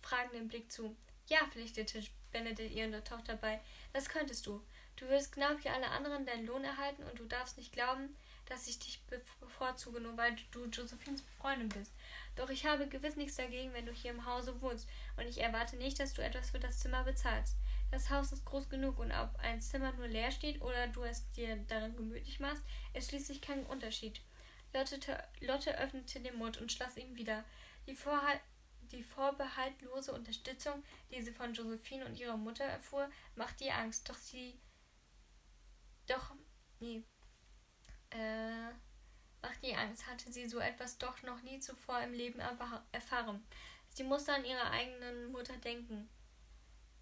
fragenden 0.01 0.47
Blick 0.47 0.71
zu. 0.71 0.95
Ja, 1.27 1.39
pflichtete 1.47 2.03
Benedikt 2.31 2.73
ihre 2.73 3.03
Tochter 3.03 3.35
bei. 3.35 3.61
Das 3.93 4.09
könntest 4.09 4.45
du. 4.45 4.63
Du 4.97 5.07
würdest 5.07 5.31
genau 5.31 5.49
wie 5.63 5.69
alle 5.69 5.89
anderen 5.89 6.25
deinen 6.25 6.45
Lohn 6.45 6.63
erhalten 6.63 7.03
und 7.03 7.19
du 7.19 7.25
darfst 7.25 7.57
nicht 7.57 7.71
glauben, 7.71 8.15
dass 8.45 8.67
ich 8.67 8.79
dich 8.79 9.01
bevorzuge, 9.39 9.99
nur 9.99 10.15
weil 10.17 10.35
du 10.51 10.65
Josephines 10.65 11.23
Freundin 11.39 11.69
bist. 11.69 11.93
Doch 12.35 12.49
ich 12.49 12.65
habe 12.65 12.87
gewiss 12.87 13.17
nichts 13.17 13.35
dagegen, 13.35 13.73
wenn 13.73 13.85
du 13.85 13.91
hier 13.91 14.11
im 14.11 14.25
Hause 14.25 14.61
wohnst, 14.61 14.87
und 15.17 15.27
ich 15.27 15.41
erwarte 15.41 15.75
nicht, 15.75 15.99
dass 15.99 16.13
du 16.13 16.23
etwas 16.23 16.51
für 16.51 16.59
das 16.59 16.79
Zimmer 16.79 17.03
bezahlst. 17.03 17.57
Das 17.91 18.09
Haus 18.09 18.31
ist 18.31 18.45
groß 18.45 18.69
genug, 18.69 18.99
und 18.99 19.11
ob 19.11 19.35
ein 19.39 19.61
Zimmer 19.61 19.91
nur 19.93 20.07
leer 20.07 20.31
steht 20.31 20.61
oder 20.61 20.87
du 20.87 21.03
es 21.03 21.29
dir 21.31 21.57
darin 21.67 21.95
gemütlich 21.95 22.39
machst, 22.39 22.63
ist 22.93 23.09
schließlich 23.09 23.41
kein 23.41 23.65
Unterschied. 23.65 24.21
Lotte, 24.73 24.99
Lotte 25.41 25.77
öffnete 25.77 26.21
den 26.21 26.37
Mund 26.37 26.57
und 26.57 26.71
schloss 26.71 26.95
ihn 26.95 27.15
wieder. 27.15 27.43
Die, 27.87 27.97
die 28.91 29.03
vorbehaltlose 29.03 30.13
Unterstützung, 30.13 30.83
die 31.11 31.21
sie 31.21 31.33
von 31.33 31.53
Josephine 31.53 32.05
und 32.05 32.17
ihrer 32.17 32.37
Mutter 32.37 32.63
erfuhr, 32.63 33.09
machte 33.35 33.65
ihr 33.65 33.75
Angst, 33.75 34.07
doch 34.09 34.15
sie. 34.15 34.57
Doch. 36.07 36.33
Nee. 36.79 37.03
Äh 38.11 38.71
macht 39.41 39.63
die 39.63 39.75
Angst, 39.75 40.07
hatte 40.07 40.31
sie 40.31 40.47
so 40.47 40.59
etwas 40.59 40.97
doch 40.97 41.21
noch 41.23 41.41
nie 41.41 41.59
zuvor 41.59 42.01
im 42.01 42.13
Leben 42.13 42.39
erfahren. 42.91 43.43
Sie 43.89 44.03
musste 44.03 44.33
an 44.33 44.45
ihre 44.45 44.69
eigenen 44.71 45.31
Mutter 45.31 45.57
denken, 45.57 46.09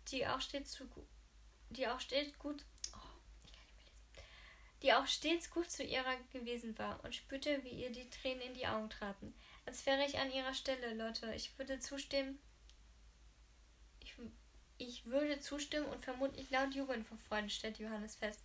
die 0.07 0.25
auch 0.25 0.41
stets 0.41 0.71
zu, 0.71 0.89
die 1.69 1.87
auch 1.87 1.99
stets 1.99 2.37
gut, 2.39 2.65
oh, 2.93 4.21
die 4.81 4.93
auch 4.93 5.05
stets 5.05 5.49
gut 5.49 5.69
zu 5.69 5.83
ihrer 5.83 6.15
gewesen 6.31 6.77
war 6.77 7.03
und 7.03 7.15
spürte, 7.15 7.63
wie 7.63 7.83
ihr 7.83 7.91
die 7.91 8.09
Tränen 8.09 8.41
in 8.41 8.53
die 8.53 8.67
Augen 8.67 8.89
traten. 8.89 9.33
Als 9.65 9.85
wäre 9.85 10.03
ich 10.05 10.17
an 10.17 10.31
ihrer 10.31 10.53
Stelle, 10.53 10.95
Leute. 10.95 11.31
Ich 11.35 11.57
würde 11.59 11.79
zustimmen. 11.79 12.39
Ich, 13.99 14.15
ich 14.79 15.05
würde 15.05 15.39
zustimmen 15.39 15.85
und 15.87 16.03
vermutlich 16.03 16.49
laut 16.49 16.73
jubeln 16.73 17.05
vor 17.05 17.17
Freude, 17.17 17.49
stellte 17.49 17.83
Johannes 17.83 18.15
fest, 18.15 18.41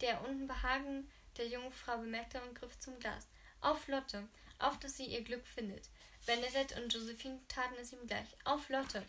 der 0.00 0.22
Unbehagen 0.28 1.10
der 1.36 1.48
jungen 1.48 1.72
Frau 1.72 1.98
bemerkte 1.98 2.40
und 2.42 2.54
griff 2.54 2.78
zum 2.78 2.98
Glas. 2.98 3.26
Auf 3.60 3.88
Lotte, 3.88 4.28
auf 4.58 4.78
dass 4.78 4.96
sie 4.96 5.06
ihr 5.06 5.22
Glück 5.22 5.46
findet. 5.46 5.88
Bernadette 6.26 6.80
und 6.82 6.92
Josephine 6.92 7.40
taten 7.48 7.74
es 7.80 7.92
ihm 7.92 8.06
gleich. 8.06 8.28
Auf 8.44 8.68
Lotte. 8.68 9.04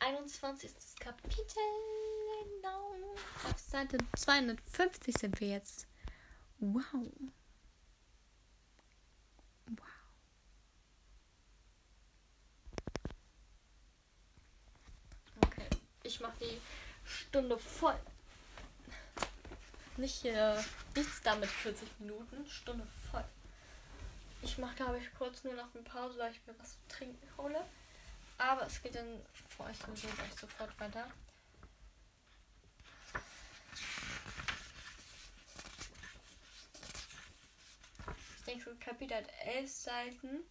21. 0.00 0.72
Kapitel. 1.00 1.62
Genau. 2.44 2.96
Auf 3.44 3.58
Seite 3.58 3.98
250 4.16 5.16
sind 5.16 5.40
wir 5.40 5.48
jetzt. 5.48 5.86
Wow. 6.58 6.84
Wow. 9.66 9.86
Okay, 15.40 15.68
ich 16.02 16.20
mache 16.20 16.36
die 16.40 16.60
Stunde 17.04 17.58
voll. 17.58 17.98
Nicht 19.96 20.24
äh, 20.26 20.62
nichts 20.94 21.22
damit 21.22 21.48
40 21.48 21.88
Minuten, 22.00 22.46
Stunde. 22.48 22.86
Ich 24.46 24.58
mache, 24.58 24.76
glaube 24.76 24.98
ich, 24.98 25.12
kurz 25.14 25.42
nur 25.42 25.54
noch 25.54 25.74
eine 25.74 25.82
Pause, 25.82 26.20
weil 26.20 26.30
ich 26.30 26.46
mir 26.46 26.56
was 26.60 26.74
zu 26.74 26.78
trinken 26.88 27.28
hole. 27.36 27.66
Aber 28.38 28.64
es 28.64 28.80
geht 28.80 28.94
dann 28.94 29.20
für 29.48 29.64
euch 29.64 29.76
sowieso 29.76 30.06
gleich 30.06 30.32
sofort 30.34 30.78
weiter. 30.78 31.10
Ich 38.38 38.44
denke, 38.44 38.70
das 38.70 38.78
Kapitel 38.78 39.16
hat 39.16 39.28
elf 39.44 39.68
Seiten. 39.68 40.44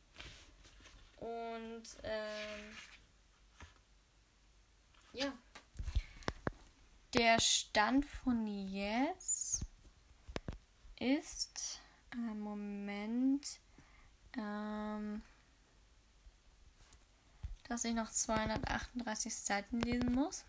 Und 1.16 1.84
ähm, 2.04 2.78
ja. 5.14 5.32
Der 7.14 7.40
Stand 7.40 8.06
von 8.06 8.46
Yes 8.46 9.62
ist 11.00 11.80
ein 12.12 12.42
Moment, 12.42 13.62
ähm, 14.38 15.22
dass 17.68 17.84
ich 17.84 17.94
noch 17.94 18.10
238 18.10 19.36
Seiten 19.36 19.82
lesen 19.82 20.14
muss. 20.14 20.46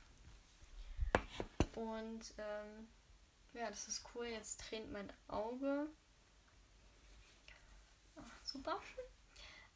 Und 1.74 2.34
ähm, 2.38 2.88
ja, 3.52 3.68
das 3.68 3.88
ist 3.88 4.04
cool. 4.14 4.26
Jetzt 4.26 4.60
tränt 4.60 4.92
mein 4.92 5.12
Auge. 5.28 5.86
Ach, 8.16 8.44
super. 8.44 8.80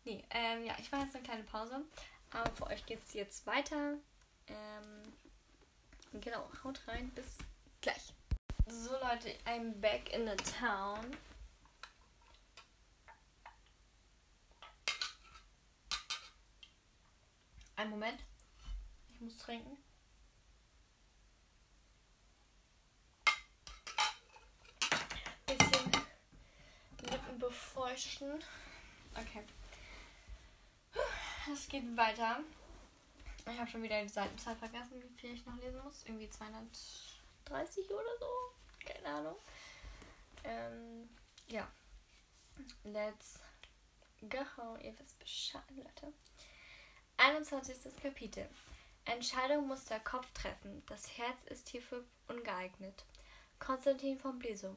Nee, 0.05 0.25
ähm, 0.31 0.65
ja, 0.65 0.75
ich 0.79 0.91
mache 0.91 1.05
jetzt 1.05 1.15
eine 1.15 1.25
kleine 1.25 1.45
Pause. 1.45 1.85
Aber 2.31 2.51
für 2.53 2.67
euch 2.69 2.85
geht 2.87 3.03
es 3.05 3.13
jetzt 3.13 3.47
weiter. 3.47 3.99
Ähm, 4.47 5.13
Genau, 6.13 6.51
haut 6.65 6.81
rein, 6.89 7.11
bis 7.15 7.39
gleich. 7.81 8.13
So 8.67 8.91
Leute, 8.91 9.33
I'm 9.47 9.81
back 9.81 10.13
in 10.13 10.27
the 10.27 10.37
town. 10.59 11.17
Einen 17.81 17.93
Moment. 17.93 18.21
Ich 19.11 19.21
muss 19.23 19.39
trinken. 19.39 19.79
Bisschen 25.47 25.91
Lippen 27.11 27.39
befeuchten. 27.39 28.45
Okay. 29.15 29.43
Es 31.51 31.69
geht 31.69 31.97
weiter. 31.97 32.41
Ich 33.51 33.59
habe 33.59 33.71
schon 33.71 33.83
wieder 33.83 34.03
die 34.03 34.11
Seitenzahl 34.11 34.57
vergessen, 34.57 35.03
wie 35.03 35.19
viel 35.19 35.33
ich 35.33 35.47
noch 35.47 35.57
lesen 35.57 35.83
muss. 35.83 36.05
Irgendwie 36.05 36.29
230 36.29 37.89
oder 37.89 38.19
so. 38.19 38.27
Keine 38.87 39.09
Ahnung. 39.09 39.37
Ähm, 40.45 41.09
ja. 41.49 41.67
Let's 42.85 43.39
go. 44.21 44.77
Ihr 44.83 44.99
wisst 44.99 45.19
Bescheid, 45.19 45.65
Leute. 45.75 46.13
21. 47.23 47.77
Kapitel. 48.03 48.49
Entscheidung 49.05 49.69
muss 49.69 49.85
der 49.85 50.01
Kopf 50.01 50.33
treffen. 50.33 50.83
Das 50.87 51.19
Herz 51.19 51.45
ist 51.51 51.69
hierfür 51.69 52.03
ungeeignet. 52.29 53.05
Konstantin 53.59 54.19
von 54.19 54.39
Blesow. 54.39 54.75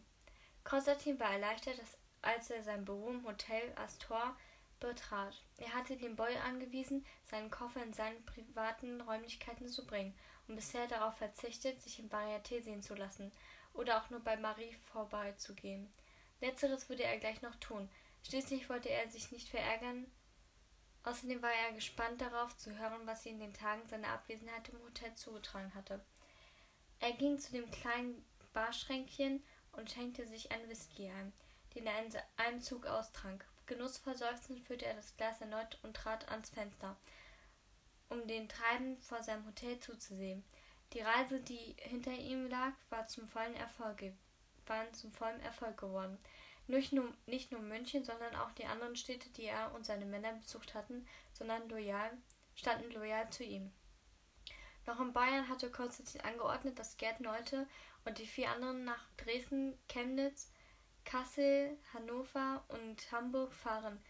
Konstantin 0.66 1.18
war 1.22 1.32
erleichtert, 1.32 1.80
dass, 1.80 1.98
als 2.22 2.50
er 2.50 2.62
sein 2.62 2.84
Büro 2.84 3.12
im 3.12 3.26
Hotel 3.26 3.72
Astor 3.78 4.36
betrat. 4.82 5.42
Er 5.56 5.74
hatte 5.74 5.96
den 5.96 6.18
Boy 6.18 6.36
angewiesen, 6.36 7.06
seinen 7.24 7.50
Koffer 7.50 7.82
in 7.82 7.94
seine 7.94 8.20
privaten 8.20 9.00
Räumlichkeiten 9.00 9.70
zu 9.70 9.88
bringen 9.88 10.14
und 10.50 10.56
bisher 10.58 10.88
darauf 10.88 11.16
verzichtet, 11.16 11.82
sich 11.82 12.00
im 12.00 12.10
Varieté 12.10 12.62
sehen 12.62 12.82
zu 12.82 12.94
lassen 12.94 13.32
oder 13.74 14.02
auch 14.02 14.10
nur 14.10 14.20
bei 14.20 14.36
Marie 14.36 14.76
vorbeizugehen. 14.92 15.94
Letzteres 16.42 16.90
würde 16.90 17.04
er 17.04 17.20
gleich 17.20 17.42
noch 17.42 17.56
tun. 17.56 17.90
Schließlich 18.28 18.68
wollte 18.68 18.90
er 18.90 19.08
sich 19.08 19.32
nicht 19.32 19.48
verärgern. 19.48 20.12
Außerdem 21.04 21.42
war 21.42 21.52
er 21.52 21.74
gespannt 21.74 22.22
darauf 22.22 22.56
zu 22.56 22.78
hören, 22.78 23.06
was 23.06 23.24
sie 23.24 23.30
in 23.30 23.40
den 23.40 23.54
Tagen 23.54 23.86
seiner 23.88 24.10
Abwesenheit 24.10 24.70
im 24.70 24.82
Hotel 24.84 25.14
zugetragen 25.16 25.74
hatte. 25.76 26.04
Er 27.00 27.12
ging 27.12 27.38
zu 27.38 27.52
dem 27.52 27.70
kleinen 27.72 28.26
Barschränkchen 28.54 29.44
und 29.74 29.92
schenkte 29.92 30.26
sich 30.26 30.52
einen 30.52 30.70
Whisky 30.70 31.10
ein, 31.10 31.34
den 31.76 31.86
er 31.86 32.06
in 32.06 32.14
einem 32.38 32.62
Zug 32.62 32.86
austrank. 32.86 33.46
Genussvoll 33.66 34.16
seufzend 34.16 34.62
füllte 34.62 34.86
er 34.86 34.94
das 34.94 35.16
Glas 35.18 35.42
erneut 35.42 35.80
und 35.84 35.96
trat 35.96 36.30
ans 36.30 36.50
Fenster, 36.50 36.96
um 38.10 38.26
den 38.28 38.48
Treiben 38.48 38.98
vor 39.02 39.22
seinem 39.24 39.46
Hotel 39.46 39.80
zuzusehen. 39.80 40.44
Die 40.94 41.02
Reise, 41.02 41.40
die 41.42 41.76
hinter 41.80 42.12
ihm 42.12 42.48
lag, 42.48 42.74
war 42.90 43.08
zum 43.08 43.28
vollen 43.28 43.56
Erfolg, 43.56 44.04
waren 44.68 44.94
zum 44.94 45.12
vollen 45.12 45.42
Erfolg 45.42 45.78
geworden. 45.78 46.18
Nicht 46.68 46.94
nur, 46.94 47.14
nicht 47.26 47.52
nur 47.52 47.62
München, 47.62 48.06
sondern 48.06 48.36
auch 48.36 48.52
die 48.52 48.66
anderen 48.66 48.96
Städte, 48.96 49.30
die 49.32 49.46
er 49.46 49.74
und 49.74 49.86
seine 49.86 50.06
Männer 50.06 50.34
besucht 50.34 50.74
hatten, 50.74 51.06
sondern 51.34 51.68
loyal, 51.70 52.12
standen 52.56 52.92
loyal 52.92 53.30
zu 53.32 53.44
ihm. 53.44 53.72
Noch 54.86 55.00
in 55.00 55.14
Bayern 55.14 55.48
hatte 55.48 55.72
Konstantin 55.72 56.22
angeordnet, 56.22 56.78
dass 56.80 56.98
Gerd 56.98 57.22
Neute 57.22 57.68
und 58.06 58.18
die 58.18 58.28
vier 58.28 58.50
anderen 58.50 58.84
nach 58.84 59.06
Dresden, 59.18 59.78
Chemnitz, 59.88 60.52
Kassel, 61.06 61.78
Hannover 61.94 62.64
und 62.70 63.12
Hamburg 63.12 63.54
fahren. 63.54 64.02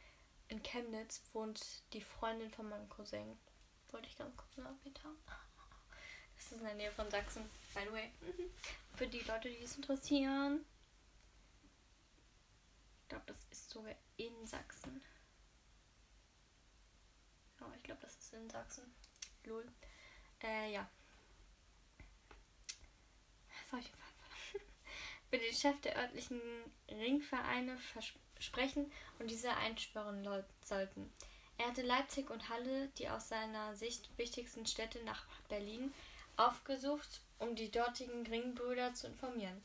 In 0.47 0.62
Chemnitz 0.62 1.22
wohnt 1.34 1.84
die 1.93 2.01
Freundin 2.01 2.51
von 2.51 2.70
meinem 2.70 2.89
Cousin. 2.89 3.38
Wollte 3.91 4.08
ich 4.08 4.18
ganz 4.18 4.36
kurz 4.36 4.58
erwähnt 4.58 5.04
haben. 5.04 5.18
Das 6.36 6.51
ist 6.51 6.58
in 6.58 6.64
der 6.64 6.76
Nähe 6.76 6.91
von 6.91 7.10
Sachsen, 7.10 7.49
by 7.74 7.82
the 7.86 7.93
way. 7.93 8.12
Für 8.95 9.08
die 9.08 9.22
Leute, 9.22 9.49
die 9.49 9.64
es 9.64 9.76
interessieren. 9.76 10.66
Glaube, 13.14 13.28
das 13.28 13.45
ist 13.51 13.70
sogar 13.70 13.93
in 14.18 14.47
Sachsen. 14.47 14.99
Ja, 17.59 17.72
ich 17.78 17.84
glaube, 17.84 18.01
das 18.01 18.16
ist 18.16 18.34
in 18.34 18.49
Sachsen. 18.49 18.91
Lol. 19.43 19.72
Äh, 20.41 20.74
ja. 20.74 20.89
Für 25.30 25.38
den 25.38 25.53
Chef 25.53 25.80
der 25.82 25.95
örtlichen 25.95 26.41
Ringvereine 26.89 27.78
versprechen 27.78 28.91
und 29.20 29.30
diese 29.30 29.55
einschwören 29.57 30.28
sollten. 30.64 31.14
Er 31.59 31.68
hatte 31.68 31.84
Leipzig 31.84 32.32
und 32.32 32.49
Halle, 32.49 32.88
die 32.97 33.09
aus 33.09 33.30
seiner 33.30 33.76
Sicht 33.76 34.09
wichtigsten 34.18 34.66
Städte 34.66 35.03
nach 35.03 35.28
Berlin, 35.49 35.93
aufgesucht, 36.36 37.22
um 37.38 37.55
die 37.55 37.70
dortigen 37.70 38.26
Ringbrüder 38.26 38.95
zu 38.95 39.05
informieren. 39.05 39.64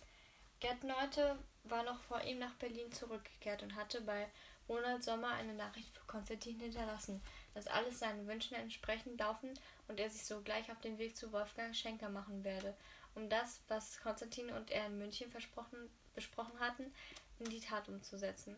Gerd 0.61 0.85
Neute 0.85 1.39
war 1.71 1.83
noch 1.83 2.01
vor 2.01 2.23
ihm 2.23 2.39
nach 2.39 2.55
Berlin 2.55 2.93
zurückgekehrt 2.93 3.63
und 3.63 3.77
hatte 3.77 4.01
bei 4.01 4.29
Ronald 4.69 5.03
Sommer 5.03 5.33
eine 5.33 5.55
Nachricht 5.55 5.97
für 5.97 6.05
Konstantin 6.07 6.59
hinterlassen, 6.59 7.23
dass 7.55 7.67
alles 7.67 7.99
seinen 7.99 8.27
Wünschen 8.27 8.55
entsprechend 8.55 9.19
laufen 9.19 9.59
und 9.89 9.99
er 9.99 10.11
sich 10.11 10.25
sogleich 10.25 10.71
auf 10.71 10.81
den 10.81 10.99
Weg 10.99 11.17
zu 11.17 11.33
Wolfgang 11.33 11.75
Schenker 11.75 12.11
machen 12.11 12.45
werde, 12.45 12.75
um 13.15 13.29
das, 13.31 13.61
was 13.69 14.01
Konstantin 14.01 14.51
und 14.51 14.71
er 14.71 14.87
in 14.87 14.99
München 14.99 15.33
besprochen 15.33 16.61
hatten, 16.61 16.93
in 17.39 17.49
die 17.49 17.61
Tat 17.61 17.89
umzusetzen. 17.89 18.57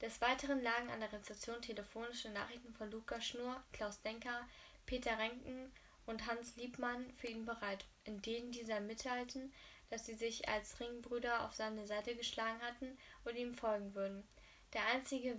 Des 0.00 0.20
Weiteren 0.20 0.62
lagen 0.62 0.90
an 0.90 1.00
der 1.00 1.12
Rezeption 1.12 1.60
telefonische 1.62 2.30
Nachrichten 2.30 2.74
von 2.74 2.90
Lukas 2.90 3.24
Schnur, 3.24 3.62
Klaus 3.72 4.00
Denker, 4.02 4.46
Peter 4.86 5.18
Renken 5.18 5.72
und 6.06 6.26
Hans 6.26 6.56
Liebmann 6.56 7.10
für 7.14 7.28
ihn 7.28 7.44
bereit, 7.44 7.84
in 8.04 8.20
denen 8.20 8.52
dieser 8.52 8.80
mitteilten, 8.80 9.52
dass 9.90 10.06
sie 10.06 10.14
sich 10.14 10.48
als 10.48 10.80
Ringbrüder 10.80 11.44
auf 11.44 11.54
seine 11.54 11.86
Seite 11.86 12.16
geschlagen 12.16 12.60
hatten 12.62 12.98
und 13.24 13.36
ihm 13.36 13.54
folgen 13.54 13.94
würden. 13.94 14.26
Der 14.72 14.86
einzige 14.86 15.38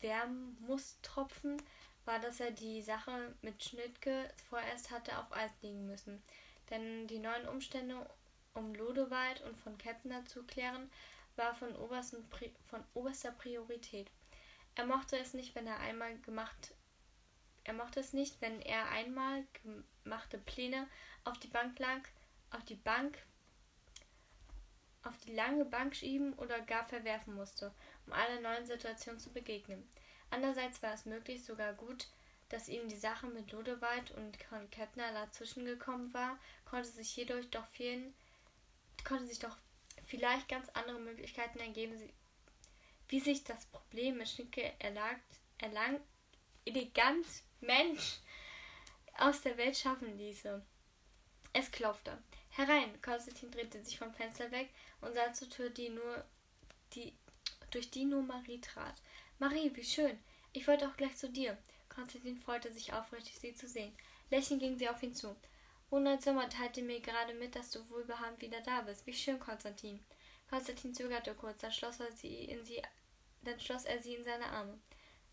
Wermustropfen 0.00 1.60
war, 2.04 2.18
dass 2.20 2.40
er 2.40 2.50
die 2.50 2.82
Sache 2.82 3.34
mit 3.42 3.62
Schnittke 3.62 4.32
vorerst 4.48 4.90
hatte 4.90 5.18
auf 5.18 5.32
Eis 5.32 5.52
legen 5.62 5.86
müssen, 5.86 6.22
denn 6.70 7.06
die 7.06 7.18
neuen 7.18 7.48
Umstände 7.48 8.08
um 8.54 8.74
Lodewald 8.74 9.42
und 9.42 9.56
von 9.56 9.78
Keppner 9.78 10.24
zu 10.24 10.42
klären, 10.44 10.90
war 11.36 11.54
von, 11.54 11.74
von 11.76 12.84
oberster 12.94 13.30
Priorität. 13.32 14.10
Er 14.74 14.86
mochte 14.86 15.18
es 15.18 15.34
nicht, 15.34 15.54
wenn 15.54 15.66
er 15.66 15.78
einmal 15.80 16.16
gemacht 16.20 16.72
er 17.68 17.74
mochte 17.74 18.00
es 18.00 18.14
nicht, 18.14 18.40
wenn 18.40 18.62
er 18.62 18.88
einmal 18.88 19.44
gemachte 20.02 20.38
Pläne 20.38 20.88
auf 21.24 21.38
die 21.38 21.48
Bank 21.48 21.78
lag, 21.78 22.00
auf 22.50 22.64
die 22.64 22.76
Bank, 22.76 23.18
auf 25.04 25.16
die 25.18 25.34
lange 25.34 25.64
Bank 25.64 25.94
schieben 25.94 26.34
oder 26.34 26.60
gar 26.60 26.86
verwerfen 26.86 27.34
musste, 27.34 27.72
um 28.06 28.12
einer 28.12 28.40
neuen 28.40 28.66
Situation 28.66 29.18
zu 29.18 29.30
begegnen. 29.32 29.88
Andererseits 30.30 30.82
war 30.82 30.92
es 30.92 31.06
möglich, 31.06 31.44
sogar 31.44 31.72
gut, 31.74 32.08
dass 32.48 32.68
ihm 32.68 32.88
die 32.88 32.96
Sache 32.96 33.26
mit 33.26 33.52
Lodewald 33.52 34.10
und 34.12 34.38
Con 34.48 34.70
Kettner 34.70 35.12
dazwischen 35.12 35.64
gekommen 35.64 36.12
war, 36.14 36.38
konnte 36.64 36.88
sich 36.88 37.10
hierdurch 37.10 37.50
doch 37.50 37.66
vielen, 37.68 38.14
konnte 39.04 39.26
sich 39.26 39.38
doch 39.38 39.56
vielleicht 40.06 40.48
ganz 40.48 40.68
andere 40.70 40.98
Möglichkeiten 40.98 41.58
ergeben, 41.58 41.96
wie 43.08 43.20
sich 43.20 43.44
das 43.44 43.66
Problem 43.66 44.18
mit 44.18 44.28
Schnicke 44.28 44.72
erlangt, 44.78 45.22
erlangt, 45.58 46.00
elegant 46.64 47.26
Mensch 47.60 48.18
aus 49.18 49.42
der 49.42 49.56
Welt 49.56 49.76
schaffen 49.76 50.16
ließe. 50.16 50.62
Es 51.52 51.70
klopfte. 51.70 52.18
Herein! 52.58 53.00
Konstantin 53.02 53.52
drehte 53.52 53.80
sich 53.84 53.96
vom 54.00 54.12
Fenster 54.12 54.50
weg 54.50 54.70
und 55.00 55.14
sah 55.14 55.32
zur 55.32 55.48
Tür, 55.48 55.70
die 55.70 55.90
nur 55.90 56.24
die 56.92 57.12
durch 57.70 57.88
die 57.88 58.04
nur 58.04 58.20
Marie 58.20 58.60
trat. 58.60 58.96
Marie, 59.38 59.70
wie 59.76 59.84
schön! 59.84 60.18
Ich 60.52 60.66
wollte 60.66 60.88
auch 60.88 60.96
gleich 60.96 61.16
zu 61.16 61.30
dir. 61.30 61.56
Konstantin 61.88 62.36
freute 62.36 62.72
sich 62.72 62.92
aufrichtig, 62.92 63.38
sie 63.38 63.54
zu 63.54 63.68
sehen. 63.68 63.96
Lächelnd 64.30 64.60
ging 64.60 64.76
sie 64.76 64.88
auf 64.88 65.00
ihn 65.04 65.14
zu. 65.14 65.36
Ronald 65.92 66.20
Sommer 66.20 66.48
teilte 66.48 66.82
mir 66.82 66.98
gerade 66.98 67.32
mit, 67.34 67.54
dass 67.54 67.70
du 67.70 67.88
wohlbehabend 67.90 68.42
wieder 68.42 68.60
da 68.62 68.80
bist. 68.80 69.06
Wie 69.06 69.12
schön, 69.12 69.38
Konstantin. 69.38 70.04
Konstantin 70.50 70.92
zögerte 70.92 71.36
kurz, 71.36 71.60
dann 71.60 71.70
schloss 71.70 72.00
er 72.00 72.10
sie 72.10 72.46
in 72.46 72.64
sie, 72.64 72.82
dann 73.42 73.60
schloss 73.60 73.84
er 73.84 74.02
sie 74.02 74.16
in 74.16 74.24
seine 74.24 74.46
Arme. 74.46 74.80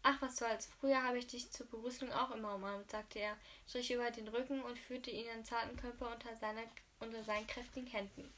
Ach, 0.03 0.21
was 0.21 0.37
soll's. 0.37 0.67
Früher 0.79 1.01
habe 1.01 1.17
ich 1.17 1.25
dich 1.25 1.51
zur 1.51 1.65
Begrüßung 1.65 2.11
auch 2.11 2.29
immer 2.29 2.53
umarmt, 2.53 2.91
sagte 2.91 3.17
er, 3.17 3.35
strich 3.67 3.91
über 3.91 4.11
den 4.11 4.27
Rücken 4.27 4.61
und 4.61 4.77
führte 4.77 5.09
ihren 5.09 5.43
zarten 5.43 5.75
Körper 5.75 6.13
unter, 6.13 6.35
seiner, 6.35 6.61
unter 6.99 7.23
seinen 7.23 7.47
kräftigen 7.47 7.87
Händen. 7.87 8.33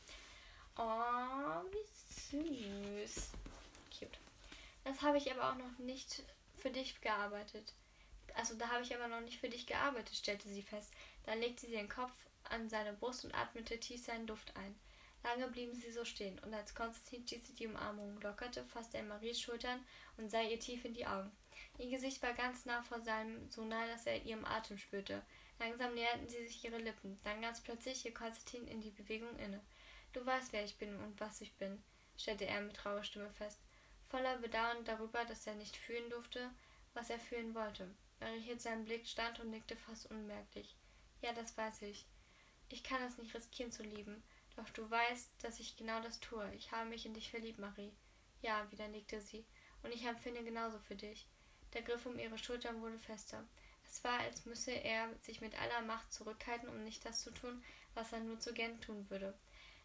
Oh, 0.77 1.61
wie 1.71 3.05
süß. 3.05 3.31
Cute. 3.97 4.19
Das 4.83 5.01
habe 5.01 5.17
ich 5.17 5.31
aber 5.31 5.51
auch 5.51 5.55
noch 5.55 5.77
nicht 5.79 6.23
für 6.57 6.69
dich 6.69 6.99
gearbeitet. 7.01 7.73
Also 8.35 8.55
da 8.55 8.69
habe 8.69 8.83
ich 8.83 8.95
aber 8.95 9.07
noch 9.07 9.21
nicht 9.21 9.39
für 9.39 9.49
dich 9.49 9.65
gearbeitet, 9.65 10.15
stellte 10.15 10.47
sie 10.47 10.61
fest. 10.61 10.93
Dann 11.25 11.39
legte 11.39 11.65
sie 11.65 11.71
den 11.71 11.89
Kopf 11.89 12.13
an 12.43 12.69
seine 12.69 12.93
Brust 12.93 13.25
und 13.25 13.33
atmete 13.33 13.79
tief 13.79 14.03
seinen 14.03 14.27
Duft 14.27 14.55
ein. 14.55 14.75
Lange 15.23 15.47
blieben 15.47 15.73
sie 15.73 15.91
so 15.91 16.05
stehen, 16.05 16.39
und 16.39 16.53
als 16.53 16.73
Konstantin 16.75 17.25
diese 17.25 17.53
die 17.53 17.67
Umarmung 17.67 18.21
lockerte, 18.21 18.63
fasste 18.63 18.97
er 18.97 19.03
Maries 19.03 19.41
Schultern 19.41 19.83
und 20.17 20.29
sah 20.29 20.41
ihr 20.41 20.59
tief 20.59 20.85
in 20.85 20.93
die 20.93 21.05
Augen. 21.05 21.31
Ihr 21.79 21.89
Gesicht 21.89 22.21
war 22.21 22.33
ganz 22.33 22.65
nah 22.65 22.81
vor 22.83 23.01
seinem, 23.01 23.49
so 23.49 23.65
nah, 23.65 23.87
dass 23.87 24.05
er 24.05 24.23
ihrem 24.23 24.45
Atem 24.45 24.77
spürte. 24.77 25.21
Langsam 25.59 25.93
näherten 25.95 26.27
sie 26.27 26.45
sich 26.45 26.63
ihre 26.63 26.77
Lippen. 26.77 27.19
Dann 27.23 27.41
ganz 27.41 27.61
plötzlich 27.61 28.01
hielt 28.01 28.15
Konstantin 28.15 28.67
in 28.67 28.81
die 28.81 28.91
Bewegung 28.91 29.37
inne. 29.39 29.61
Du 30.13 30.25
weißt, 30.25 30.53
wer 30.53 30.63
ich 30.63 30.77
bin 30.77 30.95
und 31.01 31.19
was 31.19 31.41
ich 31.41 31.55
bin, 31.55 31.81
stellte 32.17 32.45
er 32.45 32.61
mit 32.61 32.85
rauer 32.85 33.03
Stimme 33.03 33.31
fest, 33.31 33.61
voller 34.09 34.37
Bedauern 34.37 34.85
darüber, 34.85 35.25
dass 35.25 35.45
er 35.47 35.55
nicht 35.55 35.75
fühlen 35.75 36.09
durfte, 36.09 36.49
was 36.93 37.09
er 37.09 37.19
fühlen 37.19 37.53
wollte. 37.53 37.93
Marie 38.19 38.41
hielt 38.41 38.61
seinen 38.61 38.85
Blick 38.85 39.05
stand 39.05 39.39
und 39.39 39.49
nickte 39.49 39.75
fast 39.75 40.09
unmerklich. 40.09 40.75
Ja, 41.21 41.33
das 41.33 41.55
weiß 41.57 41.83
ich. 41.83 42.05
Ich 42.69 42.83
kann 42.83 43.01
es 43.03 43.17
nicht 43.17 43.33
riskieren 43.33 43.71
zu 43.71 43.83
lieben. 43.83 44.23
Doch 44.55 44.69
du 44.71 44.89
weißt, 44.89 45.31
dass 45.43 45.59
ich 45.59 45.77
genau 45.77 46.01
das 46.01 46.19
tue. 46.19 46.51
Ich 46.55 46.71
habe 46.71 46.89
mich 46.89 47.05
in 47.05 47.13
dich 47.13 47.29
verliebt, 47.29 47.59
Marie. 47.59 47.93
Ja, 48.41 48.69
wieder 48.71 48.87
nickte 48.87 49.21
sie. 49.21 49.45
Und 49.83 49.93
ich 49.93 50.03
empfinde 50.03 50.43
genauso 50.43 50.79
für 50.79 50.95
dich. 50.95 51.27
Der 51.73 51.83
Griff 51.83 52.05
um 52.05 52.17
ihre 52.17 52.37
Schultern 52.37 52.81
wurde 52.81 52.97
fester. 52.97 53.47
Es 53.89 54.03
war, 54.03 54.19
als 54.19 54.45
müsse 54.45 54.71
er 54.71 55.09
sich 55.21 55.41
mit 55.41 55.59
aller 55.59 55.81
Macht 55.81 56.11
zurückhalten, 56.13 56.69
um 56.69 56.83
nicht 56.83 57.05
das 57.05 57.21
zu 57.21 57.31
tun, 57.31 57.63
was 57.93 58.11
er 58.11 58.19
nur 58.19 58.39
zu 58.39 58.53
gern 58.53 58.79
tun 58.81 59.09
würde. 59.09 59.33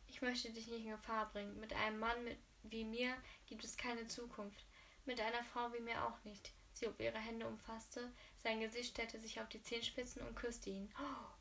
Ich 0.08 0.20
möchte 0.20 0.50
dich 0.50 0.66
nicht 0.66 0.84
in 0.84 0.90
Gefahr 0.90 1.30
bringen. 1.30 1.58
Mit 1.60 1.72
einem 1.72 1.98
Mann 1.98 2.24
mit, 2.24 2.36
wie 2.64 2.84
mir 2.84 3.16
gibt 3.46 3.64
es 3.64 3.76
keine 3.76 4.06
Zukunft. 4.08 4.64
Mit 5.06 5.20
einer 5.20 5.44
Frau 5.44 5.72
wie 5.72 5.80
mir 5.80 6.04
auch 6.04 6.22
nicht. 6.24 6.52
Sie 6.72 6.86
ob 6.86 7.00
ihre 7.00 7.18
Hände 7.18 7.46
umfasste, 7.46 8.12
sein 8.42 8.60
Gesicht 8.60 8.90
stellte 8.90 9.20
sich 9.20 9.40
auf 9.40 9.48
die 9.48 9.62
Zehenspitzen 9.62 10.22
und 10.26 10.34
küsste 10.34 10.70
ihn. 10.70 10.92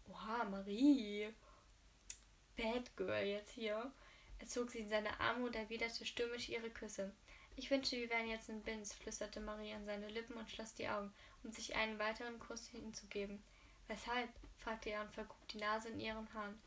Oha, 0.09 0.43
Marie! 0.45 1.33
Bad 2.55 2.95
Girl 2.95 3.25
jetzt 3.25 3.51
hier. 3.51 3.91
Er 4.39 4.47
zog 4.47 4.71
sie 4.71 4.79
in 4.79 4.89
seine 4.89 5.19
Arme 5.19 5.45
und 5.45 5.55
erwiderte 5.55 6.05
stürmisch 6.05 6.49
ihre 6.49 6.69
Küsse. 6.69 7.13
Ich 7.55 7.69
wünschte, 7.69 7.97
wir 7.97 8.09
wären 8.09 8.27
jetzt 8.27 8.49
in 8.49 8.63
Binz, 8.63 8.93
flüsterte 8.93 9.39
Marie 9.39 9.73
an 9.73 9.85
seine 9.85 10.09
Lippen 10.09 10.37
und 10.37 10.49
schloss 10.49 10.73
die 10.73 10.87
Augen, 10.87 11.13
um 11.43 11.51
sich 11.51 11.75
einen 11.75 11.99
weiteren 11.99 12.39
Kuss 12.39 12.67
hinzugeben. 12.67 13.41
Weshalb? 13.87 14.29
fragte 14.57 14.91
er 14.91 15.01
und 15.01 15.13
vergrub 15.13 15.47
die 15.49 15.57
Nase 15.57 15.89
in 15.89 15.99
ihren 15.99 16.31
Haaren. 16.33 16.61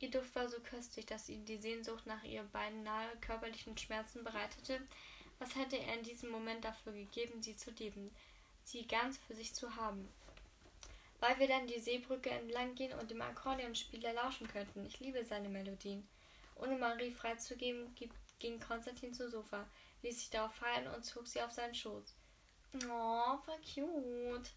Ihr 0.00 0.10
Duft 0.10 0.34
war 0.34 0.48
so 0.48 0.58
köstlich, 0.60 1.06
dass 1.06 1.28
ihm 1.28 1.44
die 1.44 1.58
Sehnsucht 1.58 2.06
nach 2.06 2.24
ihr 2.24 2.42
beinahe 2.42 3.16
körperlichen 3.20 3.78
Schmerzen 3.78 4.24
bereitete. 4.24 4.80
Was 5.38 5.54
hätte 5.54 5.78
er 5.78 5.94
in 5.94 6.02
diesem 6.02 6.30
Moment 6.30 6.64
dafür 6.64 6.92
gegeben, 6.92 7.42
sie 7.42 7.56
zu 7.56 7.70
lieben, 7.70 8.10
sie 8.64 8.86
ganz 8.86 9.18
für 9.18 9.34
sich 9.34 9.54
zu 9.54 9.76
haben? 9.76 10.08
Weil 11.20 11.38
wir 11.38 11.46
dann 11.46 11.68
die 11.68 11.78
Seebrücke 11.78 12.30
entlang 12.30 12.74
gehen 12.74 12.98
und 12.98 13.10
dem 13.10 13.22
Akkordeonspieler 13.22 14.12
lauschen 14.12 14.48
könnten. 14.48 14.84
Ich 14.86 14.98
liebe 14.98 15.24
seine 15.24 15.48
Melodien. 15.48 16.06
Ohne 16.56 16.76
Marie 16.76 17.12
freizugeben, 17.12 17.94
ging 18.40 18.58
Konstantin 18.58 19.14
zum 19.14 19.30
Sofa 19.30 19.66
ließ 20.02 20.18
sich 20.18 20.30
darauf 20.30 20.54
fallen 20.54 20.88
und 20.88 21.04
zog 21.04 21.26
sie 21.26 21.40
auf 21.40 21.52
seinen 21.52 21.74
Schoß. 21.74 22.14
Oh, 22.74 23.38
voll 23.44 23.58
cute. 23.58 24.50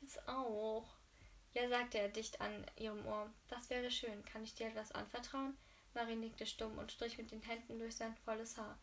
Will's 0.00 0.18
auch. 0.26 0.86
Ja, 1.54 1.68
sagte 1.68 1.98
er 1.98 2.08
dicht 2.08 2.40
an 2.40 2.66
ihrem 2.76 3.06
Ohr. 3.06 3.30
Das 3.48 3.70
wäre 3.70 3.90
schön. 3.90 4.24
Kann 4.24 4.44
ich 4.44 4.54
dir 4.54 4.68
etwas 4.68 4.92
anvertrauen? 4.92 5.56
Marie 5.94 6.16
nickte 6.16 6.46
stumm 6.46 6.78
und 6.78 6.92
strich 6.92 7.16
mit 7.18 7.30
den 7.30 7.42
Händen 7.42 7.78
durch 7.78 7.96
sein 7.96 8.14
volles 8.24 8.56
Haar. 8.56 8.78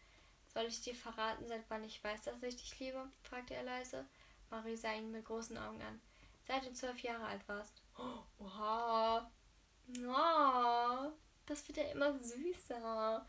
Soll 0.53 0.65
ich 0.65 0.81
dir 0.81 0.95
verraten, 0.95 1.47
seit 1.47 1.69
wann 1.69 1.83
ich 1.83 2.03
weiß, 2.03 2.23
dass 2.23 2.41
ich 2.43 2.55
dich 2.55 2.79
liebe? 2.79 3.09
fragte 3.23 3.53
er 3.55 3.63
leise. 3.63 4.05
Marie 4.49 4.75
sah 4.75 4.93
ihn 4.93 5.11
mit 5.11 5.25
großen 5.25 5.57
Augen 5.57 5.81
an. 5.81 6.01
Seit 6.43 6.65
du 6.65 6.73
zwölf 6.73 6.99
Jahre 7.01 7.25
alt 7.25 7.47
warst. 7.47 7.81
Oh, 7.97 8.43
oha. 8.43 9.31
Oh, 10.05 11.11
das 11.45 11.65
wird 11.67 11.77
ja 11.77 11.85
immer 11.85 12.19
süßer. 12.19 13.25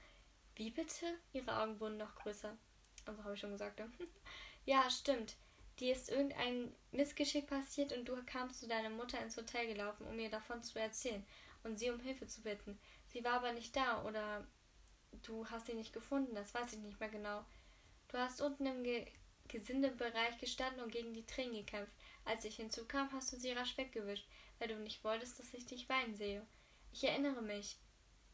Wie 0.57 0.70
bitte? 0.70 1.18
Ihre 1.33 1.57
Augen 1.57 1.79
wurden 1.79 1.99
noch 1.99 2.16
größer. 2.16 2.57
Also 3.05 3.22
habe 3.22 3.35
ich 3.35 3.41
schon 3.41 3.53
gesagt. 3.53 3.79
Ne? 3.79 3.91
ja, 4.67 4.91
stimmt. 4.91 5.37
Dir 5.79 5.93
ist 5.93 6.11
irgendein 6.11 6.75
Missgeschick 6.91 7.47
passiert 7.47 7.93
und 7.93 8.07
du 8.07 8.17
kamst 8.25 8.61
zu 8.61 8.69
deiner 8.69 8.91
Mutter 8.91 9.21
ins 9.21 9.37
Hotel 9.37 9.67
gelaufen, 9.67 10.07
um 10.07 10.19
ihr 10.19 10.31
davon 10.31 10.62
zu 10.62 10.79
erzählen 10.79 11.25
und 11.64 11.79
sie 11.79 11.91
um 11.91 12.01
Hilfe 12.01 12.27
zu 12.27 12.43
bitten. 12.43 12.79
Sie 13.09 13.25
war 13.25 13.35
aber 13.35 13.53
nicht 13.53 13.77
da 13.77 14.05
oder 14.05 14.47
du 15.23 15.47
hast 15.49 15.67
sie 15.67 15.75
nicht 15.75 15.93
gefunden, 15.93 16.35
das 16.35 16.53
weiß 16.55 16.73
ich 16.73 16.79
nicht 16.81 16.99
mehr 17.01 17.09
genau. 17.09 17.45
Du 18.09 18.19
hast 18.19 18.41
unten 18.41 18.67
im 18.67 18.85
Ge 18.85 19.07
Gesindebereich 19.49 20.39
gestanden 20.39 20.83
und 20.83 20.91
gegen 20.91 21.14
die 21.14 21.25
Tränen 21.25 21.55
gekämpft. 21.55 21.93
Als 22.25 22.45
ich 22.45 22.57
hinzukam, 22.57 23.09
hast 23.12 23.33
du 23.33 23.37
sie 23.37 23.53
rasch 23.53 23.77
weggewischt, 23.77 24.27
weil 24.59 24.67
du 24.67 24.75
nicht 24.75 25.05
wolltest, 25.05 25.39
dass 25.39 25.55
ich 25.55 25.64
dich 25.67 25.89
weinen 25.89 26.17
sehe. 26.17 26.45
Ich 26.93 27.05
erinnere 27.05 27.43
mich. 27.43 27.77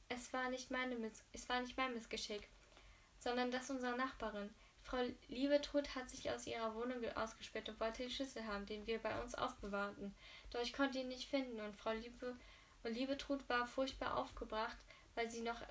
Es 0.09 0.33
war 0.33 0.49
nicht, 0.49 0.71
meine 0.71 0.97
Miss 0.97 1.23
es 1.33 1.47
war 1.51 1.61
nicht 1.61 1.77
mein 1.77 1.93
Missgeschick, 1.93 2.49
sondern 3.19 3.51
das 3.51 3.69
unserer 3.69 3.97
Nachbarin. 3.97 4.49
Frau 4.93 5.07
Liebetrud 5.29 5.95
hat 5.95 6.11
sich 6.11 6.31
aus 6.31 6.47
ihrer 6.47 6.75
Wohnung 6.75 7.03
ausgesperrt 7.15 7.67
und 7.71 7.81
wollte 7.81 8.03
den 8.03 8.11
Schlüssel 8.11 8.47
haben, 8.47 8.67
den 8.67 8.87
wir 8.87 8.99
bei 8.99 9.19
uns 9.23 9.35
aufbewahrten. 9.35 10.15
Doch 10.51 10.61
ich 10.61 10.75
konnte 10.75 10.99
ihn 10.99 11.09
nicht 11.09 11.31
finden 11.31 11.63
und 11.63 11.75
Frau 11.75 11.93
Liebe 11.93 12.37
und 12.83 12.93
Liebetrud 12.93 13.49
war 13.49 13.67
furchtbar 13.67 14.19
aufgebracht, 14.19 14.77
weil 15.15 15.31
sie 15.31 15.41
noch 15.41 15.63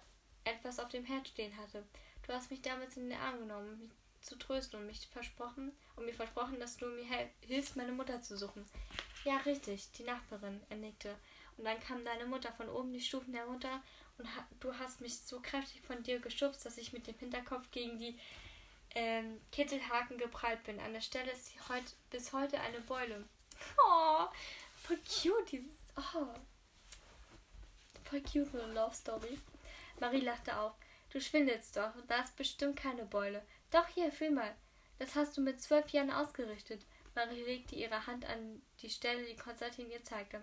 etwas 0.44 0.80
auf 0.80 0.90
dem 0.90 1.06
Herd 1.06 1.28
stehen 1.28 1.56
hatte. 1.58 1.86
Du 2.26 2.34
hast 2.34 2.50
mich 2.50 2.64
damals 2.64 2.98
in 2.98 3.12
den 3.12 3.20
Arm 3.20 3.38
genommen, 3.42 3.92
mich 4.16 4.24
zu 4.24 4.40
trösten 4.40 4.80
und 4.80 4.88
mich 4.88 5.06
versprochen 5.06 5.72
und 5.96 6.08
mir 6.08 6.16
versprochen, 6.16 6.60
dass 6.60 6.78
du 6.78 6.88
mir 6.88 7.06
hilfst, 7.42 7.76
meine 7.76 7.92
Mutter 7.92 8.24
zu 8.24 8.36
suchen. 8.36 8.66
Ja, 9.24 9.38
richtig, 9.38 9.92
die 9.92 10.04
Nachbarin, 10.04 10.62
er 10.70 10.78
nickte. 10.78 11.16
Und 11.58 11.66
dann 11.66 11.80
kam 11.80 12.04
deine 12.04 12.26
Mutter 12.26 12.52
von 12.54 12.70
oben 12.70 12.92
die 12.92 13.00
Stufen 13.00 13.36
herunter 13.36 13.84
und 14.18 14.26
ha 14.36 14.48
du 14.60 14.74
hast 14.80 15.00
mich 15.00 15.20
so 15.20 15.40
kräftig 15.42 15.82
von 15.82 16.02
dir 16.02 16.20
geschubst, 16.20 16.66
dass 16.66 16.80
ich 16.80 16.92
mit 16.92 17.06
dem 17.06 17.20
Hinterkopf 17.20 17.70
gegen 17.70 18.00
die 18.00 18.18
ähm, 18.96 19.42
Kittelhaken 19.52 20.18
geprallt 20.18 20.64
bin. 20.64 20.80
An 20.80 20.94
der 20.94 21.02
Stelle 21.02 21.32
ist 21.32 21.52
heut, 21.70 21.84
bis 22.10 22.34
heute 22.34 22.60
eine 22.60 22.80
Beule. 22.82 23.24
Oh, 23.78 24.26
voll 24.76 24.98
cute, 24.98 25.52
dieses. 25.52 25.76
Oh. 25.96 26.28
Voll 28.04 28.22
cute, 28.22 28.52
so 28.52 28.66
Love 28.66 28.96
Story. 28.96 29.40
Marie 30.00 30.22
lachte 30.22 30.58
auf. 30.58 30.74
Du 31.12 31.20
schwindelst 31.20 31.76
doch, 31.76 31.92
da 32.08 32.22
ist 32.22 32.36
bestimmt 32.36 32.78
keine 32.78 33.06
Beule. 33.06 33.46
Doch 33.70 33.88
hier, 33.88 34.12
fühl 34.12 34.32
mal. 34.32 34.56
Das 35.00 35.16
hast 35.16 35.36
du 35.36 35.42
mit 35.42 35.62
zwölf 35.62 35.90
Jahren 35.90 36.12
ausgerichtet. 36.12 36.86
Marie 37.16 37.44
legte 37.44 37.76
ihre 37.76 38.08
Hand 38.08 38.26
an 38.26 38.62
die 38.82 38.90
Stelle, 38.90 39.26
die 39.26 39.36
Konstantin 39.36 39.90
ihr 39.90 40.04
zeigte. 40.04 40.42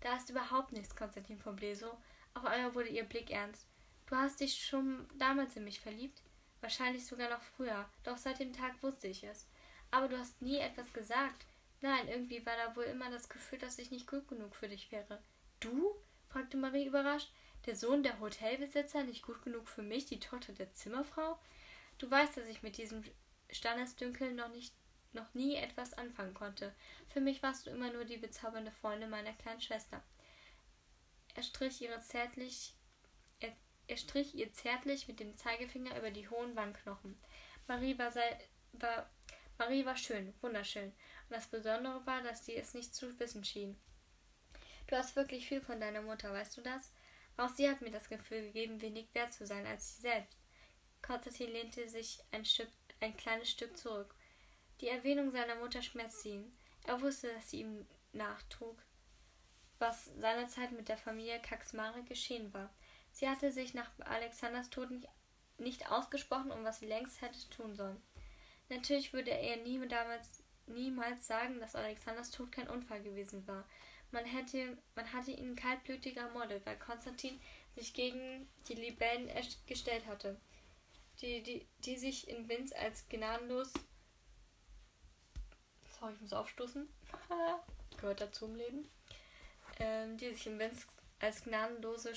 Da 0.00 0.16
ist 0.16 0.28
überhaupt 0.28 0.72
nichts, 0.72 0.94
Konstantin 0.94 1.38
von 1.38 1.56
Bleso. 1.56 1.96
Auf 2.34 2.44
einmal 2.44 2.74
wurde 2.74 2.88
ihr 2.88 3.04
Blick 3.04 3.30
ernst. 3.30 3.66
Du 4.06 4.16
hast 4.16 4.40
dich 4.40 4.62
schon 4.62 5.08
damals 5.18 5.56
in 5.56 5.64
mich 5.64 5.80
verliebt? 5.80 6.20
Wahrscheinlich 6.64 7.04
sogar 7.04 7.28
noch 7.28 7.42
früher, 7.42 7.86
doch 8.04 8.16
seit 8.16 8.38
dem 8.38 8.54
Tag 8.54 8.82
wusste 8.82 9.06
ich 9.06 9.22
es. 9.22 9.46
Aber 9.90 10.08
du 10.08 10.18
hast 10.18 10.40
nie 10.40 10.56
etwas 10.56 10.94
gesagt. 10.94 11.44
Nein, 11.82 12.08
irgendwie 12.08 12.46
war 12.46 12.56
da 12.56 12.74
wohl 12.74 12.84
immer 12.84 13.10
das 13.10 13.28
Gefühl, 13.28 13.58
dass 13.58 13.78
ich 13.78 13.90
nicht 13.90 14.06
gut 14.06 14.26
genug 14.28 14.56
für 14.56 14.66
dich 14.66 14.90
wäre. 14.90 15.22
Du? 15.60 15.94
fragte 16.26 16.56
Marie 16.56 16.86
überrascht. 16.86 17.30
Der 17.66 17.76
Sohn 17.76 18.02
der 18.02 18.18
Hotelbesitzer, 18.18 19.04
nicht 19.04 19.22
gut 19.22 19.42
genug 19.42 19.68
für 19.68 19.82
mich, 19.82 20.06
die 20.06 20.20
Tochter 20.20 20.54
der 20.54 20.72
Zimmerfrau? 20.72 21.38
Du 21.98 22.10
weißt, 22.10 22.34
dass 22.38 22.48
ich 22.48 22.62
mit 22.62 22.78
diesem 22.78 23.04
Standesdünkel 23.50 24.32
noch 24.32 24.48
nicht 24.48 24.72
noch 25.12 25.34
nie 25.34 25.56
etwas 25.56 25.92
anfangen 25.92 26.32
konnte. 26.32 26.74
Für 27.10 27.20
mich 27.20 27.42
warst 27.42 27.66
du 27.66 27.70
immer 27.72 27.92
nur 27.92 28.06
die 28.06 28.16
bezaubernde 28.16 28.72
Freundin 28.72 29.10
meiner 29.10 29.34
kleinen 29.34 29.60
Schwester. 29.60 30.02
Er 31.34 31.42
strich, 31.42 31.82
ihre 31.82 32.00
zärtlich, 32.00 32.72
er, 33.86 33.96
strich 33.96 34.34
ihr 34.34 34.52
zärtlich 34.52 35.08
mit 35.08 35.20
dem 35.20 35.36
Zeigefinger 35.36 35.96
über 35.98 36.10
die 36.10 36.28
hohen 36.28 36.56
Wangenknochen. 36.56 37.18
Marie 37.66 37.98
war, 37.98 38.10
sei, 38.10 38.38
war, 38.72 39.10
Marie 39.58 39.84
war 39.84 39.96
schön, 39.96 40.34
wunderschön. 40.40 40.86
Und 40.88 41.30
das 41.30 41.46
Besondere 41.46 42.04
war, 42.06 42.22
dass 42.22 42.44
sie 42.44 42.56
es 42.56 42.74
nicht 42.74 42.94
zu 42.94 43.18
wissen 43.18 43.44
schien. 43.44 43.76
Du 44.86 44.96
hast 44.96 45.16
wirklich 45.16 45.48
viel 45.48 45.60
von 45.60 45.80
deiner 45.80 46.02
Mutter, 46.02 46.32
weißt 46.32 46.56
du 46.56 46.60
das? 46.60 46.92
Auch 47.36 47.48
sie 47.48 47.68
hat 47.68 47.80
mir 47.80 47.90
das 47.90 48.08
Gefühl 48.08 48.42
gegeben, 48.42 48.80
wenig 48.80 49.12
wert 49.14 49.32
zu 49.32 49.46
sein 49.46 49.66
als 49.66 49.96
sie 49.96 50.02
selbst. 50.02 50.38
Konstantin 51.02 51.50
lehnte 51.50 51.88
sich 51.88 52.18
ein, 52.30 52.44
Stück, 52.44 52.68
ein 53.00 53.16
kleines 53.16 53.50
Stück 53.50 53.76
zurück. 53.76 54.14
Die 54.80 54.88
Erwähnung 54.88 55.30
seiner 55.30 55.56
Mutter 55.56 55.82
schmerzte 55.82 56.28
ihn. 56.30 56.56
Er 56.86 57.00
wusste, 57.00 57.32
dass 57.32 57.50
sie 57.50 57.60
ihm 57.60 57.86
nachtrug, 58.12 58.76
was 59.78 60.06
seinerzeit 60.18 60.72
mit 60.72 60.88
der 60.88 60.96
Familie 60.96 61.40
Kaxmare 61.40 62.02
geschehen 62.04 62.52
war. 62.52 62.72
Sie 63.14 63.28
hatte 63.28 63.50
sich 63.50 63.72
nach 63.72 63.90
Alexanders 64.00 64.68
Tod 64.68 64.90
nicht, 64.90 65.08
nicht 65.56 65.90
ausgesprochen, 65.90 66.50
um 66.50 66.64
was 66.64 66.80
sie 66.80 66.86
längst 66.86 67.22
hätte 67.22 67.48
tun 67.48 67.74
sollen. 67.74 68.02
Natürlich 68.68 69.12
würde 69.14 69.30
er 69.30 69.56
nie 69.56 69.78
damals, 69.88 70.42
niemals 70.66 71.26
sagen, 71.26 71.58
dass 71.60 71.74
Alexanders 71.74 72.30
Tod 72.30 72.52
kein 72.52 72.68
Unfall 72.68 73.02
gewesen 73.02 73.46
war. 73.46 73.64
Man, 74.10 74.26
hätte, 74.26 74.76
man 74.94 75.10
hatte 75.12 75.30
ihn 75.30 75.56
kaltblütig 75.56 76.18
ermordet, 76.18 76.66
weil 76.66 76.78
Konstantin 76.78 77.40
sich 77.74 77.94
gegen 77.94 78.46
die 78.68 78.74
Libellen 78.74 79.30
gestellt 79.66 80.06
hatte, 80.06 80.38
die, 81.22 81.42
die, 81.42 81.66
die 81.84 81.96
sich 81.96 82.28
in 82.28 82.48
Vince 82.48 82.76
als 82.76 83.08
gnadenlos. 83.08 83.72
Sorry, 85.98 86.12
ich 86.12 86.20
muss 86.20 86.32
aufstoßen. 86.34 86.88
Gehört 87.96 88.20
dazu 88.20 88.46
im 88.46 88.56
Leben 88.56 88.90
ähm, 89.78 90.16
die 90.16 90.32
sich 90.32 90.46
im 90.46 90.58
Winz 90.58 90.86
als 91.20 91.44
gnadenlose 91.44 92.14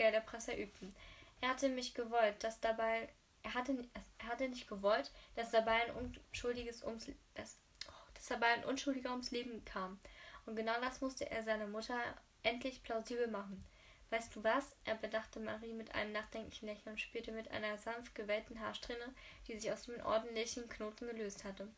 Schutzgelderpresser 0.00 0.56
übten. 0.56 0.94
Er 1.40 1.50
hatte 1.50 1.68
mich 1.68 1.94
gewollt, 1.94 2.42
dass 2.42 2.60
dabei 2.60 3.08
er 3.42 3.54
hatte, 3.54 3.84
er 4.18 4.26
hatte 4.26 4.48
nicht 4.48 4.68
gewollt, 4.68 5.10
dass 5.34 5.50
dabei 5.50 5.86
ein 5.86 5.94
unschuldiges 5.94 6.82
ums 6.84 7.10
dass, 7.34 7.58
oh, 7.88 8.10
dass 8.14 8.26
dabei 8.26 8.48
ein 8.48 8.64
Unschuldiger 8.64 9.10
ums 9.10 9.30
Leben 9.30 9.64
kam. 9.64 9.98
Und 10.46 10.56
genau 10.56 10.78
das 10.80 11.00
musste 11.00 11.30
er 11.30 11.42
seiner 11.42 11.66
Mutter 11.66 11.98
endlich 12.42 12.82
plausibel 12.82 13.28
machen. 13.28 13.64
Weißt 14.10 14.34
du 14.34 14.42
was? 14.42 14.74
Er 14.84 14.96
bedachte 14.96 15.38
Marie 15.38 15.72
mit 15.72 15.94
einem 15.94 16.12
nachdenklichen 16.12 16.68
Lächeln 16.68 16.92
und 16.92 17.00
spielte 17.00 17.32
mit 17.32 17.50
einer 17.50 17.78
sanft 17.78 18.14
gewellten 18.14 18.58
Haarsträhne, 18.60 19.14
die 19.46 19.58
sich 19.58 19.70
aus 19.70 19.84
dem 19.84 20.00
ordentlichen 20.04 20.68
Knoten 20.68 21.06
gelöst 21.06 21.44
hatte. 21.44 21.68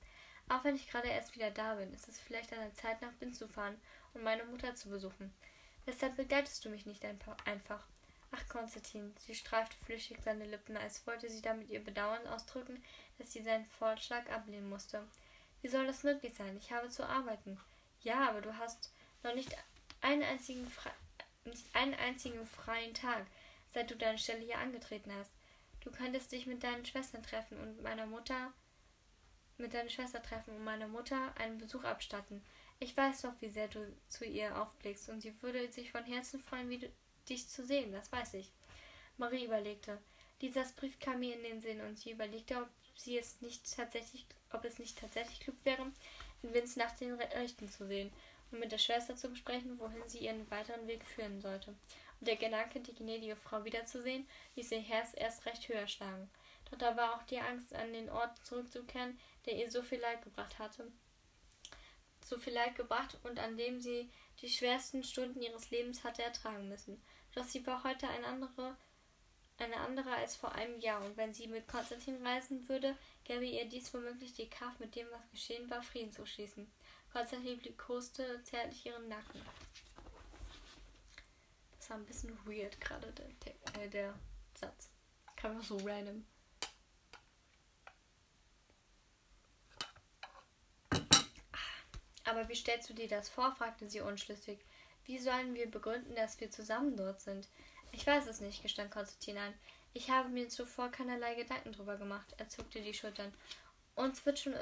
Auch 0.49 0.65
wenn 0.65 0.77
ich 0.77 0.89
gerade 0.89 1.09
erst 1.09 1.35
wieder 1.35 1.51
da 1.51 1.75
bin, 1.75 1.93
ist 1.93 2.09
es 2.09 2.19
vielleicht 2.19 2.53
an 2.53 2.61
der 2.61 2.75
Zeit, 2.75 3.03
nach 3.03 3.13
Bin 3.13 3.33
zu 3.33 3.47
fahren 3.49 3.81
und 4.15 4.25
meine 4.25 4.45
Mutter 4.45 4.75
zu 4.75 4.89
besuchen. 4.89 5.33
Weshalb 5.85 6.17
begleitest 6.17 6.65
du 6.65 6.71
mich 6.71 6.87
nicht 6.87 7.05
einfach? 7.05 7.87
Ach, 8.35 8.49
Konstantin, 8.49 9.15
sie 9.19 9.35
streifte 9.35 9.77
flüchtig 9.85 10.19
seine 10.25 10.47
Lippen, 10.47 10.77
als 10.77 11.07
wollte 11.07 11.29
sie 11.29 11.43
damit 11.43 11.69
ihr 11.69 11.85
Bedauern 11.85 12.27
ausdrücken, 12.27 12.83
dass 13.19 13.33
sie 13.33 13.43
seinen 13.43 13.67
Vorschlag 13.67 14.29
ablehnen 14.31 14.69
musste. 14.69 15.07
Wie 15.61 15.69
soll 15.69 15.87
das 15.87 16.03
möglich 16.03 16.35
sein? 16.35 16.57
Ich 16.57 16.73
habe 16.73 16.89
zu 16.89 17.07
arbeiten. 17.07 17.61
Ja, 18.01 18.29
aber 18.29 18.41
du 18.41 18.57
hast 18.57 18.91
noch 19.23 19.35
nicht 19.35 19.55
einen 20.01 20.23
einzigen, 20.23 20.67
Fre 20.67 20.91
nicht 21.45 21.65
einen 21.75 21.95
einzigen 21.95 22.47
freien 22.47 22.95
Tag, 22.95 23.27
seit 23.69 23.91
du 23.91 23.97
deine 23.97 24.19
Stelle 24.19 24.45
hier 24.45 24.59
angetreten 24.59 25.13
hast. 25.15 25.31
Du 25.81 25.91
könntest 25.91 26.33
dich 26.33 26.47
mit 26.47 26.63
deinen 26.63 26.87
Schwestern 26.87 27.23
treffen 27.23 27.61
und 27.61 27.83
meiner 27.83 28.07
Mutter 28.07 28.53
mit 29.59 29.75
deiner 29.75 29.91
Schwester 29.91 30.23
treffen 30.23 30.57
und 30.57 30.65
meiner 30.65 30.89
Mutter 30.89 31.35
einen 31.39 31.59
Besuch 31.59 31.85
abstatten. 31.85 32.43
Ich 32.81 32.97
weiß 32.97 33.23
doch, 33.23 33.35
wie 33.41 33.49
sehr 33.49 33.69
du 33.69 33.95
zu 34.09 34.25
ihr 34.25 34.61
aufblickst, 34.61 35.09
und 35.09 35.21
sie 35.21 35.41
würde 35.43 35.71
sich 35.71 35.93
von 35.93 36.05
Herzen 36.05 36.41
freuen, 36.41 36.69
wie 36.69 36.79
du, 36.79 36.89
dich 37.29 37.49
zu 37.49 37.65
sehen, 37.65 37.93
das 37.93 38.11
weiß 38.11 38.35
ich. 38.35 38.53
Marie 39.17 39.45
überlegte. 39.45 39.99
Lisas 40.41 40.73
Brief 40.73 40.99
kam 40.99 41.21
mir 41.21 41.37
in 41.37 41.43
den 41.45 41.61
Sinn, 41.61 41.81
und 41.81 41.99
sie 41.99 42.11
überlegte, 42.11 42.57
ob 42.57 42.69
sie 42.97 43.19
es 43.19 43.41
nicht 43.41 43.77
tatsächlich, 43.77 44.27
ob 44.51 44.65
es 44.65 44.79
nicht 44.79 44.99
tatsächlich 44.99 45.41
klug 45.41 45.57
wäre, 45.65 45.93
in 46.43 46.53
Vince 46.53 46.79
nach 46.79 46.93
den 46.93 47.15
Rechten 47.15 47.69
zu 47.69 47.87
sehen 47.87 48.13
und 48.51 48.59
mit 48.59 48.73
der 48.73 48.79
Schwester 48.79 49.17
zu 49.17 49.29
besprechen, 49.29 49.79
wohin 49.79 50.09
sie 50.09 50.19
ihren 50.19 50.51
weiteren 50.51 50.87
Weg 50.87 51.05
führen 51.05 51.41
sollte. 51.41 51.71
Und 51.71 52.29
der 52.29 52.37
Gedanke, 52.37 52.81
die 52.81 52.95
gnädige 52.95 53.37
Frau 53.37 53.65
wiederzusehen, 53.65 54.29
ließ 54.57 54.73
ihr 54.73 54.81
Herz 54.81 55.13
erst 55.17 55.47
recht 55.47 55.69
höher 55.69 55.87
schlagen. 55.87 56.31
Doch 56.71 56.79
da 56.79 56.97
war 56.97 57.15
auch 57.15 57.23
die 57.25 57.39
Angst, 57.39 57.75
an 57.75 57.93
den 57.93 58.11
Ort 58.11 58.45
zurückzukehren, 58.45 59.19
der 59.47 59.57
ihr 59.57 59.71
so 59.71 59.83
viel 59.83 60.01
Leid 60.01 60.23
gebracht 60.23 60.59
hatte. 60.59 60.91
So 62.25 62.39
viel 62.39 62.53
Leid 62.53 62.77
gebracht 62.77 63.19
und 63.25 63.39
an 63.39 63.57
dem 63.57 63.81
sie 63.81 64.11
die 64.41 64.49
schwersten 64.49 65.05
Stunden 65.05 65.43
ihres 65.43 65.71
Lebens 65.71 66.05
hatte 66.05 66.23
ertragen 66.23 66.69
müssen. 66.69 67.03
Doch 67.35 67.45
sie 67.45 67.67
war 67.67 67.83
heute 67.85 68.09
eine 68.09 68.27
andere, 68.27 68.77
eine 69.59 69.77
andere 69.79 70.15
als 70.15 70.37
vor 70.37 70.53
einem 70.53 70.79
Jahr, 70.81 71.03
und 71.05 71.17
wenn 71.17 71.33
sie 71.33 71.47
mit 71.47 71.67
Konstantin 71.67 72.25
reisen 72.27 72.69
würde, 72.69 72.97
gäbe 73.25 73.45
ihr 73.45 73.69
dies 73.69 73.93
womöglich 73.95 74.35
die 74.35 74.51
Kraft, 74.51 74.81
mit 74.81 74.95
dem, 74.95 75.07
was 75.11 75.31
geschehen 75.31 75.71
war, 75.71 75.83
Frieden 75.83 76.13
zu 76.13 76.27
schließen. 76.27 76.71
Konstantin 77.13 77.77
koste 77.77 78.43
zärtlich 78.43 78.87
ihren 78.87 79.09
Nacken. 79.09 79.41
Das 81.79 81.91
war 81.91 81.97
ein 81.97 82.07
bisschen 82.07 82.39
weird 82.47 82.81
gerade, 82.81 83.13
der, 83.13 83.83
äh, 83.83 83.89
der 83.89 84.15
Satz. 84.55 84.91
Kam 85.37 85.53
einfach 85.53 85.67
so 85.67 85.77
random. 85.79 86.25
Aber 92.25 92.49
wie 92.49 92.55
stellst 92.55 92.89
du 92.89 92.95
dir 92.95 93.09
das 93.09 93.29
vor? 93.29 93.55
fragte 93.57 93.91
sie 93.91 94.01
unschlüssig. 94.01 94.61
Wie 95.05 95.19
sollen 95.19 95.55
wir 95.55 95.71
begründen, 95.71 96.15
dass 96.15 96.41
wir 96.41 96.51
zusammen 96.51 96.97
dort 96.97 97.21
sind? 97.21 97.49
Ich 97.91 98.07
weiß 98.07 98.27
es 98.27 98.41
nicht, 98.41 98.63
gestand 98.63 98.91
Konstantin 98.91 99.39
ein. 99.39 99.55
Ich 99.95 100.11
habe 100.11 100.29
mir 100.29 100.49
zuvor 100.49 100.91
keinerlei 100.91 101.35
Gedanken 101.35 101.73
drüber 101.73 101.97
gemacht. 101.97 102.35
Er 102.39 102.49
zuckte 102.49 102.81
die 102.81 102.95
Schultern. 102.95 103.35
Uns 103.95 104.25
wird 104.25 104.39
schon 104.39 104.55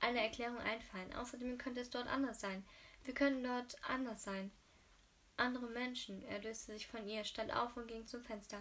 eine 0.00 0.22
Erklärung 0.22 0.58
einfallen. 0.58 1.12
Außerdem 1.14 1.58
könnte 1.58 1.80
es 1.80 1.90
dort 1.90 2.06
anders 2.06 2.40
sein. 2.40 2.64
Wir 3.04 3.14
können 3.14 3.42
dort 3.42 3.76
anders 3.82 4.22
sein. 4.22 4.52
Andere 5.36 5.66
Menschen. 5.66 6.22
Er 6.28 6.40
löste 6.40 6.72
sich 6.72 6.86
von 6.86 7.08
ihr, 7.08 7.24
stand 7.24 7.52
auf 7.52 7.76
und 7.76 7.88
ging 7.88 8.06
zum 8.06 8.22
Fenster. 8.22 8.60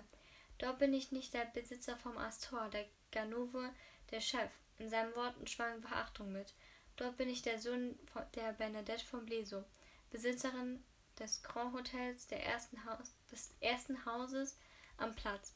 Dort 0.57 0.79
bin 0.79 0.93
ich 0.93 1.11
nicht 1.11 1.33
der 1.33 1.45
Besitzer 1.45 1.97
vom 1.97 2.17
Astor, 2.17 2.69
der 2.69 2.85
Ganove, 3.11 3.69
der 4.09 4.21
Chef. 4.21 4.49
In 4.79 4.89
seinen 4.89 5.15
Worten 5.15 5.45
schwang 5.45 5.81
Verachtung 5.81 6.31
mit. 6.31 6.53
Dort 6.95 7.17
bin 7.17 7.29
ich 7.29 7.41
der 7.41 7.59
Sohn 7.59 7.97
der 8.35 8.53
Bernadette 8.53 9.05
von 9.05 9.25
Bleso, 9.25 9.63
Besitzerin 10.11 10.83
des 11.19 11.43
Grand 11.43 11.73
Hotels 11.73 12.27
der 12.27 12.45
ersten 12.45 12.83
Haus, 12.85 13.15
des 13.31 13.53
ersten 13.59 14.05
Hauses 14.05 14.57
am 14.97 15.15
Platz. 15.15 15.53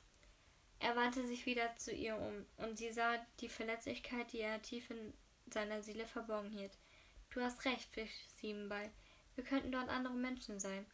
Er 0.80 0.96
wandte 0.96 1.26
sich 1.26 1.46
wieder 1.46 1.76
zu 1.78 1.92
ihr 1.92 2.16
um, 2.18 2.46
und 2.58 2.78
sie 2.78 2.92
sah 2.92 3.18
die 3.40 3.50
Verletzlichkeit, 3.50 4.32
die 4.32 4.42
er 4.42 4.62
tief 4.62 4.90
in 4.92 5.14
seiner 5.52 5.82
Seele 5.82 6.06
verborgen 6.06 6.52
hielt. 6.52 6.78
Du 7.32 7.42
hast 7.42 7.66
recht, 7.66 7.90
fisch 7.92 8.28
sie 8.36 8.52
ihm 8.52 8.70
bei. 8.70 8.92
Wir 9.36 9.44
könnten 9.44 9.72
dort 9.72 9.90
andere 9.90 10.14
Menschen 10.14 10.60
sein. 10.60 10.86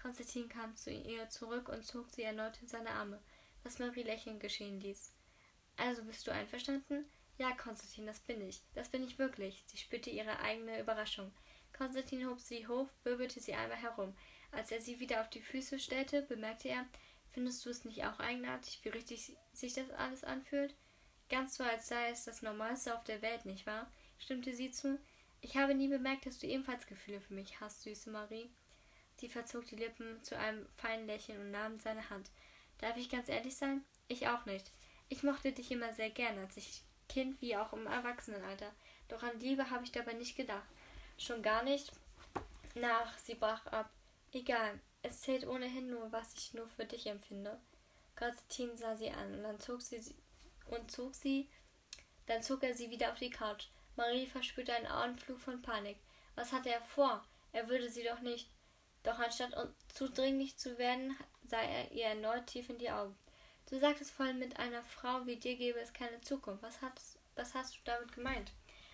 Konstantin 0.00 0.48
kam 0.48 0.76
zu 0.76 0.90
ihr 0.90 1.28
zurück 1.28 1.68
und 1.68 1.84
zog 1.84 2.10
sie 2.10 2.22
erneut 2.22 2.60
in 2.60 2.68
seine 2.68 2.90
Arme, 2.90 3.22
was 3.62 3.78
Marie 3.78 4.02
lächelnd 4.02 4.40
geschehen 4.40 4.80
ließ. 4.80 5.12
Also 5.76 6.04
bist 6.04 6.26
du 6.26 6.30
einverstanden? 6.32 7.06
Ja, 7.38 7.52
Konstantin, 7.52 8.06
das 8.06 8.20
bin 8.20 8.40
ich. 8.40 8.62
Das 8.74 8.88
bin 8.88 9.02
ich 9.02 9.18
wirklich. 9.18 9.64
Sie 9.66 9.76
spürte 9.76 10.10
ihre 10.10 10.40
eigene 10.40 10.80
Überraschung. 10.80 11.32
Konstantin 11.76 12.26
hob 12.26 12.40
sie 12.40 12.66
hoch, 12.66 12.88
wirbelte 13.04 13.40
sie 13.40 13.54
einmal 13.54 13.78
herum. 13.78 14.14
Als 14.52 14.72
er 14.72 14.80
sie 14.80 15.00
wieder 15.00 15.20
auf 15.20 15.30
die 15.30 15.40
Füße 15.40 15.78
stellte, 15.78 16.22
bemerkte 16.22 16.68
er, 16.68 16.86
findest 17.32 17.64
du 17.64 17.70
es 17.70 17.84
nicht 17.84 18.04
auch 18.04 18.18
eigenartig, 18.18 18.80
wie 18.82 18.88
richtig 18.88 19.36
sich 19.52 19.74
das 19.74 19.90
alles 19.90 20.24
anfühlt? 20.24 20.74
Ganz 21.28 21.56
so, 21.56 21.64
als 21.64 21.88
sei 21.88 22.10
es 22.10 22.24
das 22.24 22.42
Normalste 22.42 22.94
auf 22.94 23.04
der 23.04 23.20
Welt, 23.20 23.44
nicht 23.44 23.66
wahr? 23.66 23.90
stimmte 24.18 24.54
sie 24.54 24.70
zu. 24.70 24.98
Ich 25.40 25.56
habe 25.56 25.74
nie 25.74 25.88
bemerkt, 25.88 26.26
dass 26.26 26.38
du 26.38 26.46
ebenfalls 26.46 26.86
Gefühle 26.86 27.20
für 27.20 27.34
mich 27.34 27.60
hast, 27.60 27.82
süße 27.82 28.10
Marie. 28.10 28.50
Sie 29.16 29.28
verzog 29.28 29.66
die 29.66 29.76
Lippen 29.76 30.22
zu 30.22 30.36
einem 30.38 30.66
feinen 30.74 31.06
Lächeln 31.06 31.40
und 31.40 31.50
nahm 31.50 31.78
seine 31.80 32.08
Hand. 32.10 32.30
Darf 32.78 32.96
ich 32.96 33.10
ganz 33.10 33.28
ehrlich 33.28 33.56
sein? 33.56 33.84
Ich 34.08 34.28
auch 34.28 34.46
nicht. 34.46 34.72
Ich 35.08 35.22
mochte 35.22 35.52
dich 35.52 35.70
immer 35.70 35.92
sehr 35.92 36.10
gern, 36.10 36.38
als 36.38 36.56
ich 36.56 36.82
Kind 37.08 37.40
wie 37.40 37.56
auch 37.56 37.72
im 37.72 37.86
Erwachsenenalter. 37.86 38.72
Doch 39.08 39.22
an 39.22 39.38
Liebe 39.40 39.70
habe 39.70 39.84
ich 39.84 39.92
dabei 39.92 40.14
nicht 40.14 40.36
gedacht. 40.36 40.68
Schon 41.18 41.42
gar 41.42 41.62
nicht 41.62 41.92
nach. 42.74 43.16
Sie 43.18 43.34
brach 43.34 43.66
ab. 43.66 43.90
Egal, 44.32 44.80
es 45.02 45.22
zählt 45.22 45.46
ohnehin 45.46 45.88
nur, 45.88 46.12
was 46.12 46.34
ich 46.34 46.52
nur 46.52 46.68
für 46.68 46.84
dich 46.84 47.06
empfinde. 47.06 47.58
Konstantin 48.16 48.76
sah 48.76 48.96
sie 48.96 49.10
an 49.10 49.34
und 49.34 49.42
dann 49.42 49.60
zog 49.60 49.80
sie 49.82 50.02
und 50.66 50.90
zog 50.90 51.14
sie, 51.14 51.48
dann 52.26 52.42
zog 52.42 52.62
er 52.62 52.74
sie 52.74 52.90
wieder 52.90 53.12
auf 53.12 53.18
die 53.18 53.30
Couch. 53.30 53.68
Marie 53.94 54.26
verspürte 54.26 54.74
einen 54.74 54.86
Anflug 54.86 55.38
von 55.38 55.62
Panik. 55.62 55.98
Was 56.34 56.52
hatte 56.52 56.70
er 56.70 56.82
vor? 56.82 57.24
Er 57.52 57.68
würde 57.68 57.88
sie 57.88 58.04
doch 58.04 58.20
nicht. 58.20 58.50
Doch 59.02 59.18
anstatt 59.18 59.54
zudringlich 59.94 60.56
zu 60.56 60.76
werden, 60.78 61.16
sah 61.44 61.60
er 61.60 61.92
ihr 61.92 62.06
erneut 62.06 62.46
tief 62.46 62.68
in 62.68 62.78
die 62.78 62.90
Augen. 62.90 63.16
Du 63.70 63.78
sagtest 63.78 64.10
vorhin, 64.10 64.38
mit 64.38 64.58
einer 64.58 64.82
Frau 64.82 65.24
wie 65.26 65.36
dir 65.36 65.56
gäbe 65.56 65.80
es 65.80 65.92
keine 65.92 66.20
Zukunft. 66.20 66.62
Was 66.62 66.82
hast, 66.82 67.18
was 67.36 67.54
hast 67.54 67.76
du 67.76 67.80
damit 67.84 68.12
gemeint? 68.12 68.52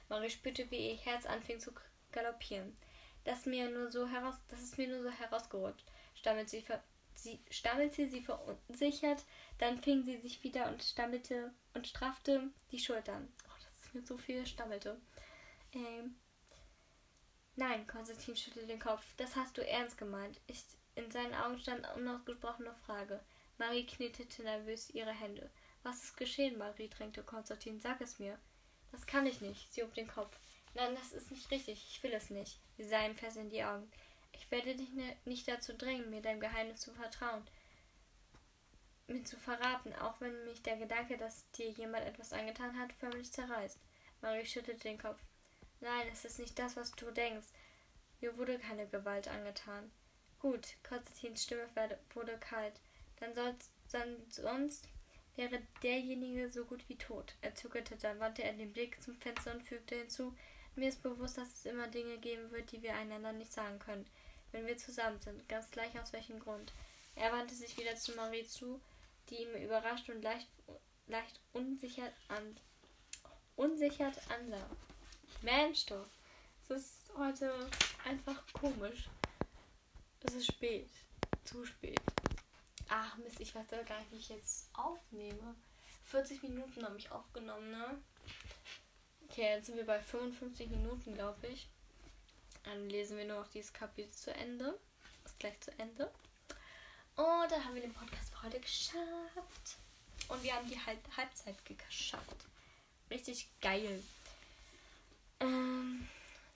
Marie 0.09 0.31
spürte, 0.31 0.71
wie 0.71 0.91
ihr 0.91 0.97
Herz 0.97 1.27
anfing 1.27 1.59
zu 1.59 1.73
galoppieren. 2.13 2.77
Das, 3.25 3.47
mir 3.47 3.71
nur 3.71 3.91
so 3.91 4.09
heraus, 4.09 4.35
das 4.49 4.63
ist 4.63 4.79
mir 4.79 4.89
nur 4.89 5.03
so 5.03 5.11
herausgerutscht, 5.11 5.87
stammelte 6.15 6.51
sie, 6.51 6.65
sie, 7.15 7.41
stammelte 7.51 8.09
sie 8.09 8.23
verunsichert, 8.23 9.25
dann 9.59 9.81
fing 9.81 10.03
sie 10.05 10.19
sich 10.19 10.43
wieder 10.43 10.69
und 10.69 10.83
stammelte 10.83 11.53
und 11.75 11.87
straffte 11.87 12.51
die 12.73 12.81
Schultern. 12.81 13.33
Oh, 13.47 13.59
das 13.65 13.85
ist 13.85 13.95
mir 13.95 14.03
so 14.03 14.19
viel, 14.19 14.45
stammelte. 14.47 15.01
Ähm, 15.73 16.17
Nein, 17.55 17.87
Konstantin 17.87 18.35
schüttelte 18.35 18.67
den 18.67 18.81
Kopf. 18.81 19.05
Das 19.19 19.37
hast 19.37 19.59
du 19.59 19.67
ernst 19.67 19.99
gemeint. 19.99 20.41
Ich, 20.47 20.65
in 20.95 21.11
seinen 21.11 21.35
Augen 21.35 21.59
stand 21.59 21.87
unausgesprochene 21.97 22.75
Frage. 22.87 23.21
Marie 23.59 23.85
knetete 23.85 24.43
nervös 24.43 24.89
ihre 24.91 25.13
Hände. 25.13 25.51
Was 25.83 26.03
ist 26.03 26.17
geschehen, 26.17 26.57
Marie? 26.57 26.89
drängte 26.89 27.23
Konstantin. 27.23 27.79
Sag 27.79 28.01
es 28.01 28.19
mir. 28.19 28.39
Das 28.91 29.07
kann 29.07 29.27
ich 29.27 29.43
nicht. 29.43 29.73
Sie 29.73 29.83
hob 29.83 29.93
den 29.95 30.09
Kopf. 30.09 30.35
Nein, 30.75 30.95
das 30.95 31.13
ist 31.13 31.31
nicht 31.31 31.51
richtig. 31.51 31.85
Ich 31.91 32.03
will 32.03 32.13
es 32.13 32.31
nicht. 32.31 32.59
Sie 32.77 32.85
sah 32.85 33.05
ihm 33.05 33.17
fest 33.17 33.37
in 33.37 33.51
die 33.51 33.63
Augen. 33.63 33.91
Ich 34.33 34.51
werde 34.51 34.75
dich 34.75 34.91
ne, 34.93 35.17
nicht 35.25 35.47
dazu 35.49 35.75
drängen, 35.75 36.11
mir 36.11 36.23
dein 36.23 36.41
Geheimnis 36.41 36.81
zu 36.81 36.93
vertrauen, 36.93 37.47
mir 39.07 39.25
zu 39.25 39.37
verraten, 39.37 39.95
auch 39.97 40.21
wenn 40.21 40.45
mich 40.45 40.63
der 40.63 40.77
Gedanke, 40.77 41.19
dass 41.19 41.51
dir 41.53 41.71
jemand 41.71 42.07
etwas 42.07 42.33
angetan 42.33 42.79
hat, 42.79 42.93
förmlich 42.95 43.31
zerreißt. 43.31 43.79
Marie 44.23 44.47
schüttelte 44.47 44.85
den 44.85 44.99
Kopf. 44.99 45.21
Nein, 45.81 46.09
es 46.13 46.25
ist 46.25 46.39
nicht 46.39 46.59
das, 46.59 46.77
was 46.77 46.93
du 46.93 47.11
denkst. 47.11 47.49
Mir 48.21 48.37
wurde 48.39 48.59
keine 48.59 48.87
Gewalt 48.87 49.29
angetan. 49.29 49.91
Gut, 50.39 50.77
Konstantins 50.83 51.45
Stimme 51.45 51.69
wurde 52.15 52.39
kalt 52.39 52.81
dann, 53.23 53.35
soll's, 53.35 53.71
dann 53.91 54.17
sonst 54.29 54.89
wäre 55.37 55.63
derjenige 55.83 56.51
so 56.51 56.65
gut 56.65 56.87
wie 56.89 56.97
tot. 56.97 57.35
Er 57.41 57.55
zuckerte, 57.55 57.97
dann 57.97 58.19
wandte 58.19 58.43
er 58.43 58.53
den 58.53 58.73
Blick 58.73 59.03
zum 59.03 59.15
Fenster 59.17 59.53
und 59.53 59.63
fügte 59.63 59.97
hinzu, 59.97 60.37
mir 60.77 60.89
ist 60.89 61.03
bewusst, 61.03 61.39
dass 61.39 61.53
es 61.53 61.67
immer 61.67 61.89
Dinge 61.89 62.19
geben 62.19 62.51
wird, 62.51 62.73
die 62.73 62.83
wir 62.83 62.95
einander 62.95 63.33
nicht 63.33 63.53
sagen 63.53 63.79
können, 63.79 64.07
wenn 64.53 64.67
wir 64.67 64.77
zusammen 64.77 65.21
sind, 65.21 65.49
ganz 65.49 65.71
gleich 65.71 65.99
aus 66.01 66.13
welchem 66.13 66.39
Grund. 66.41 66.73
Er 67.15 67.33
wandte 67.33 67.55
sich 67.55 67.77
wieder 67.77 67.95
zu 67.97 68.13
Marie 68.13 68.47
zu, 68.47 68.81
die 69.29 69.43
ihm 69.43 69.55
überrascht 69.55 70.09
und 70.09 70.23
leicht, 70.23 70.49
leicht 71.07 71.41
unsichert, 71.53 72.13
an, 72.29 72.57
unsichert 73.57 74.19
ansah. 74.31 74.71
Mensch, 75.43 75.87
doch. 75.87 76.07
Es 76.69 76.71
ist 76.71 77.11
heute 77.17 77.53
einfach 78.05 78.43
komisch. 78.53 79.09
Es 80.21 80.35
ist 80.35 80.47
spät. 80.47 80.89
Zu 81.45 81.65
spät. 81.67 82.01
Ach 82.89 83.17
Mist, 83.19 83.41
ich 83.41 83.55
weiß 83.55 83.67
gar 83.69 83.99
nicht, 83.99 84.13
wie 84.13 84.17
ich 84.17 84.29
jetzt 84.29 84.69
aufnehme. 84.75 85.57
40 86.05 86.43
Minuten 86.43 86.85
habe 86.85 86.99
ich 86.99 87.11
aufgenommen, 87.11 87.71
ne? 87.71 87.99
Okay, 89.33 89.55
jetzt 89.55 89.65
sind 89.65 89.79
wir 89.79 89.87
bei 89.87 89.99
55 89.99 90.69
Minuten, 90.69 91.15
glaube 91.15 91.47
ich. 91.47 91.67
Dann 92.65 92.91
lesen 92.91 93.17
wir 93.17 93.25
nur 93.25 93.39
noch 93.39 93.49
dieses 93.49 93.73
Kapitel 93.73 94.13
zu 94.13 94.31
Ende. 94.35 94.79
Ist 95.25 95.39
gleich 95.39 95.59
zu 95.61 95.71
Ende. 95.79 96.11
Und 97.17 97.51
dann 97.51 97.65
haben 97.65 97.75
wir 97.75 97.81
den 97.81 97.95
Podcast 97.95 98.29
für 98.31 98.43
heute 98.43 98.61
geschafft. 98.61 99.79
Und 100.29 100.43
wir 100.43 100.55
haben 100.55 100.69
die 100.69 100.79
Halb 100.79 100.99
Halbzeit 101.17 101.57
geschafft. 101.65 102.45
Richtig 103.11 103.49
geil. 103.63 104.03
Ähm, 105.41 106.07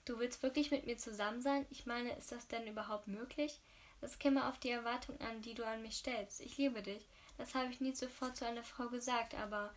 du 0.05 0.19
willst 0.19 0.43
wirklich 0.43 0.69
mit 0.69 0.85
mir 0.85 0.99
zusammen 0.99 1.41
sein? 1.41 1.65
Ich 1.71 1.87
meine, 1.87 2.15
ist 2.15 2.31
das 2.31 2.47
denn 2.47 2.67
überhaupt 2.67 3.07
möglich? 3.07 3.59
Es 4.01 4.19
käme 4.19 4.47
auf 4.47 4.59
die 4.59 4.69
Erwartung 4.69 5.19
an, 5.21 5.41
die 5.41 5.55
du 5.55 5.65
an 5.65 5.81
mich 5.81 5.95
stellst. 5.95 6.41
Ich 6.41 6.59
liebe 6.59 6.83
dich. 6.83 7.07
Das 7.39 7.55
habe 7.55 7.71
ich 7.71 7.81
nie 7.81 7.93
zuvor 7.93 8.35
zu 8.35 8.45
einer 8.45 8.63
Frau 8.63 8.87
gesagt, 8.89 9.33
aber 9.33 9.73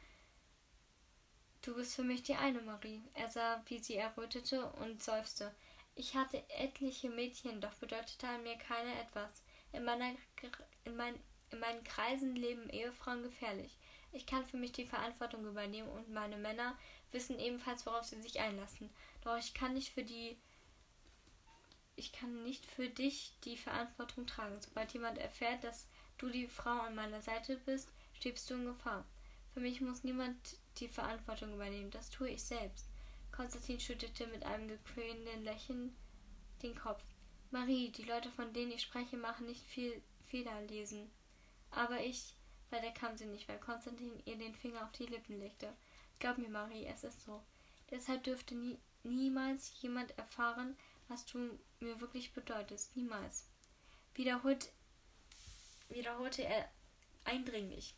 du 1.62 1.74
bist 1.74 1.94
für 1.94 2.02
mich 2.02 2.22
die 2.22 2.34
eine, 2.34 2.60
Marie. 2.60 3.02
Er 3.14 3.28
sah, 3.28 3.62
wie 3.66 3.78
sie 3.78 3.96
errötete 3.96 4.66
und 4.72 5.02
seufzte. 5.02 5.54
Ich 5.94 6.14
hatte 6.14 6.42
etliche 6.50 7.10
Mädchen, 7.10 7.60
doch 7.60 7.74
bedeutete 7.74 8.26
an 8.28 8.42
mir 8.42 8.56
keine 8.56 8.98
etwas. 9.00 9.42
In, 9.72 9.84
meiner, 9.84 10.14
in, 10.84 10.96
mein, 10.96 11.14
in 11.50 11.58
meinen 11.58 11.84
Kreisen 11.84 12.34
leben 12.34 12.70
Ehefrauen 12.70 13.22
gefährlich. 13.22 13.76
Ich 14.12 14.26
kann 14.26 14.44
für 14.44 14.56
mich 14.56 14.72
die 14.72 14.86
Verantwortung 14.86 15.46
übernehmen 15.46 15.88
und 15.88 16.10
meine 16.10 16.36
Männer 16.36 16.76
wissen 17.12 17.38
ebenfalls, 17.38 17.86
worauf 17.86 18.04
sie 18.04 18.20
sich 18.20 18.40
einlassen. 18.40 18.90
Doch 19.22 19.36
ich 19.36 19.54
kann 19.54 19.74
nicht 19.74 19.92
für 19.92 20.02
die 20.02 20.36
ich 22.00 22.12
kann 22.12 22.44
nicht 22.44 22.64
für 22.64 22.88
dich 22.88 23.34
die 23.44 23.58
Verantwortung 23.58 24.26
tragen. 24.26 24.58
Sobald 24.58 24.92
jemand 24.94 25.18
erfährt, 25.18 25.62
dass 25.62 25.86
du 26.16 26.30
die 26.30 26.46
Frau 26.46 26.80
an 26.80 26.94
meiner 26.94 27.20
Seite 27.20 27.58
bist, 27.66 27.92
stehst 28.14 28.48
du 28.48 28.54
in 28.54 28.64
Gefahr. 28.64 29.04
Für 29.52 29.60
mich 29.60 29.82
muss 29.82 30.02
niemand 30.02 30.56
die 30.80 30.88
Verantwortung 30.88 31.54
übernehmen. 31.54 31.90
Das 31.90 32.10
tue 32.10 32.30
ich 32.30 32.42
selbst. 32.42 32.86
Konstantin 33.32 33.80
schüttelte 33.80 34.26
mit 34.26 34.44
einem 34.44 34.68
gequälenden 34.68 35.44
Lächeln 35.44 35.96
den 36.62 36.74
Kopf. 36.74 37.02
Marie, 37.50 37.90
die 37.90 38.04
Leute, 38.04 38.30
von 38.30 38.52
denen 38.52 38.72
ich 38.72 38.82
spreche, 38.82 39.16
machen 39.16 39.46
nicht 39.46 39.62
viel 39.62 40.02
Fehlerlesen. 40.28 41.10
Aber 41.70 42.00
ich, 42.00 42.34
leider 42.70 42.90
kam 42.90 43.16
sie 43.16 43.26
nicht, 43.26 43.48
weil 43.48 43.58
Konstantin 43.58 44.22
ihr 44.24 44.36
den 44.36 44.54
Finger 44.54 44.84
auf 44.84 44.92
die 44.92 45.06
Lippen 45.06 45.38
legte. 45.38 45.72
Glaub 46.18 46.38
mir, 46.38 46.48
Marie, 46.48 46.86
es 46.86 47.04
ist 47.04 47.24
so. 47.24 47.42
Deshalb 47.90 48.24
dürfte 48.24 48.54
nie, 48.54 48.78
niemals 49.02 49.72
jemand 49.80 50.16
erfahren, 50.18 50.76
was 51.08 51.26
du 51.26 51.58
mir 51.80 52.00
wirklich 52.00 52.32
bedeutest. 52.32 52.96
Niemals. 52.96 53.46
Wiederholt, 54.14 54.70
wiederholte 55.88 56.44
er 56.44 56.68
eindringlich. 57.24 57.94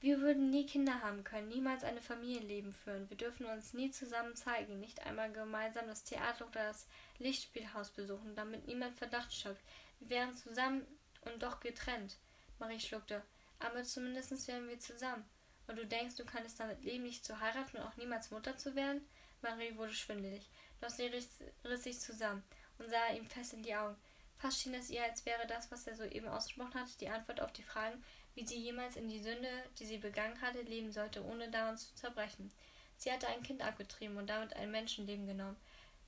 Wir 0.00 0.20
würden 0.20 0.50
nie 0.50 0.64
Kinder 0.64 1.02
haben 1.02 1.24
können, 1.24 1.48
niemals 1.48 1.82
eine 1.82 2.00
Familienleben 2.00 2.72
führen. 2.72 3.10
Wir 3.10 3.16
dürfen 3.16 3.46
uns 3.46 3.74
nie 3.74 3.90
zusammen 3.90 4.36
zeigen, 4.36 4.78
nicht 4.78 5.04
einmal 5.04 5.32
gemeinsam 5.32 5.88
das 5.88 6.04
Theater 6.04 6.46
oder 6.46 6.68
das 6.68 6.86
Lichtspielhaus 7.18 7.90
besuchen, 7.90 8.36
damit 8.36 8.66
niemand 8.68 8.94
Verdacht 8.96 9.34
schöpft. 9.34 9.64
Wir 9.98 10.10
wären 10.10 10.36
zusammen 10.36 10.86
und 11.22 11.42
doch 11.42 11.58
getrennt. 11.58 12.16
Marie 12.60 12.78
schluckte. 12.78 13.22
Aber 13.58 13.82
zumindest 13.82 14.46
wären 14.46 14.68
wir 14.68 14.78
zusammen. 14.78 15.24
Und 15.66 15.76
du 15.76 15.84
denkst, 15.84 16.16
du 16.16 16.24
kannst 16.24 16.60
damit 16.60 16.84
leben, 16.84 17.02
nicht 17.02 17.24
zu 17.24 17.40
heiraten 17.40 17.78
und 17.78 17.82
auch 17.82 17.96
niemals 17.96 18.30
Mutter 18.30 18.56
zu 18.56 18.76
werden? 18.76 19.06
Marie 19.42 19.76
wurde 19.76 19.92
schwindelig. 19.92 20.48
Doch 20.80 20.96
riss, 20.98 21.40
riss 21.64 21.82
sich 21.82 21.98
zusammen 21.98 22.44
und 22.78 22.88
sah 22.88 23.08
ihm 23.14 23.26
fest 23.26 23.52
in 23.52 23.62
die 23.62 23.74
Augen. 23.74 23.96
Fast 24.38 24.60
schien 24.60 24.74
es 24.74 24.90
ihr, 24.90 25.02
als 25.02 25.26
wäre 25.26 25.46
das, 25.48 25.70
was 25.72 25.86
er 25.88 25.96
soeben 25.96 26.28
ausgesprochen 26.28 26.74
hatte, 26.74 26.96
die 27.00 27.08
Antwort 27.08 27.40
auf 27.40 27.52
die 27.52 27.64
Fragen, 27.64 28.02
wie 28.38 28.46
sie 28.46 28.60
jemals 28.60 28.94
in 28.94 29.08
die 29.08 29.18
Sünde, 29.18 29.48
die 29.80 29.84
sie 29.84 29.98
begangen 29.98 30.40
hatte, 30.40 30.60
leben 30.62 30.92
sollte, 30.92 31.24
ohne 31.24 31.50
daran 31.50 31.76
zu 31.76 31.92
zerbrechen. 31.96 32.52
Sie 32.96 33.10
hatte 33.10 33.26
ein 33.26 33.42
Kind 33.42 33.62
abgetrieben 33.62 34.16
und 34.16 34.30
damit 34.30 34.54
ein 34.54 34.70
Menschenleben 34.70 35.26
genommen, 35.26 35.56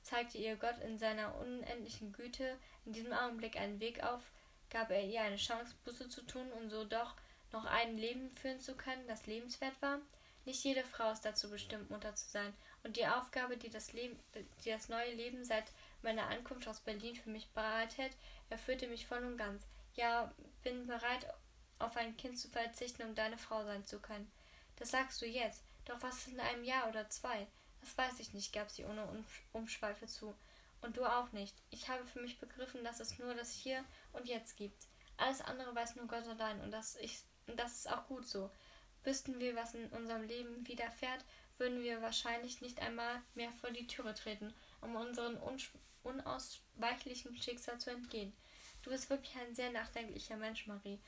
zeigte 0.02 0.38
ihr 0.38 0.54
Gott 0.54 0.78
in 0.78 0.96
seiner 0.96 1.34
unendlichen 1.40 2.12
Güte 2.12 2.56
in 2.86 2.92
diesem 2.92 3.12
Augenblick 3.12 3.56
einen 3.56 3.80
Weg 3.80 4.04
auf, 4.04 4.22
gab 4.70 4.92
er 4.92 5.02
ihr 5.02 5.22
eine 5.22 5.38
Chance, 5.38 5.74
Buße 5.84 6.08
zu 6.08 6.22
tun 6.22 6.52
und 6.52 6.70
so 6.70 6.84
doch 6.84 7.16
noch 7.50 7.64
ein 7.64 7.98
Leben 7.98 8.30
führen 8.30 8.60
zu 8.60 8.76
können, 8.76 9.08
das 9.08 9.26
lebenswert 9.26 9.82
war? 9.82 9.98
Nicht 10.44 10.62
jede 10.62 10.84
Frau 10.84 11.10
ist 11.10 11.24
dazu 11.24 11.50
bestimmt, 11.50 11.90
Mutter 11.90 12.14
zu 12.14 12.28
sein, 12.28 12.54
und 12.84 12.96
die 12.96 13.08
Aufgabe, 13.08 13.56
die 13.56 13.70
das, 13.70 13.92
Leben, 13.92 14.16
die 14.64 14.70
das 14.70 14.88
neue 14.88 15.12
Leben 15.14 15.44
seit 15.44 15.64
meiner 16.02 16.28
Ankunft 16.28 16.68
aus 16.68 16.78
Berlin 16.78 17.16
für 17.16 17.30
mich 17.30 17.48
bereitet, 17.48 18.12
erfüllte 18.50 18.86
mich 18.86 19.08
voll 19.08 19.24
und 19.24 19.36
ganz. 19.36 19.66
Ja, 19.96 20.32
bin 20.62 20.86
bereit, 20.86 21.26
auf 21.80 21.96
ein 21.96 22.16
Kind 22.16 22.38
zu 22.38 22.48
verzichten, 22.48 23.02
um 23.02 23.14
deine 23.14 23.38
Frau 23.38 23.64
sein 23.64 23.84
zu 23.84 23.98
können. 23.98 24.30
Das 24.76 24.90
sagst 24.90 25.20
du 25.20 25.26
jetzt. 25.26 25.64
Doch 25.84 26.00
was 26.02 26.28
in 26.28 26.38
einem 26.38 26.64
Jahr 26.64 26.88
oder 26.88 27.08
zwei? 27.08 27.46
Das 27.80 27.96
weiß 27.96 28.20
ich 28.20 28.32
nicht, 28.32 28.52
gab 28.52 28.70
sie 28.70 28.84
ohne 28.84 29.06
Umschweife 29.52 30.06
zu. 30.06 30.34
Und 30.82 30.96
du 30.96 31.04
auch 31.04 31.32
nicht. 31.32 31.54
Ich 31.70 31.88
habe 31.88 32.04
für 32.06 32.20
mich 32.20 32.38
begriffen, 32.38 32.84
dass 32.84 33.00
es 33.00 33.18
nur 33.18 33.34
das 33.34 33.52
Hier 33.52 33.84
und 34.12 34.26
Jetzt 34.26 34.56
gibt. 34.56 34.86
Alles 35.16 35.42
andere 35.42 35.74
weiß 35.74 35.96
nur 35.96 36.06
Gott 36.06 36.26
allein 36.26 36.60
und 36.62 36.70
das, 36.70 36.96
ich, 36.96 37.22
das 37.46 37.76
ist 37.76 37.92
auch 37.92 38.06
gut 38.06 38.26
so. 38.26 38.50
Wüssten 39.04 39.38
wir, 39.38 39.56
was 39.56 39.74
in 39.74 39.88
unserem 39.88 40.22
Leben 40.22 40.66
widerfährt, 40.66 41.24
würden 41.58 41.82
wir 41.82 42.00
wahrscheinlich 42.00 42.60
nicht 42.60 42.80
einmal 42.80 43.20
mehr 43.34 43.52
vor 43.52 43.70
die 43.70 43.86
Türe 43.86 44.14
treten, 44.14 44.54
um 44.80 44.96
unseren 44.96 45.38
unausweichlichen 46.02 47.36
Schicksal 47.36 47.78
zu 47.78 47.90
entgehen. 47.90 48.32
Du 48.82 48.90
bist 48.90 49.10
wirklich 49.10 49.36
ein 49.36 49.54
sehr 49.54 49.70
nachdenklicher 49.70 50.36
Mensch, 50.36 50.66
Marie. 50.66 50.98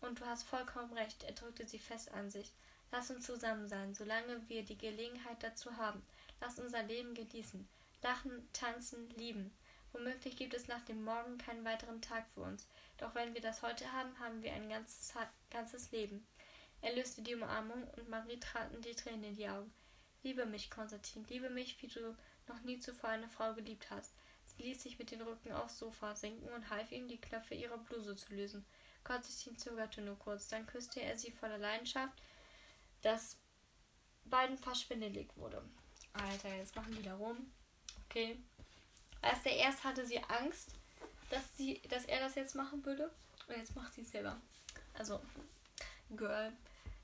Und 0.00 0.20
du 0.20 0.26
hast 0.26 0.44
vollkommen 0.44 0.92
recht, 0.94 1.22
er 1.24 1.32
drückte 1.32 1.66
sie 1.66 1.78
fest 1.78 2.12
an 2.12 2.30
sich. 2.30 2.52
Lass 2.92 3.10
uns 3.10 3.26
zusammen 3.26 3.68
sein, 3.68 3.94
solange 3.94 4.48
wir 4.48 4.64
die 4.64 4.78
Gelegenheit 4.78 5.42
dazu 5.42 5.76
haben. 5.76 6.02
Lass 6.40 6.58
unser 6.58 6.82
Leben 6.82 7.14
genießen. 7.14 7.68
Lachen, 8.02 8.48
tanzen, 8.52 9.10
lieben. 9.10 9.52
Womöglich 9.92 10.36
gibt 10.36 10.54
es 10.54 10.68
nach 10.68 10.84
dem 10.84 11.04
Morgen 11.04 11.38
keinen 11.38 11.64
weiteren 11.64 12.00
Tag 12.00 12.26
für 12.34 12.40
uns. 12.40 12.66
Doch 12.98 13.14
wenn 13.14 13.34
wir 13.34 13.40
das 13.40 13.62
heute 13.62 13.90
haben, 13.92 14.18
haben 14.18 14.42
wir 14.42 14.52
ein 14.52 14.68
ganzes, 14.68 15.12
ganzes 15.50 15.90
Leben. 15.90 16.26
Er 16.80 16.94
löste 16.94 17.22
die 17.22 17.34
Umarmung 17.34 17.84
und 17.96 18.08
Marie 18.08 18.40
traten 18.40 18.80
die 18.80 18.94
Tränen 18.94 19.24
in 19.24 19.36
die 19.36 19.48
Augen. 19.48 19.72
Liebe 20.22 20.46
mich, 20.46 20.70
Konstantin, 20.70 21.26
liebe 21.28 21.50
mich, 21.50 21.80
wie 21.82 21.88
du 21.88 22.16
noch 22.46 22.60
nie 22.62 22.78
zuvor 22.78 23.10
eine 23.10 23.28
Frau 23.28 23.54
geliebt 23.54 23.90
hast. 23.90 24.14
Sie 24.44 24.62
ließ 24.62 24.82
sich 24.82 24.98
mit 24.98 25.10
dem 25.10 25.20
Rücken 25.22 25.52
aufs 25.52 25.78
Sofa 25.78 26.14
sinken 26.14 26.48
und 26.52 26.70
half 26.70 26.90
ihm, 26.90 27.08
die 27.08 27.20
Knöpfe 27.20 27.54
ihrer 27.54 27.78
Bluse 27.78 28.16
zu 28.16 28.34
lösen. 28.34 28.64
Konstantin 29.04 29.56
zögerte 29.58 30.02
nur 30.02 30.18
kurz, 30.18 30.48
dann 30.48 30.66
küsste 30.66 31.00
er 31.00 31.18
sie 31.18 31.30
voller 31.30 31.58
Leidenschaft, 31.58 32.14
dass 33.02 33.36
beiden 34.24 34.58
fast 34.58 34.82
schwindelig 34.82 35.28
wurde. 35.36 35.62
Alter, 36.12 36.54
jetzt 36.56 36.76
machen 36.76 36.94
die 36.94 37.02
da 37.02 37.14
rum. 37.14 37.52
Okay. 38.06 38.38
Als 39.22 39.42
der 39.42 39.56
erst 39.56 39.84
hatte 39.84 40.06
sie 40.06 40.22
Angst, 40.24 40.74
dass, 41.30 41.56
sie, 41.56 41.80
dass 41.88 42.04
er 42.06 42.20
das 42.20 42.34
jetzt 42.34 42.54
machen 42.54 42.84
würde. 42.84 43.10
Und 43.48 43.56
jetzt 43.56 43.74
macht 43.76 43.92
sie 43.94 44.02
es 44.02 44.10
selber. 44.10 44.40
Also, 44.94 45.20
Girl. 46.16 46.52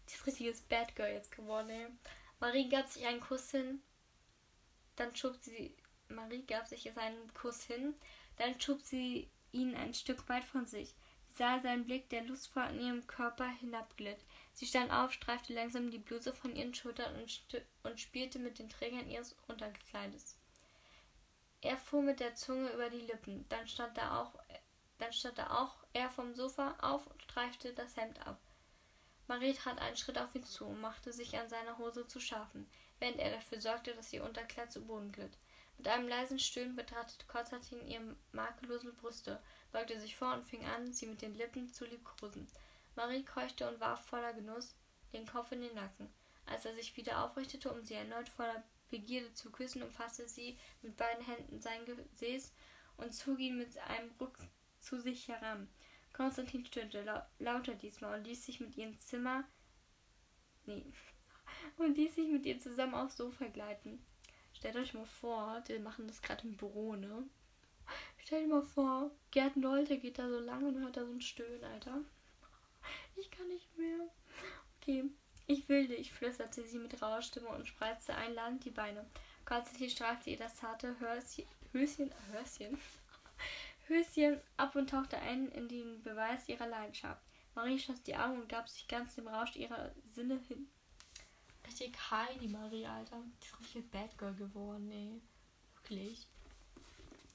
Die 0.08 0.14
ist 0.14 0.26
richtiges 0.26 0.60
Bad 0.62 0.94
Girl 0.94 1.12
jetzt 1.12 1.32
geworden, 1.32 1.70
ey. 1.70 1.86
Marie 2.38 2.68
gab 2.68 2.88
sich 2.88 3.06
einen 3.06 3.20
Kuss 3.20 3.50
hin. 3.50 3.80
Dann 4.96 5.14
schob 5.14 5.36
sie. 5.40 5.74
Marie 6.08 6.44
gab 6.46 6.68
sich 6.68 6.96
einen 6.96 7.34
Kuss 7.34 7.64
hin. 7.64 7.94
Dann 8.36 8.60
schob 8.60 8.82
sie 8.82 9.28
ihn 9.52 9.74
ein 9.74 9.94
Stück 9.94 10.28
weit 10.28 10.44
von 10.44 10.66
sich. 10.66 10.94
Sah 11.36 11.60
seinen 11.60 11.84
Blick, 11.84 12.08
der 12.08 12.24
lustvoll 12.24 12.62
an 12.62 12.80
ihrem 12.80 13.06
Körper 13.06 13.46
hinabglitt. 13.46 14.24
Sie 14.54 14.64
stand 14.64 14.90
auf, 14.90 15.12
streifte 15.12 15.52
langsam 15.52 15.90
die 15.90 15.98
Bluse 15.98 16.32
von 16.32 16.56
ihren 16.56 16.72
Schultern 16.72 17.14
und, 17.14 17.62
und 17.82 18.00
spielte 18.00 18.38
mit 18.38 18.58
den 18.58 18.70
Trägern 18.70 19.10
ihres 19.10 19.36
Unterkleides. 19.46 20.38
Er 21.60 21.76
fuhr 21.76 22.00
mit 22.00 22.20
der 22.20 22.36
Zunge 22.36 22.70
über 22.70 22.88
die 22.88 23.02
Lippen. 23.02 23.44
Dann 23.50 23.68
stand 23.68 23.98
er 23.98 24.18
auch, 24.18 24.32
dann 24.96 25.12
stand 25.12 25.36
er 25.36 25.60
auch 25.60 25.76
er 25.92 26.08
vom 26.08 26.34
Sofa 26.34 26.74
auf 26.80 27.06
und 27.06 27.22
streifte 27.22 27.74
das 27.74 27.98
Hemd 27.98 28.26
ab. 28.26 28.40
Marie 29.26 29.52
trat 29.52 29.78
einen 29.78 29.96
Schritt 29.96 30.16
auf 30.16 30.34
ihn 30.34 30.44
zu 30.44 30.64
und 30.64 30.80
machte 30.80 31.12
sich 31.12 31.38
an 31.38 31.50
seiner 31.50 31.76
Hose 31.76 32.06
zu 32.06 32.18
schaffen, 32.18 32.66
während 32.98 33.18
er 33.18 33.32
dafür 33.32 33.60
sorgte, 33.60 33.94
dass 33.94 34.12
ihr 34.12 34.24
Unterkleid 34.24 34.72
zu 34.72 34.86
Boden 34.86 35.12
glitt. 35.12 35.36
Mit 35.78 35.88
einem 35.88 36.08
leisen 36.08 36.38
Stöhnen 36.38 36.74
betrachtete 36.74 37.26
Konstantin 37.26 37.86
ihre 37.86 38.16
makellosen 38.32 38.94
Brüste, 38.96 39.42
beugte 39.72 40.00
sich 40.00 40.16
vor 40.16 40.32
und 40.34 40.46
fing 40.46 40.64
an, 40.64 40.92
sie 40.92 41.06
mit 41.06 41.22
den 41.22 41.34
Lippen 41.34 41.72
zu 41.72 41.84
liebkosen. 41.84 42.48
Marie 42.94 43.24
keuchte 43.24 43.68
und 43.68 43.78
warf 43.78 44.04
voller 44.06 44.32
Genuss 44.32 44.74
den 45.12 45.26
Kopf 45.26 45.52
in 45.52 45.60
den 45.60 45.74
Nacken. 45.74 46.08
Als 46.46 46.64
er 46.64 46.74
sich 46.74 46.96
wieder 46.96 47.24
aufrichtete, 47.24 47.70
um 47.72 47.84
sie 47.84 47.94
erneut 47.94 48.28
voller 48.28 48.62
Begierde 48.90 49.32
zu 49.34 49.50
küssen, 49.50 49.82
umfasste 49.82 50.28
sie 50.28 50.58
mit 50.82 50.96
beiden 50.96 51.24
Händen 51.24 51.60
sein 51.60 51.84
Gesäß 51.84 52.52
und 52.96 53.12
zog 53.12 53.38
ihn 53.38 53.58
mit 53.58 53.76
einem 53.78 54.10
Ruck 54.20 54.38
zu 54.80 55.00
sich 55.00 55.28
heran. 55.28 55.68
Konstantin 56.12 56.64
stöhnte 56.64 57.02
lau 57.02 57.20
lauter 57.38 57.74
diesmal 57.74 58.18
und 58.18 58.24
ließ 58.24 58.46
sich 58.46 58.60
mit 58.60 58.76
ihrem 58.76 58.98
Zimmer. 58.98 59.44
Nee. 60.64 60.92
Und 61.76 61.96
ließ 61.96 62.14
sich 62.14 62.28
mit 62.28 62.44
ihr 62.46 62.58
zusammen 62.58 62.94
aufs 62.94 63.16
Sofa 63.18 63.46
gleiten. 63.46 64.04
Stellt 64.56 64.76
euch 64.76 64.94
mal 64.94 65.04
vor, 65.04 65.62
die 65.68 65.78
machen 65.78 66.06
das 66.06 66.22
gerade 66.22 66.46
im 66.46 66.56
Büro, 66.56 66.96
ne? 66.96 67.24
Stellt 68.16 68.44
euch 68.44 68.48
mal 68.48 68.62
vor, 68.62 69.10
Gerd 69.30 69.56
Nolte 69.56 69.98
geht 69.98 70.18
da 70.18 70.28
so 70.28 70.38
lang 70.38 70.64
und 70.64 70.80
hört 70.80 70.96
da 70.96 71.04
so 71.04 71.12
ein 71.12 71.20
Stöhnen, 71.20 71.62
Alter. 71.62 72.00
Ich 73.16 73.30
kann 73.30 73.46
nicht 73.48 73.76
mehr. 73.76 74.08
Okay. 74.80 75.04
Ich 75.46 75.68
will 75.68 75.86
dich, 75.86 76.12
flüsterte 76.12 76.62
sie 76.64 76.78
mit 76.78 77.00
rauer 77.02 77.22
Stimme 77.22 77.48
und 77.48 77.68
spreizte 77.68 78.14
einladend 78.14 78.64
die 78.64 78.70
Beine. 78.70 79.04
Konstantin 79.44 79.90
streifte 79.90 80.30
ihr 80.30 80.38
das 80.38 80.56
zarte 80.56 80.96
Höschen, 80.98 81.44
Höschen, 82.32 82.78
Höschen 83.86 84.40
ab 84.56 84.74
und 84.74 84.90
tauchte 84.90 85.18
ein 85.18 85.48
in 85.52 85.68
den 85.68 86.02
Beweis 86.02 86.48
ihrer 86.48 86.66
Leidenschaft. 86.66 87.22
Marie 87.54 87.78
schloss 87.78 88.02
die 88.02 88.16
Augen 88.16 88.40
und 88.40 88.48
gab 88.48 88.68
sich 88.68 88.88
ganz 88.88 89.14
dem 89.14 89.28
Rausch 89.28 89.54
ihrer 89.54 89.92
Sinne 90.14 90.40
hin. 90.48 90.68
Richtig 91.66 91.94
Heidi 92.10 92.48
Marie, 92.48 92.86
Alter. 92.86 93.22
Die 93.42 93.46
ist 93.46 93.60
richtig 93.60 93.90
Bad 93.90 94.16
Girl 94.18 94.34
geworden, 94.34 94.90
ey. 94.90 95.20
Wirklich. 95.76 96.26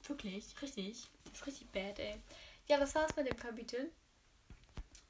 Wirklich, 0.04 0.60
richtig. 0.60 1.08
Das 1.24 1.34
ist 1.34 1.46
richtig 1.46 1.70
bad, 1.70 1.98
ey. 1.98 2.20
Ja, 2.66 2.78
das 2.78 2.94
war's 2.94 3.14
mit 3.16 3.28
dem 3.28 3.36
Kapitel. 3.36 3.90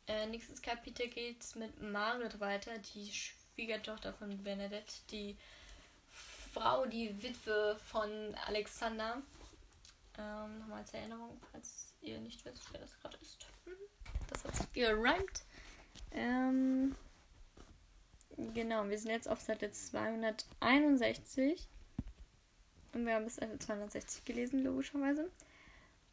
Äh, 0.07 0.27
nächstes 0.27 0.61
Kapitel 0.61 1.09
geht's 1.09 1.55
mit 1.55 1.81
Margaret 1.81 2.41
weiter, 2.41 2.77
die 2.79 3.11
Schwiegertochter 3.13 4.13
von 4.13 4.43
Bernadette, 4.43 4.95
die 5.11 5.37
Frau, 6.53 6.87
die 6.87 7.23
Witwe 7.23 7.79
von 7.87 8.35
Alexander. 8.47 9.23
Ähm, 10.19 10.59
nochmal 10.59 10.81
als 10.81 10.93
Erinnerung, 10.93 11.41
falls 11.51 11.95
ihr 12.03 12.21
nicht 12.21 12.45
wisst, 12.45 12.71
wer 12.73 12.81
das 12.81 12.99
gerade 13.01 13.17
ist. 13.19 13.47
Mhm. 13.65 13.73
Das 14.29 14.45
hat 14.45 14.57
sich 14.57 14.73
gereimt. 14.73 15.43
Ähm, 16.11 16.95
genau, 18.55 18.89
wir 18.89 18.99
sind 18.99 19.11
jetzt 19.11 19.29
auf 19.29 19.41
Seite 19.41 19.71
261. 19.71 21.69
Und 22.95 23.07
wir 23.07 23.15
haben 23.15 23.25
bis 23.25 23.37
Seite 23.37 23.59
260 23.59 24.25
gelesen, 24.25 24.63
logischerweise. 24.63 25.31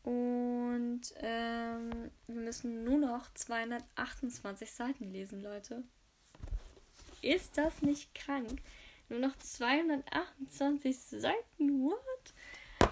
Und 0.03 1.01
ähm, 1.17 2.11
wir 2.27 2.35
müssen 2.41 2.83
nur 2.83 2.97
noch 2.97 3.33
228 3.33 4.71
Seiten 4.71 5.11
lesen, 5.11 5.41
Leute. 5.41 5.83
Ist 7.21 7.57
das 7.57 7.81
nicht 7.81 8.15
krank? 8.15 8.61
Nur 9.09 9.19
noch 9.19 9.37
228 9.37 10.97
Seiten? 10.97 11.83
What? 11.83 12.33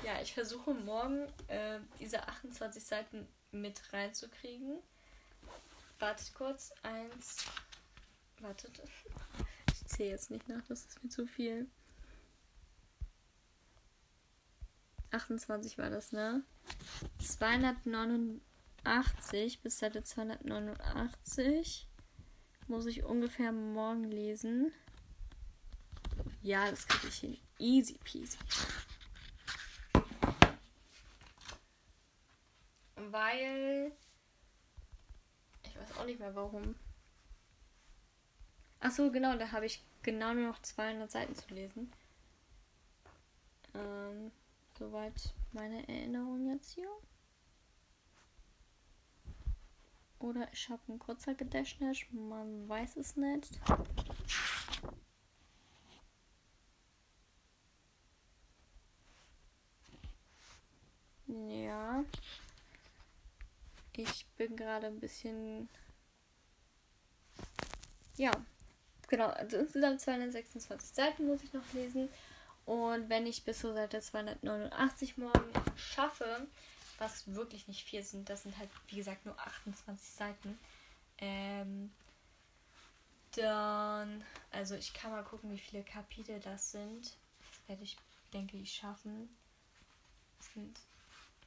Ja, 0.04 0.22
ich 0.22 0.34
versuche 0.34 0.74
morgen 0.74 1.28
äh, 1.48 1.80
diese 2.00 2.28
28 2.28 2.84
Seiten 2.84 3.28
mit 3.52 3.82
reinzukriegen. 3.94 4.80
Wartet 6.00 6.34
kurz. 6.34 6.74
Eins. 6.84 7.46
Wartet. 8.42 8.82
Ich 9.74 9.86
zähle 9.86 10.12
jetzt 10.12 10.32
nicht 10.32 10.48
nach, 10.48 10.64
das 10.68 10.86
ist 10.86 11.04
mir 11.04 11.10
zu 11.10 11.26
viel. 11.26 11.68
28 15.12 15.78
war 15.78 15.90
das, 15.90 16.12
ne? 16.12 16.44
289 17.20 19.62
bis 19.62 19.80
Seite 19.80 20.04
289 20.04 21.88
muss 22.68 22.86
ich 22.86 23.04
ungefähr 23.04 23.52
morgen 23.52 24.04
lesen. 24.04 24.72
Ja, 26.42 26.70
das 26.70 26.88
kriege 26.88 27.08
ich 27.08 27.20
hin. 27.20 27.38
Easy 27.60 27.98
peasy. 28.04 28.38
Weil. 32.96 33.92
Ich 35.64 35.76
weiß 35.76 35.98
auch 35.98 36.06
nicht 36.06 36.20
mehr 36.20 36.36
warum. 36.36 36.76
Achso, 38.80 39.12
genau, 39.12 39.38
da 39.38 39.52
habe 39.52 39.66
ich 39.66 39.84
genau 40.04 40.34
nur 40.34 40.48
noch 40.48 40.62
200 40.62 41.12
Seiten 41.12 41.36
zu 41.36 41.54
lesen. 41.54 41.92
Ähm. 43.74 44.32
Soweit 44.78 45.34
meine 45.54 45.88
Erinnerung 45.88 46.52
jetzt 46.52 46.74
hier. 46.74 46.88
Oder 50.20 50.48
ich 50.54 50.70
habe 50.70 50.82
ein 50.88 51.00
kurzer 51.00 51.34
Gedächtnis, 51.34 51.98
man 52.12 52.70
weiß 52.70 52.98
es 52.98 53.16
nicht. 53.16 53.60
Ja. 61.26 62.04
Ich 63.96 64.28
bin 64.38 64.56
gerade 64.56 64.88
ein 64.88 65.00
bisschen. 65.00 65.68
Ja. 68.16 68.32
Genau, 69.08 69.28
also 69.28 69.58
insgesamt 69.58 70.02
226 70.02 70.90
Seiten 70.90 71.28
muss 71.28 71.44
ich 71.44 71.54
noch 71.54 71.74
lesen. 71.74 72.10
Und 72.66 73.10
wenn 73.10 73.26
ich 73.26 73.46
bis 73.46 73.60
zur 73.60 73.74
Seite 73.74 74.02
289 74.02 75.18
morgen 75.18 75.52
schaffe, 75.78 76.48
was 76.98 77.34
wirklich 77.34 77.68
nicht 77.68 77.88
viel 77.88 78.04
sind, 78.04 78.30
das 78.30 78.44
sind 78.44 78.58
halt, 78.58 78.70
wie 78.88 78.98
gesagt, 78.98 79.26
nur 79.26 79.40
28 79.40 80.10
Seiten, 80.10 80.60
ähm, 81.20 81.92
dann, 83.38 84.24
also 84.52 84.76
ich 84.76 84.94
kann 84.94 85.12
mal 85.12 85.24
gucken, 85.24 85.52
wie 85.52 85.58
viele 85.58 85.84
Kapitel 85.84 86.40
das 86.42 86.72
sind. 86.72 87.06
Das 87.06 87.70
werde 87.70 87.84
ich, 87.84 87.98
denke 88.34 88.58
ich, 88.58 88.74
schaffen. 88.74 89.30
Das 90.40 90.54
sind 90.54 90.80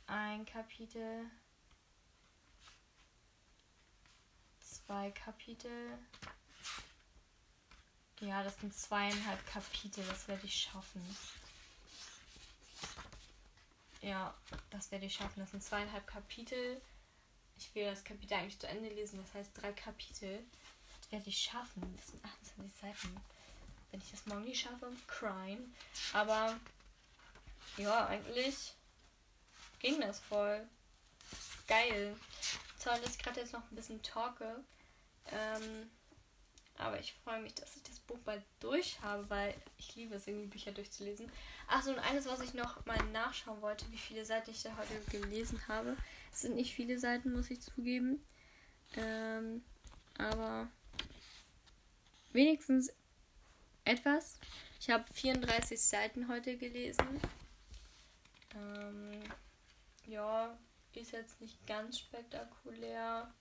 ein 0.06 0.46
Kapitel, 0.46 1.26
zwei 4.60 5.10
Kapitel, 5.10 5.98
ja, 8.20 8.42
das 8.42 8.58
sind 8.60 8.74
zweieinhalb 8.74 9.44
Kapitel, 9.46 10.04
das 10.04 10.28
werde 10.28 10.46
ich 10.46 10.54
schaffen. 10.54 11.02
Ja, 14.02 14.34
das 14.70 14.90
werde 14.90 15.06
ich 15.06 15.14
schaffen. 15.14 15.40
Das 15.40 15.50
sind 15.50 15.62
zweieinhalb 15.62 16.06
Kapitel. 16.06 16.80
Ich 17.58 17.74
will 17.74 17.84
das 17.84 18.04
Kapitel 18.04 18.34
eigentlich 18.34 18.58
zu 18.58 18.66
Ende 18.66 18.88
lesen, 18.88 19.20
das 19.22 19.34
heißt 19.34 19.50
drei 19.54 19.72
Kapitel. 19.72 20.42
Das 21.00 21.12
werde 21.12 21.28
ich 21.28 21.38
schaffen. 21.38 21.94
Das 21.96 22.08
sind 22.08 22.24
28 22.24 22.80
Seiten. 22.80 23.20
Wenn 23.90 24.00
ich 24.00 24.10
das 24.10 24.26
morgen 24.26 24.44
nicht 24.44 24.60
schaffe, 24.60 24.90
crying. 25.06 25.74
Aber 26.12 26.58
ja, 27.76 28.06
eigentlich 28.06 28.74
ging 29.80 30.00
das 30.00 30.20
voll. 30.20 30.66
Geil. 31.66 32.16
Zwar, 32.78 32.98
dass 33.00 33.16
ich 33.16 33.18
gerade 33.18 33.40
jetzt 33.40 33.52
noch 33.52 33.70
ein 33.70 33.76
bisschen 33.76 34.02
talke. 34.02 34.64
Ähm, 35.30 35.90
aber 36.80 36.98
ich 36.98 37.14
freue 37.24 37.40
mich, 37.40 37.54
dass 37.54 37.76
ich 37.76 37.82
das 37.82 38.00
Buch 38.00 38.18
bald 38.24 38.42
durch 38.58 39.00
habe, 39.02 39.28
weil 39.30 39.54
ich 39.78 39.94
liebe 39.96 40.14
es, 40.14 40.26
irgendwie 40.26 40.48
Bücher 40.48 40.72
durchzulesen. 40.72 41.30
Achso, 41.68 41.90
und 41.90 41.98
eines, 41.98 42.26
was 42.26 42.40
ich 42.40 42.54
noch 42.54 42.84
mal 42.86 42.98
nachschauen 43.12 43.60
wollte, 43.62 43.90
wie 43.90 43.98
viele 43.98 44.24
Seiten 44.24 44.50
ich 44.50 44.62
da 44.62 44.76
heute 44.76 45.00
gelesen 45.10 45.60
habe. 45.68 45.96
Es 46.32 46.42
sind 46.42 46.56
nicht 46.56 46.74
viele 46.74 46.98
Seiten, 46.98 47.32
muss 47.32 47.50
ich 47.50 47.60
zugeben. 47.60 48.24
Ähm, 48.96 49.62
aber 50.18 50.68
wenigstens 52.32 52.92
etwas. 53.84 54.38
Ich 54.80 54.90
habe 54.90 55.04
34 55.12 55.80
Seiten 55.80 56.28
heute 56.28 56.56
gelesen. 56.56 57.20
Ähm, 58.54 59.22
ja, 60.06 60.56
ist 60.94 61.12
jetzt 61.12 61.40
nicht 61.40 61.66
ganz 61.66 61.98
spektakulär. 61.98 63.32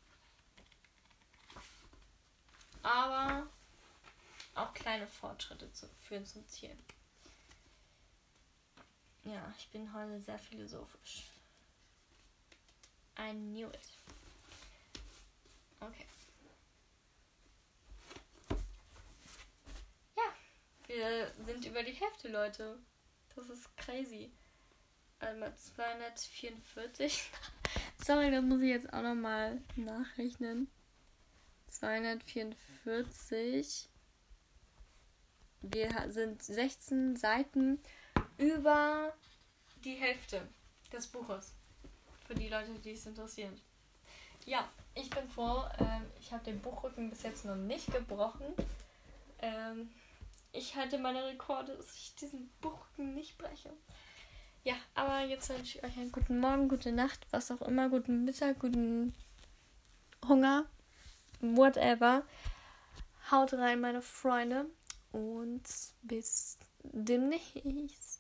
Aber 2.84 3.48
auch 4.56 4.74
kleine 4.74 5.08
Fortschritte 5.08 5.72
zu, 5.74 5.88
führen 6.08 6.26
zum 6.26 6.48
Ziel. 6.48 6.78
Ja, 9.24 9.54
ich 9.58 9.68
bin 9.70 9.94
heute 9.94 10.20
sehr 10.22 10.40
philosophisch. 10.40 11.24
I 13.18 13.32
knew 13.32 13.68
it. 13.68 13.80
Okay. 15.82 16.06
Ja, 20.16 20.34
wir 20.88 21.34
sind 21.46 21.66
über 21.66 21.84
die 21.84 21.92
Hälfte, 21.92 22.30
Leute. 22.30 22.78
Das 23.36 23.50
ist 23.50 23.76
crazy. 23.78 24.32
Einmal 25.20 25.54
244. 25.56 27.30
Sorry, 28.06 28.32
das 28.32 28.44
muss 28.44 28.62
ich 28.62 28.70
jetzt 28.70 28.92
auch 28.94 29.02
nochmal 29.02 29.62
nachrechnen. 29.76 30.70
244. 31.80 33.90
Wir 35.62 36.12
sind 36.12 36.44
16 36.44 37.16
Seiten 37.16 37.80
über 38.38 39.14
die 39.84 39.96
Hälfte 39.96 40.48
des 40.92 41.08
Buches. 41.08 41.56
Für 42.28 42.36
die 42.36 42.50
Leute, 42.50 42.74
die 42.84 42.92
es 42.92 43.06
interessieren. 43.06 43.58
Ja, 44.46 44.68
ich 44.94 45.10
bin 45.10 45.30
froh. 45.30 45.64
Ähm, 45.80 46.04
ich 46.20 46.34
habe 46.34 46.44
den 46.44 46.62
Buchrücken 46.62 47.10
bis 47.10 47.24
jetzt 47.24 47.46
noch 47.46 47.56
nicht 47.56 47.90
gebrochen. 47.94 48.54
Ähm, 49.42 49.90
ich 50.52 50.76
halte 50.76 50.98
meine 50.98 51.26
Rekorde, 51.26 51.78
dass 51.78 51.96
ich 51.96 52.14
diesen 52.16 52.50
Buchrücken 52.60 53.14
nicht 53.14 53.38
breche. 53.38 53.72
Ja, 54.64 54.76
aber 54.96 55.24
jetzt 55.24 55.48
wünsche 55.50 55.78
ich 55.78 55.84
euch 55.86 55.98
einen 55.98 56.12
guten 56.12 56.42
Morgen, 56.42 56.68
gute 56.68 56.92
Nacht, 56.92 57.26
was 57.32 57.52
auch 57.52 57.62
immer, 57.62 57.88
guten 57.90 58.26
Mittag, 58.26 58.60
guten 58.60 59.16
Hunger 60.28 60.66
whatever. 61.42 62.24
Haut 63.32 63.54
rein, 63.54 63.82
meine 63.82 64.02
Freunde. 64.02 64.66
Und 65.12 65.64
bis 66.04 66.58
demnächst. 66.84 68.19